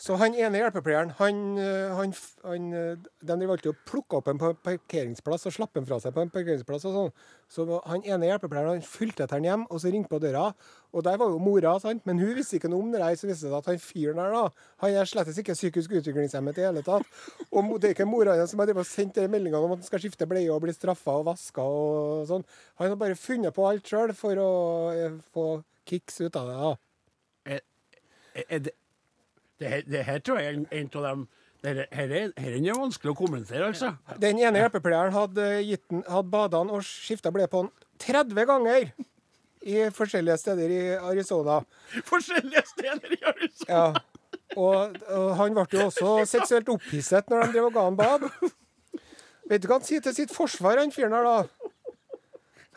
Så 0.02 0.16
han 0.18 0.34
ene 0.34 0.58
hjelpepleieren, 0.58 1.12
han, 1.18 1.58
øh, 1.60 1.90
han, 1.94 2.14
han 2.44 2.72
øh, 2.74 2.96
De 3.22 3.32
alltid 3.32 3.68
og 3.70 3.82
plukker 3.86 4.18
opp 4.18 4.28
en 4.28 4.38
på 4.40 4.48
en 4.50 4.56
parkeringsplass 4.64 5.46
og 5.46 5.54
slapper 5.54 5.80
den 5.80 5.86
fra 5.86 6.00
seg 6.02 6.14
på 6.16 6.24
en 6.24 6.32
parkeringsplass. 6.32 6.86
og 6.88 6.96
sånn. 6.96 7.12
Så 7.52 7.66
han 7.86 8.02
ene 8.02 8.30
hjelpepleieren 8.30 8.80
han 8.80 8.86
fulgte 8.86 9.26
etter 9.26 9.38
han 9.38 9.46
hjem 9.46 9.66
og 9.68 9.78
så 9.78 9.92
ringte 9.92 10.10
på 10.10 10.18
døra. 10.24 10.48
Og 10.92 11.04
der 11.06 11.20
var 11.20 11.30
jo 11.30 11.38
mora, 11.38 11.76
sant? 11.80 12.02
men 12.08 12.18
hun 12.18 12.34
visste 12.34 12.58
ikke 12.58 12.72
noe 12.72 12.82
om 12.82 12.90
det 12.92 13.04
der. 13.04 13.14
Så 13.20 13.28
viste 13.30 13.46
det 13.46 13.52
seg 13.52 13.58
at 13.60 13.70
han 13.70 13.82
fyren 13.84 14.18
der, 14.18 14.34
da, 14.34 14.68
han 14.82 14.98
er 14.98 15.10
slett 15.12 15.30
ikke 15.44 15.58
psykisk 15.58 15.94
utviklingshemmet 16.00 16.58
i 16.58 16.66
hele 16.66 16.82
tatt. 16.86 17.06
Og 17.52 17.74
det 17.76 17.92
er 17.92 17.96
ikke 17.98 18.08
mora 18.08 18.38
hans 18.40 18.56
som 18.56 18.64
har 18.64 18.86
sendt 18.88 19.20
meldingene 19.22 19.60
om 19.60 19.76
at 19.76 19.84
han 19.84 19.90
skal 19.90 20.02
skifte 20.02 20.26
bleie 20.26 20.50
og 20.50 20.64
bli 20.64 20.74
straffa 20.74 21.20
og 21.20 21.28
vaska 21.30 21.62
og 21.62 22.24
sånn. 22.32 22.48
Han 22.80 22.90
har 22.94 22.98
bare 22.98 23.20
funnet 23.20 23.54
på 23.54 23.68
alt 23.68 23.86
sjøl 23.86 24.16
for 24.16 24.40
å 24.40 24.54
eh, 24.96 25.20
få 25.30 25.46
kicks 25.86 26.20
ut 26.24 26.40
av 26.40 26.48
det. 26.48 26.56
da. 26.58 26.72
Er, 28.34 28.44
er 28.48 28.58
det, 28.66 28.74
det, 29.60 30.04
her, 30.04 30.18
tror 30.18 30.40
jeg 30.40 30.54
er 30.54 30.58
en, 30.58 30.90
av 30.94 31.06
dem 31.06 31.24
her, 31.62 32.12
er, 32.16 32.74
vanskelig 32.74 33.12
å 33.12 33.18
kommentere, 33.18 33.68
altså. 33.70 33.92
Den 34.18 34.40
ene 34.42 34.64
hjelpepleieren 34.64 35.14
hadde, 35.14 35.48
gitt 35.62 35.84
hadde 35.92 36.30
bada 36.32 36.62
han 36.62 36.72
og 36.74 36.82
skifta 36.86 37.30
ble 37.34 37.46
på 37.50 37.62
han 37.62 37.70
30 38.02 38.48
ganger 38.48 38.88
i 39.62 39.84
forskjellige 39.94 40.40
steder 40.42 40.72
i 40.74 40.80
Arizona. 40.96 41.60
Forskjellige 42.10 42.64
steder 42.72 43.14
i 43.14 43.20
Arizona. 43.30 43.68
Ja. 43.68 43.84
Og, 44.56 44.98
og 45.08 45.28
han 45.38 45.54
ble 45.56 45.66
jo 45.72 45.86
også 45.86 46.16
seksuelt 46.28 46.68
opphisset 46.74 47.30
når 47.30 47.46
de 47.46 47.54
drev 47.54 47.68
og 47.70 47.76
ga 47.76 47.86
han 47.86 47.96
bad. 47.96 48.26
Vet 49.48 49.62
du 49.62 49.68
hva 49.70 49.78
han 49.78 49.86
sier 49.86 50.02
til 50.04 50.14
sitt 50.16 50.34
forsvar, 50.34 50.80
han 50.82 50.92
fyren 50.94 51.14
her, 51.16 51.28
da? 51.28 51.70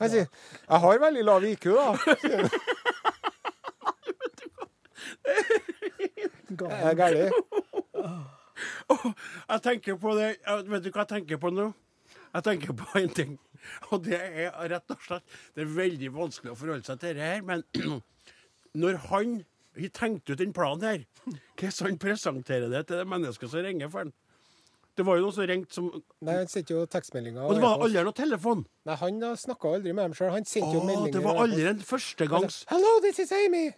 Han 0.02 0.12
sier 0.12 0.28
'Jeg 0.28 0.80
har 0.84 1.00
veldig 1.00 1.24
lav 1.24 1.44
IQ', 1.44 1.72
da. 1.74 1.96
Jeg 6.56 6.82
er 6.89 6.96
gæren. 7.00 7.32
Jeg 9.50 9.62
tenker 9.65 9.98
på 10.00 10.13
det 10.18 10.28
jeg- 10.46 10.70
Vet 10.70 10.84
du 10.84 10.91
hva 10.91 11.04
jeg 11.04 11.08
tenker 11.15 11.38
på 11.41 11.52
nå? 11.52 11.74
Jeg 12.36 12.44
tenker 12.44 12.74
på 12.74 13.00
en 13.00 13.10
ting. 13.10 13.39
Og 13.91 14.04
det 14.04 14.20
er 14.22 14.52
rett 14.70 14.91
og 14.91 15.02
slett 15.02 15.24
Det 15.56 15.63
er 15.63 15.72
veldig 15.76 16.12
vanskelig 16.13 16.52
å 16.54 16.58
forholde 16.60 16.86
seg 16.86 17.00
til 17.00 17.15
dette 17.15 17.26
her, 17.26 17.41
men 17.41 17.63
når 18.76 18.98
han 19.10 19.46
har 19.76 19.89
tenkt 19.89 20.30
ut 20.30 20.38
den 20.38 20.54
planen 20.54 20.82
her, 20.84 21.06
hvordan 21.58 21.89
han 21.89 21.98
presenterer 22.00 22.70
det 22.72 22.88
til 22.88 22.98
det 23.02 23.08
mennesket 23.08 23.50
som 23.52 23.60
ringer 23.65 23.89
for 23.91 24.06
han? 24.06 24.13
Det 24.96 25.04
var 25.04 25.18
jo 25.18 25.26
noen 25.26 25.34
som 25.36 25.44
ringte 25.50 25.74
som 25.76 25.88
Nei, 26.24 26.38
han 26.38 26.48
sendte 26.48 26.72
jo 26.72 26.86
tekstmeldinger. 26.88 27.44
Og 27.44 27.58
det 27.58 27.63
var 27.65 27.82
aldri 27.84 28.04
noen 28.06 28.15
telefon! 28.15 28.62
Nei, 28.88 28.96
han 28.96 29.20
snakka 29.36 29.74
aldri 29.76 29.91
med 29.91 30.06
dem 30.06 30.13
sjøl. 30.15 30.32
Han 30.32 30.46
sendte 30.48 30.72
jo 30.78 30.84
meldinger. 30.88 31.18
det 31.18 31.24
var 31.26 31.41
aldri 31.44 31.65
en 31.68 31.82
førstegangs 31.84 32.62
Hello, 32.70 32.94
this 33.04 33.20
is 33.20 33.34
Amy. 33.36 33.74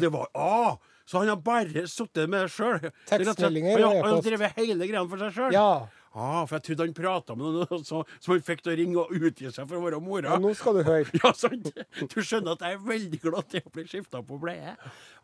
Det 0.00 0.08
var 0.12 0.28
ah, 0.34 0.76
Så 1.04 1.18
han 1.18 1.28
har 1.28 1.36
bare 1.36 1.86
sittet 1.90 2.30
med 2.30 2.46
det 2.46 2.52
sjøl? 2.54 2.90
Tekstmeldinger 3.10 3.78
Han 3.78 3.84
e-post. 3.84 4.06
han 4.06 4.14
har 4.14 4.26
drevet 4.26 4.60
hele 4.60 4.88
greia 4.88 5.04
for 5.06 5.24
seg 5.24 5.34
sjøl? 5.36 5.54
Ja. 5.54 5.70
Ah, 6.16 6.46
for 6.48 6.56
jeg 6.56 6.64
trodde 6.70 6.86
han 6.86 6.94
prata 6.96 7.34
med 7.36 7.58
noen 7.58 7.82
så, 7.84 8.00
som 8.24 8.32
han 8.32 8.44
fikk 8.44 8.62
til 8.64 8.72
å 8.72 8.76
ringe 8.78 9.02
og 9.02 9.12
utgi 9.12 9.50
seg 9.52 9.66
for 9.68 9.76
å 9.76 9.82
være 9.84 10.00
mora. 10.00 10.32
ja, 10.32 10.38
nå 10.40 10.54
skal 10.56 10.78
du 10.78 10.86
høre. 10.86 11.04
Ja, 11.20 11.34
sant? 11.36 11.68
Du 12.08 12.22
skjønner 12.24 12.56
at 12.56 12.64
jeg 12.64 12.78
er 12.78 12.86
veldig 12.86 13.20
glad 13.20 13.52
til 13.52 13.66
å 13.66 13.74
bli 13.74 13.84
skifta 13.90 14.24
på 14.24 14.40
bleie 14.40 14.78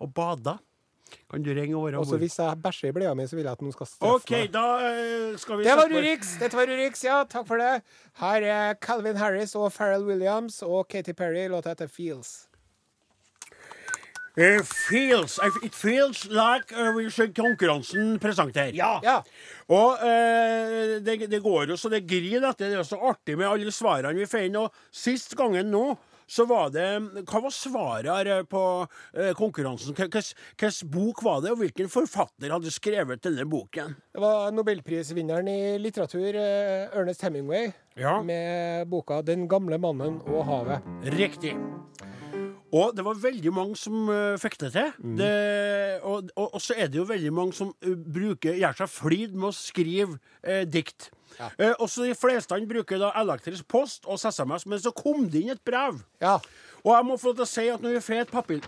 og 0.04 0.12
bada. 0.12 0.58
Kan 1.30 1.44
du 1.44 1.50
ringe 1.54 1.76
og 1.76 1.86
være 1.86 2.00
Og 2.00 2.06
så 2.08 2.18
hvis 2.20 2.38
jeg 2.38 2.60
bæsjer 2.64 2.92
i 2.92 2.96
blea 2.96 3.14
mi, 3.16 3.26
så 3.28 3.36
vil 3.36 3.44
jeg 3.44 3.56
at 3.56 3.64
noen 3.64 3.74
skal 3.74 3.88
straffe 3.88 4.20
okay, 4.20 4.46
meg. 4.46 4.52
da 4.54 4.64
eh, 4.88 5.34
skal 5.40 5.60
vi 5.60 5.66
Det 5.66 5.76
var 5.80 5.92
Urix! 5.92 6.36
Dette 6.40 6.56
var 6.56 6.72
Urix, 6.72 7.04
ja. 7.04 7.18
Takk 7.28 7.48
for 7.48 7.60
det. 7.60 7.72
Her 8.20 8.48
er 8.54 8.78
Calvin 8.80 9.20
Harris 9.20 9.56
og 9.56 9.72
Pharrell 9.72 10.06
Williams 10.08 10.62
og 10.64 10.88
Katy 10.92 11.16
Perry. 11.16 11.48
Låta 11.52 11.72
heter 11.72 11.88
Feels. 11.88 12.48
Eh, 14.36 14.62
feels, 14.64 15.38
it 15.62 15.74
feels 15.74 16.24
like 16.30 16.72
uh, 16.72 17.28
konkurransen 17.36 18.18
presenterer. 18.18 18.72
Ja. 18.72 19.00
Ja. 19.04 19.18
Og 19.68 19.98
uh, 20.00 21.02
det, 21.04 21.26
det 21.28 21.42
går 21.44 21.74
jo 21.74 21.76
så 21.76 21.90
det 21.92 22.06
griner 22.08 22.48
etter. 22.48 22.72
Det 22.72 22.80
er 22.80 22.88
så 22.88 23.00
artig 23.10 23.36
med 23.36 23.50
alle 23.50 23.74
svarene 23.74 24.16
vi 24.16 24.28
får 24.28 24.46
inn. 24.48 24.56
Og 24.62 24.72
sist 24.88 25.36
gangen 25.36 25.68
nå 25.72 25.90
så 26.32 26.46
var 26.48 26.70
det 26.72 26.86
Hva 27.28 27.40
var 27.44 27.52
svaret 27.52 28.48
på 28.48 28.62
uh, 28.86 29.32
konkurransen? 29.36 29.92
Hvilken 29.98 30.88
bok 30.94 31.20
var 31.26 31.44
det, 31.44 31.52
og 31.52 31.60
hvilken 31.60 31.92
forfatter 31.92 32.54
hadde 32.56 32.72
skrevet 32.72 33.20
denne 33.28 33.44
boken? 33.44 33.92
Det 34.16 34.22
var 34.22 34.48
nobelprisvinneren 34.56 35.52
i 35.52 35.76
litteratur, 35.82 36.40
Ernest 36.40 37.28
Hemingway, 37.28 37.68
Ja. 38.00 38.22
med 38.22 38.88
boka 38.88 39.20
'Den 39.20 39.44
gamle 39.48 39.76
mannen 39.76 40.22
og 40.24 40.46
havet'. 40.48 40.80
Riktig. 41.20 41.52
Og 42.72 42.94
det 42.96 43.04
var 43.04 43.18
veldig 43.20 43.52
mange 43.52 43.76
som 43.76 44.06
uh, 44.08 44.38
fikk 44.40 44.56
det 44.62 44.70
til. 44.72 44.92
Det, 45.18 45.32
og, 46.08 46.30
og, 46.36 46.54
og 46.56 46.62
så 46.64 46.76
er 46.80 46.88
det 46.88 47.00
jo 47.02 47.04
veldig 47.08 47.32
mange 47.36 47.56
som 47.56 47.74
uh, 47.84 47.96
bruker, 48.14 48.56
gjør 48.56 48.78
seg 48.80 48.92
flid 48.94 49.34
med 49.36 49.50
å 49.50 49.56
skrive 49.56 50.16
uh, 50.16 50.62
dikt. 50.64 51.10
Ja. 51.36 51.48
Også 51.80 52.04
de 52.04 52.16
fleste 52.16 52.56
bruker 52.68 53.00
da 53.00 53.12
elektrisk 53.20 53.64
post 53.72 54.04
og 54.04 54.20
SMS, 54.20 54.66
men 54.68 54.80
så 54.80 54.92
kom 54.92 55.28
det 55.32 55.44
inn 55.44 55.54
et 55.54 55.62
brev. 55.64 56.02
Ja. 56.20 56.38
Og 56.82 56.90
jeg 56.92 57.06
må 57.08 57.16
få 57.20 57.30
lov 57.30 57.38
til 57.38 57.46
å 57.46 57.50
si 57.52 57.64
at 57.72 57.84
når 57.84 57.94
vi 57.96 58.02
får 58.04 58.24
et, 58.24 58.32
papir, 58.32 58.64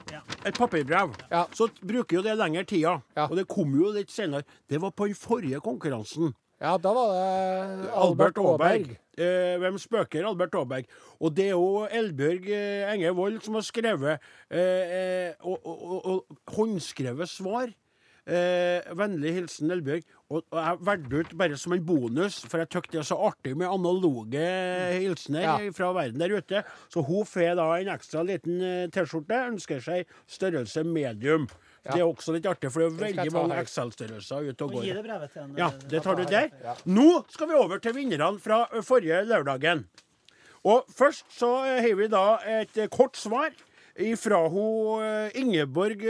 et 0.46 0.56
papirbrev, 0.56 1.16
Ja. 1.32 1.44
så 1.52 1.68
bruker 1.82 2.20
jo 2.20 2.22
det 2.24 2.36
lengre 2.38 2.64
tida. 2.68 2.94
Og 3.26 3.36
det 3.36 3.48
kom 3.50 3.74
jo 3.76 3.90
litt 3.92 4.12
senere. 4.14 4.46
Det 4.70 4.80
var 4.80 4.94
på 4.96 5.10
den 5.10 5.18
forrige 5.18 5.60
konkurransen. 5.64 6.32
Ja, 6.60 6.76
da 6.78 6.92
var 6.96 7.10
det 7.12 7.90
Albert 7.92 8.38
Albert 8.38 8.38
Aaberg. 8.38 8.90
Eh, 9.14 9.54
hvem 9.62 9.76
spøker 9.78 10.26
Albert 10.26 10.54
Aaberg? 10.58 10.88
Og 11.20 11.34
det 11.36 11.44
er 11.50 11.54
jo 11.54 11.84
Elbjørg 11.86 12.48
eh, 12.50 12.88
Enge 12.94 13.12
Wold 13.14 13.40
som 13.46 13.54
har 13.58 13.66
skrevet 13.66 14.16
eh, 14.50 14.58
eh, 14.58 15.32
og, 15.46 15.60
og, 15.62 16.06
og, 16.06 16.38
håndskrevet 16.56 17.30
svar. 17.30 17.70
Eh, 18.24 18.80
vennlig 18.96 19.34
hilsen 19.36 19.70
Elbjørg. 19.74 20.06
Og, 20.32 20.40
og 20.50 20.58
jeg 20.58 20.78
valgte 20.88 21.20
ut 21.20 21.34
bare 21.38 21.58
som 21.60 21.74
en 21.76 21.84
bonus, 21.84 22.40
for 22.48 22.62
jeg 22.62 22.70
syntes 22.72 22.90
det 22.94 23.00
er 23.02 23.06
så 23.10 23.18
artig 23.28 23.52
med 23.60 23.68
analoge 23.68 24.46
hilsener 24.96 25.44
Ja. 25.44 25.56
fra 25.76 25.92
verden 25.92 26.22
der 26.24 26.32
ute. 26.38 26.64
Så 26.88 27.04
hun 27.04 27.28
får 27.28 27.54
da 27.60 27.68
en 27.76 27.92
ekstra 27.94 28.24
liten 28.24 28.62
eh, 28.64 28.88
T-skjorte. 28.94 29.42
Ønsker 29.52 29.84
seg 29.84 30.10
størrelse 30.26 30.82
medium. 30.88 31.46
Det 31.84 32.00
er 32.00 32.06
også 32.06 32.32
litt 32.32 32.46
artig, 32.48 32.70
for 32.72 32.80
det 32.80 32.86
er 32.88 33.00
veldig 33.02 33.32
mange. 33.34 33.58
Excel-størrelser 33.60 34.46
ute 34.48 34.64
og 34.64 34.72
går. 34.72 34.86
gi 34.86 34.94
det 34.96 35.04
brevet 35.04 35.36
Ja, 35.58 35.68
eh, 35.68 35.84
det 35.90 36.02
tar 36.02 36.16
du 36.16 36.24
der. 36.24 36.48
Nå 36.88 37.24
skal 37.28 37.50
vi 37.50 37.58
over 37.60 37.78
til 37.78 37.92
vinnerne 37.92 38.40
fra 38.40 38.64
forrige 38.80 39.20
lørdagen. 39.28 39.84
Og 40.64 40.88
først 40.88 41.26
så 41.28 41.50
har 41.66 41.94
vi 41.94 42.08
da 42.08 42.38
et 42.62 42.90
kort 42.90 43.16
svar 43.20 43.52
fra 44.16 44.48
hun 44.48 45.30
Ingeborg 45.36 46.00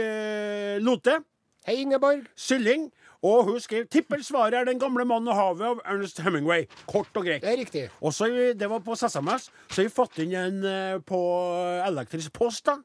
Lote 0.81 1.19
Hei, 1.65 1.81
Ingeborg. 1.81 2.27
Sylling. 2.37 2.91
Og 3.25 3.43
hun 3.43 3.59
skrev 3.59 3.87
'Tipper 3.89 4.21
svaret 4.23 4.53
er 4.53 4.63
'Den 4.65 4.79
gamle 4.79 5.03
mannen 5.05 5.27
og 5.27 5.35
havet' 5.35 5.65
av 5.65 5.79
Ernest 5.85 6.19
Hemingway. 6.19 6.67
Kort 6.87 7.09
og 7.15 7.25
greit. 7.25 7.41
Det 7.41 7.51
er 7.51 7.57
riktig. 7.57 7.89
Og 8.01 8.13
så 8.13 8.53
Det 8.53 8.69
var 8.69 8.79
på 8.79 8.95
SMS. 8.95 9.49
Så 9.69 9.81
har 9.81 9.83
vi 9.83 9.89
fått 9.89 10.19
inn 10.19 10.33
en 10.33 11.01
på 11.01 11.19
elektrisk 11.87 12.31
post. 12.33 12.65
da. 12.65 12.77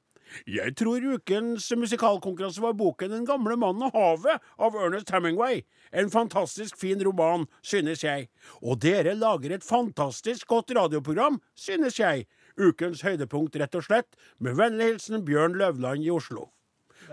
Jeg 0.46 0.76
tror 0.78 1.04
ukens 1.14 1.72
musikalkonkurranse 1.76 2.62
var 2.62 2.72
boken 2.72 3.10
'Den 3.10 3.26
gamle 3.26 3.56
mannen 3.56 3.82
og 3.82 3.92
havet' 3.94 4.40
av 4.58 4.74
Ernest 4.74 5.10
Hemingway. 5.10 5.62
En 5.92 6.10
fantastisk 6.10 6.76
fin 6.76 7.02
roman, 7.06 7.46
synes 7.62 8.04
jeg. 8.04 8.28
Og 8.62 8.82
dere 8.82 9.14
lager 9.14 9.54
et 9.54 9.64
fantastisk 9.64 10.46
godt 10.46 10.70
radioprogram, 10.76 11.40
synes 11.56 11.98
jeg. 11.98 12.26
Ukens 12.58 13.02
høydepunkt, 13.02 13.56
rett 13.56 13.74
og 13.74 13.84
slett. 13.84 14.16
Med 14.38 14.54
vennlig 14.54 14.84
hilsen 14.84 15.24
Bjørn 15.24 15.56
Løvland 15.58 16.04
i 16.04 16.10
Oslo. 16.10 16.50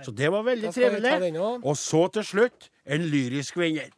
Så 0.04 0.12
det 0.12 0.32
var 0.32 0.44
veldig 0.44 0.74
trivelig. 0.74 1.40
Og 1.64 1.78
så 1.78 2.08
til 2.14 2.24
slutt 2.24 2.70
en 2.86 3.02
lyrisk 3.02 3.58
vinner. 3.58 3.90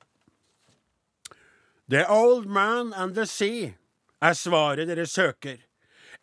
The 1.89 2.05
Old 2.09 2.45
Man 2.45 2.93
and 2.93 3.15
the 3.15 3.25
Sea 3.25 3.73
er 4.21 4.33
svaret 4.33 4.87
dere 4.87 5.07
søker. 5.09 5.57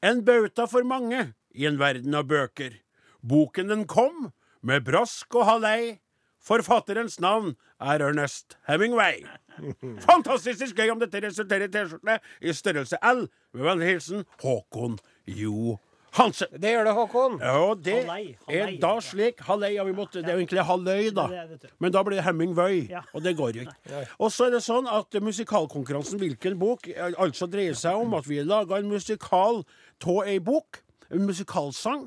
En 0.02 0.24
bauta 0.24 0.66
for 0.70 0.84
mange 0.84 1.32
i 1.50 1.66
en 1.66 1.78
verden 1.80 2.14
av 2.14 2.28
bøker. 2.28 2.76
Boken 3.26 3.68
den 3.72 3.86
kom 3.90 4.30
med 4.62 4.84
brask 4.86 5.34
og 5.34 5.46
hallei. 5.48 5.98
Forfatterens 6.46 7.18
navn 7.20 7.56
er 7.82 8.02
Ernest 8.06 8.54
Hemingway. 8.68 9.24
Fantastisk 10.06 10.76
gøy 10.78 10.92
om 10.92 11.00
dette 11.02 11.18
resulterer 11.24 11.66
i 11.66 11.72
T-skjorte 11.74 12.20
i 12.46 12.54
størrelse 12.54 13.00
L. 13.02 13.24
Med 13.56 13.66
vennlig 13.66 13.88
hilsen 13.96 14.22
Håkon 14.44 14.98
Jo 15.26 15.78
Hansen. 16.16 16.48
Det 16.56 16.70
gjør 16.72 16.86
det, 16.86 16.92
Håkon. 16.96 17.34
Ja, 17.42 17.56
og 17.60 17.80
det 17.84 17.96
Hallei, 18.06 18.36
er 18.48 18.70
da 18.80 18.94
slik 19.04 19.42
Hallei, 19.44 19.74
ja, 19.74 19.82
vi 19.84 19.92
måtte, 19.92 20.22
det 20.24 20.30
er 20.32 20.38
jo 20.38 20.44
egentlig 20.46 20.62
Halløy, 20.64 21.10
da. 21.12 21.26
Men 21.82 21.92
da 21.92 22.00
blir 22.06 22.16
det 22.16 22.24
Hemingway, 22.24 22.86
Ja. 22.88 23.02
og 23.12 23.24
det 23.26 23.34
går 23.36 23.58
jo 23.58 23.66
ikke. 23.66 24.04
Og 24.16 24.30
så 24.32 24.46
er 24.46 24.54
det 24.54 24.62
sånn 24.64 24.88
at 24.88 25.18
musikalkonkurransen 25.20 26.22
Hvilken 26.22 26.56
bok 26.62 26.88
eh, 26.88 27.10
altså 27.20 27.50
dreier 27.52 27.76
seg 27.76 27.98
om 28.00 28.14
at 28.16 28.28
vi 28.30 28.38
laga 28.46 28.78
en 28.78 28.88
musikal 28.88 29.60
av 30.06 30.22
ei 30.24 30.38
bok, 30.40 30.80
en 31.10 31.26
musikalsang. 31.28 32.06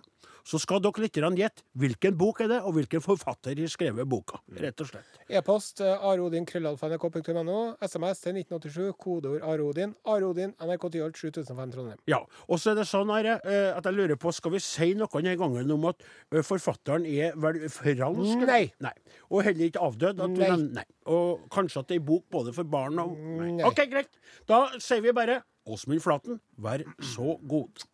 Så 0.49 0.57
skal 0.57 0.81
dere 0.81 1.03
litt 1.03 1.17
gjette 1.19 1.61
hvilken 1.77 2.15
bok 2.17 2.39
er 2.41 2.49
det, 2.49 2.59
og 2.65 2.73
hvilken 2.73 3.03
forfatter 3.03 3.59
har 3.59 3.69
skrevet 3.69 4.07
boka. 4.09 4.39
Rett 4.57 4.81
og 4.81 4.89
slett. 4.89 5.19
E-post 5.29 5.83
eh, 5.85 6.05
arodin.krøllalfa.nrk.no. 6.09 7.57
SMS 7.85 8.23
til 8.23 8.39
1987. 8.41 8.95
Kodeord 8.97 9.45
arodin. 9.45 9.93
Arodin 10.09 10.55
NRK 10.57 10.87
Tyholt 10.95 11.19
7005 11.21 11.75
Trondheim. 11.75 11.99
Ja, 12.09 12.23
og 12.47 12.61
så 12.61 12.73
er 12.73 12.79
det 12.79 12.87
sånn 12.89 13.11
her, 13.13 13.29
eh, 13.37 13.69
at 13.75 13.85
jeg 13.85 13.97
lurer 13.99 14.17
på, 14.17 14.33
skal 14.33 14.55
vi 14.55 14.63
si 14.63 14.95
noe 14.97 15.11
denne 15.13 15.35
gangen 15.37 15.75
om 15.75 15.85
at 15.91 16.01
eh, 16.01 16.41
forfatteren 16.45 17.05
er 17.05 17.37
vel 17.37 17.61
fransk? 17.69 18.47
Nei. 18.49 18.63
Nei. 18.81 18.95
Og 19.29 19.45
heller 19.45 19.69
ikke 19.69 19.83
avdød? 19.85 20.23
Nei. 20.33 20.49
nei. 20.79 20.87
Og 21.13 21.45
kanskje 21.53 21.83
at 21.83 21.93
det 21.93 21.99
er 21.99 22.07
bok 22.09 22.25
både 22.33 22.55
for 22.57 22.65
barn 22.69 22.97
og. 23.05 23.13
Nei. 23.37 23.61
OK, 23.69 23.83
greit. 23.91 24.17
Da 24.49 24.65
sier 24.81 25.05
vi 25.05 25.13
bare 25.13 25.43
Åsmund 25.69 26.01
Flaten, 26.01 26.41
vær 26.57 26.81
så 27.05 27.37
god. 27.45 27.85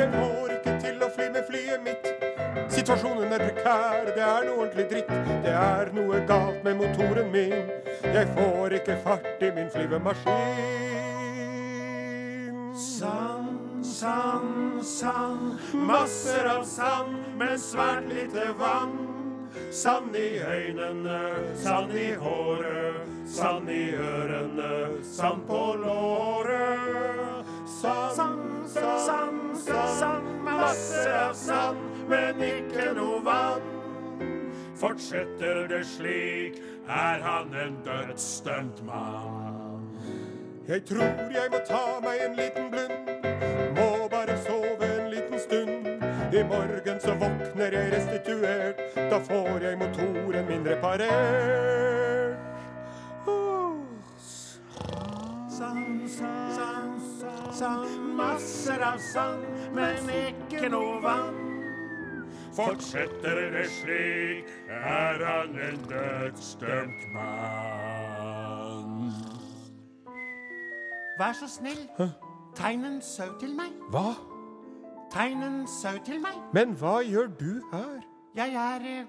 Jeg 0.00 0.08
får 0.14 0.52
ikke 0.54 0.72
til 0.80 1.02
å 1.04 1.06
fly 1.12 1.24
med 1.28 1.42
flyet 1.44 1.82
mitt. 1.84 2.06
Situasjonen 2.72 3.34
er 3.36 3.42
prekær, 3.42 4.06
det 4.16 4.22
er 4.24 4.46
noe 4.46 4.62
ordentlig 4.62 4.86
dritt. 4.88 5.10
Det 5.44 5.52
er 5.52 5.90
noe 5.92 6.20
galt 6.30 6.64
med 6.64 6.78
motoren 6.78 7.28
min. 7.34 7.68
Jeg 8.06 8.30
får 8.32 8.78
ikke 8.78 8.96
fart 9.04 9.44
i 9.44 9.50
min 9.58 9.68
flyvemaskin. 9.74 10.32
Sand, 12.80 13.84
sand, 13.84 14.80
sand, 14.88 15.60
masser 15.92 16.48
av 16.48 16.64
sand, 16.64 17.20
men 17.36 17.60
svært 17.60 18.08
lite 18.08 18.48
vann. 18.56 18.96
Sand 19.74 20.16
i 20.16 20.40
øynene, 20.40 21.20
sand 21.60 21.92
i 21.92 22.14
håret, 22.24 23.04
sand 23.28 23.68
i 23.68 23.92
ørene, 24.00 24.72
sand 25.04 25.44
på 25.50 25.62
låret. 25.84 27.44
Sand, 27.80 28.09
sand, 28.74 29.56
sand, 29.98 30.42
masser 30.44 31.12
av 31.14 31.34
sand, 31.34 31.78
men 32.08 32.42
ikke 32.42 32.92
noe 32.94 33.20
vann. 33.24 33.68
Fortsetter 34.80 35.66
det 35.68 35.84
slik, 35.86 36.60
er 36.88 37.20
han 37.22 37.54
en 37.54 37.76
dødsdømt 37.84 38.84
mann. 38.86 39.86
Jeg 40.68 40.84
tror 40.84 41.32
jeg 41.34 41.50
må 41.52 41.58
ta 41.68 41.84
meg 42.04 42.20
en 42.26 42.36
liten 42.38 42.70
blund. 42.70 43.08
Må 43.76 44.08
bare 44.10 44.36
sove 44.46 44.86
en 44.86 45.10
liten 45.10 45.38
stund. 45.38 45.86
I 46.32 46.42
morgen 46.46 47.00
så 47.02 47.14
våkner 47.18 47.74
jeg 47.74 47.92
restituert. 47.92 48.80
Da 48.94 49.18
får 49.18 49.64
jeg 49.66 49.78
motoren 49.78 50.46
min 50.48 50.68
reparert. 50.68 52.38
Oh. 53.26 53.82
Sand, 55.58 56.08
sand, 56.08 56.54
sand, 56.54 56.99
sand, 57.52 58.16
masser 58.16 58.82
av 58.84 58.98
sand, 58.98 59.44
men 59.74 60.10
ikke 60.10 60.68
noe 60.72 61.02
vann. 61.02 61.38
Fortsetter 62.54 63.40
det 63.54 63.66
slik, 63.70 64.48
er 64.68 65.24
han 65.24 65.58
en 65.58 65.78
dødsdømt 65.90 67.12
mann. 67.14 69.12
Vær 71.20 71.32
så 71.36 71.48
snill, 71.48 71.88
tegn 72.56 72.84
en 72.84 73.02
sau 73.02 73.38
til 73.40 73.54
meg. 73.54 73.72
Hva? 73.92 74.14
Tegn 75.12 75.42
en 75.42 75.66
sau 75.68 75.98
til 76.06 76.20
meg. 76.22 76.36
Men 76.54 76.74
hva 76.80 77.00
gjør 77.06 77.26
du 77.40 77.60
her? 77.72 78.00
Jeg 78.34 78.54
er 78.54 78.86
eh, 78.86 79.04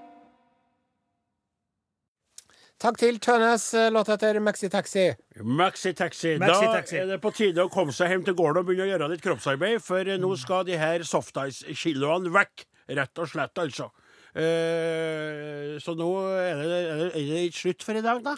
Takk 2.82 2.98
til 2.98 3.20
Tønes, 3.22 3.68
eh, 3.78 3.92
låt 3.94 4.08
etter 4.10 4.40
Maxi 4.42 4.66
Taxi. 4.74 5.04
Maxitaxi. 5.38 6.32
Maxitaxi. 6.42 6.96
Da 6.98 7.04
er 7.04 7.10
det 7.12 7.20
på 7.22 7.30
tide 7.30 7.62
å 7.62 7.70
komme 7.70 7.94
seg 7.94 8.10
hjem 8.10 8.24
til 8.26 8.34
gården 8.34 8.64
og 8.64 8.66
begynne 8.66 8.88
å 8.88 8.90
gjøre 8.90 9.10
litt 9.12 9.22
kroppsarbeid, 9.22 9.84
for 9.86 10.02
eh, 10.02 10.18
nå 10.18 10.32
skal 10.42 10.66
de 10.66 10.80
her 10.82 11.06
softice-kiloene 11.06 12.32
vekk. 12.34 12.66
Rett 12.98 13.22
og 13.22 13.30
slett, 13.30 13.54
altså. 13.62 13.92
Eh, 14.34 15.78
så 15.78 15.94
nå 15.94 16.10
er 16.34 16.58
det, 16.58 16.80
er 16.80 17.04
det, 17.04 17.12
er 17.22 17.30
det 17.36 17.44
slutt 17.54 17.86
for 17.86 18.00
i 18.00 18.02
dag, 18.02 18.24
da. 18.26 18.34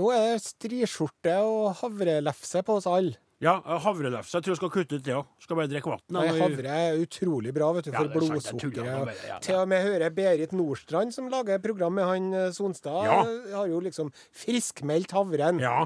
Nå 0.00 0.08
er 0.16 0.24
det 0.30 0.46
striskjorte 0.46 1.36
og 1.44 1.76
havrelefse 1.82 2.64
på 2.64 2.80
oss 2.80 2.88
alle. 2.88 3.18
Ja, 3.44 3.58
havrelefse. 3.84 4.38
Jeg 4.38 4.46
tror 4.46 4.54
jeg 4.54 4.60
skal 4.62 4.72
kutte 4.72 4.96
ut 4.98 5.04
det 5.04 5.14
òg. 5.18 5.26
Skal 5.44 5.58
bare 5.58 5.68
drikke 5.68 5.90
vann. 5.92 6.02
Havre 6.40 6.76
er 6.88 6.98
utrolig 7.04 7.52
bra 7.54 7.70
vet 7.76 7.90
du, 7.90 7.92
for 7.92 8.08
blodsukkeret. 8.14 8.88
ja, 8.88 9.16
ja. 9.28 9.38
Til 9.44 9.58
og 9.60 9.68
med 9.68 9.84
hører 9.84 10.14
Berit 10.16 10.52
Nordstrand, 10.56 11.12
som 11.12 11.28
lager 11.32 11.60
program 11.64 11.92
med 12.00 12.08
han 12.08 12.30
eh, 12.34 12.50
Sonstad, 12.56 13.04
Ja. 13.04 13.20
har 13.56 13.66
jo 13.68 13.80
liksom 13.84 14.10
friskmeldt 14.32 15.12
havren. 15.12 15.60
Ja. 15.60 15.84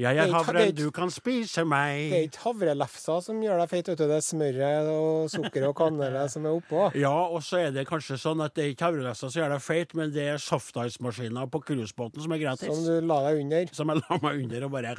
Jeg 0.00 0.16
er 0.16 0.30
havren, 0.32 0.70
du 0.72 0.86
kan 0.94 1.10
spise 1.12 1.64
meg. 1.68 1.98
Det 2.08 2.16
er 2.18 2.26
ikke 2.28 2.42
havrelefsa 2.46 3.18
som 3.24 3.40
gjør 3.44 3.58
deg 3.60 3.68
feit. 3.68 3.90
Det 3.98 4.06
er 4.16 4.22
smøret 4.24 4.88
og 4.88 5.28
sukkeret 5.32 5.68
og 5.68 5.76
kanele 5.76 6.22
som 6.32 6.46
er 6.48 6.56
oppå. 6.56 6.86
Ja, 7.02 7.12
og 7.28 7.42
så 7.44 7.60
er 7.66 7.74
det 7.74 7.84
kanskje 7.90 8.16
sånn 8.20 8.40
at 8.44 8.54
det 8.56 8.64
er 8.64 8.72
ikke 8.72 8.88
havrelefsa 8.88 9.28
som 9.28 9.42
gjør 9.42 9.52
deg 9.56 9.64
feit, 9.64 9.92
men 9.98 10.14
det 10.14 10.24
er 10.32 10.40
softice-maskiner 10.42 11.50
på 11.52 11.60
cruisebåten 11.68 12.24
som 12.24 12.32
er 12.36 12.40
gratis. 12.40 12.72
Som 12.72 12.86
du 12.88 13.06
la 13.10 13.20
deg 13.28 13.42
under. 13.44 13.68
Som 13.76 13.92
jeg 13.92 14.02
la 14.02 14.18
meg 14.24 14.42
under 14.46 14.66
og 14.68 14.74
bare 14.78 14.96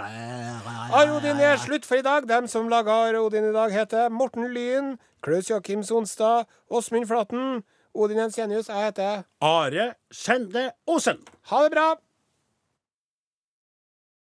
Ar 0.93 1.13
Odin 1.17 1.41
er 1.41 1.57
slutt 1.61 1.89
for 1.89 1.97
i 2.01 2.05
dag. 2.05 2.29
Dem 2.29 2.47
som 2.51 2.69
laga 2.71 3.01
Ar 3.09 3.17
Odin 3.23 3.49
i 3.49 3.53
dag, 3.55 3.73
heter 3.73 4.13
Morten 4.13 4.51
Lyn, 4.53 4.95
Klaus 5.25 5.49
Joakim 5.49 5.83
Sonstad, 5.87 6.45
Åsmund 6.69 7.09
Flaten, 7.09 7.63
Odin 7.93 8.23
Ensenius. 8.27 8.69
Jeg 8.69 8.89
heter 8.91 9.25
Are 9.41 9.93
Sende 10.13 10.69
Osen. 10.89 11.21
Ha 11.51 11.65
det 11.65 11.75
bra! 11.75 11.93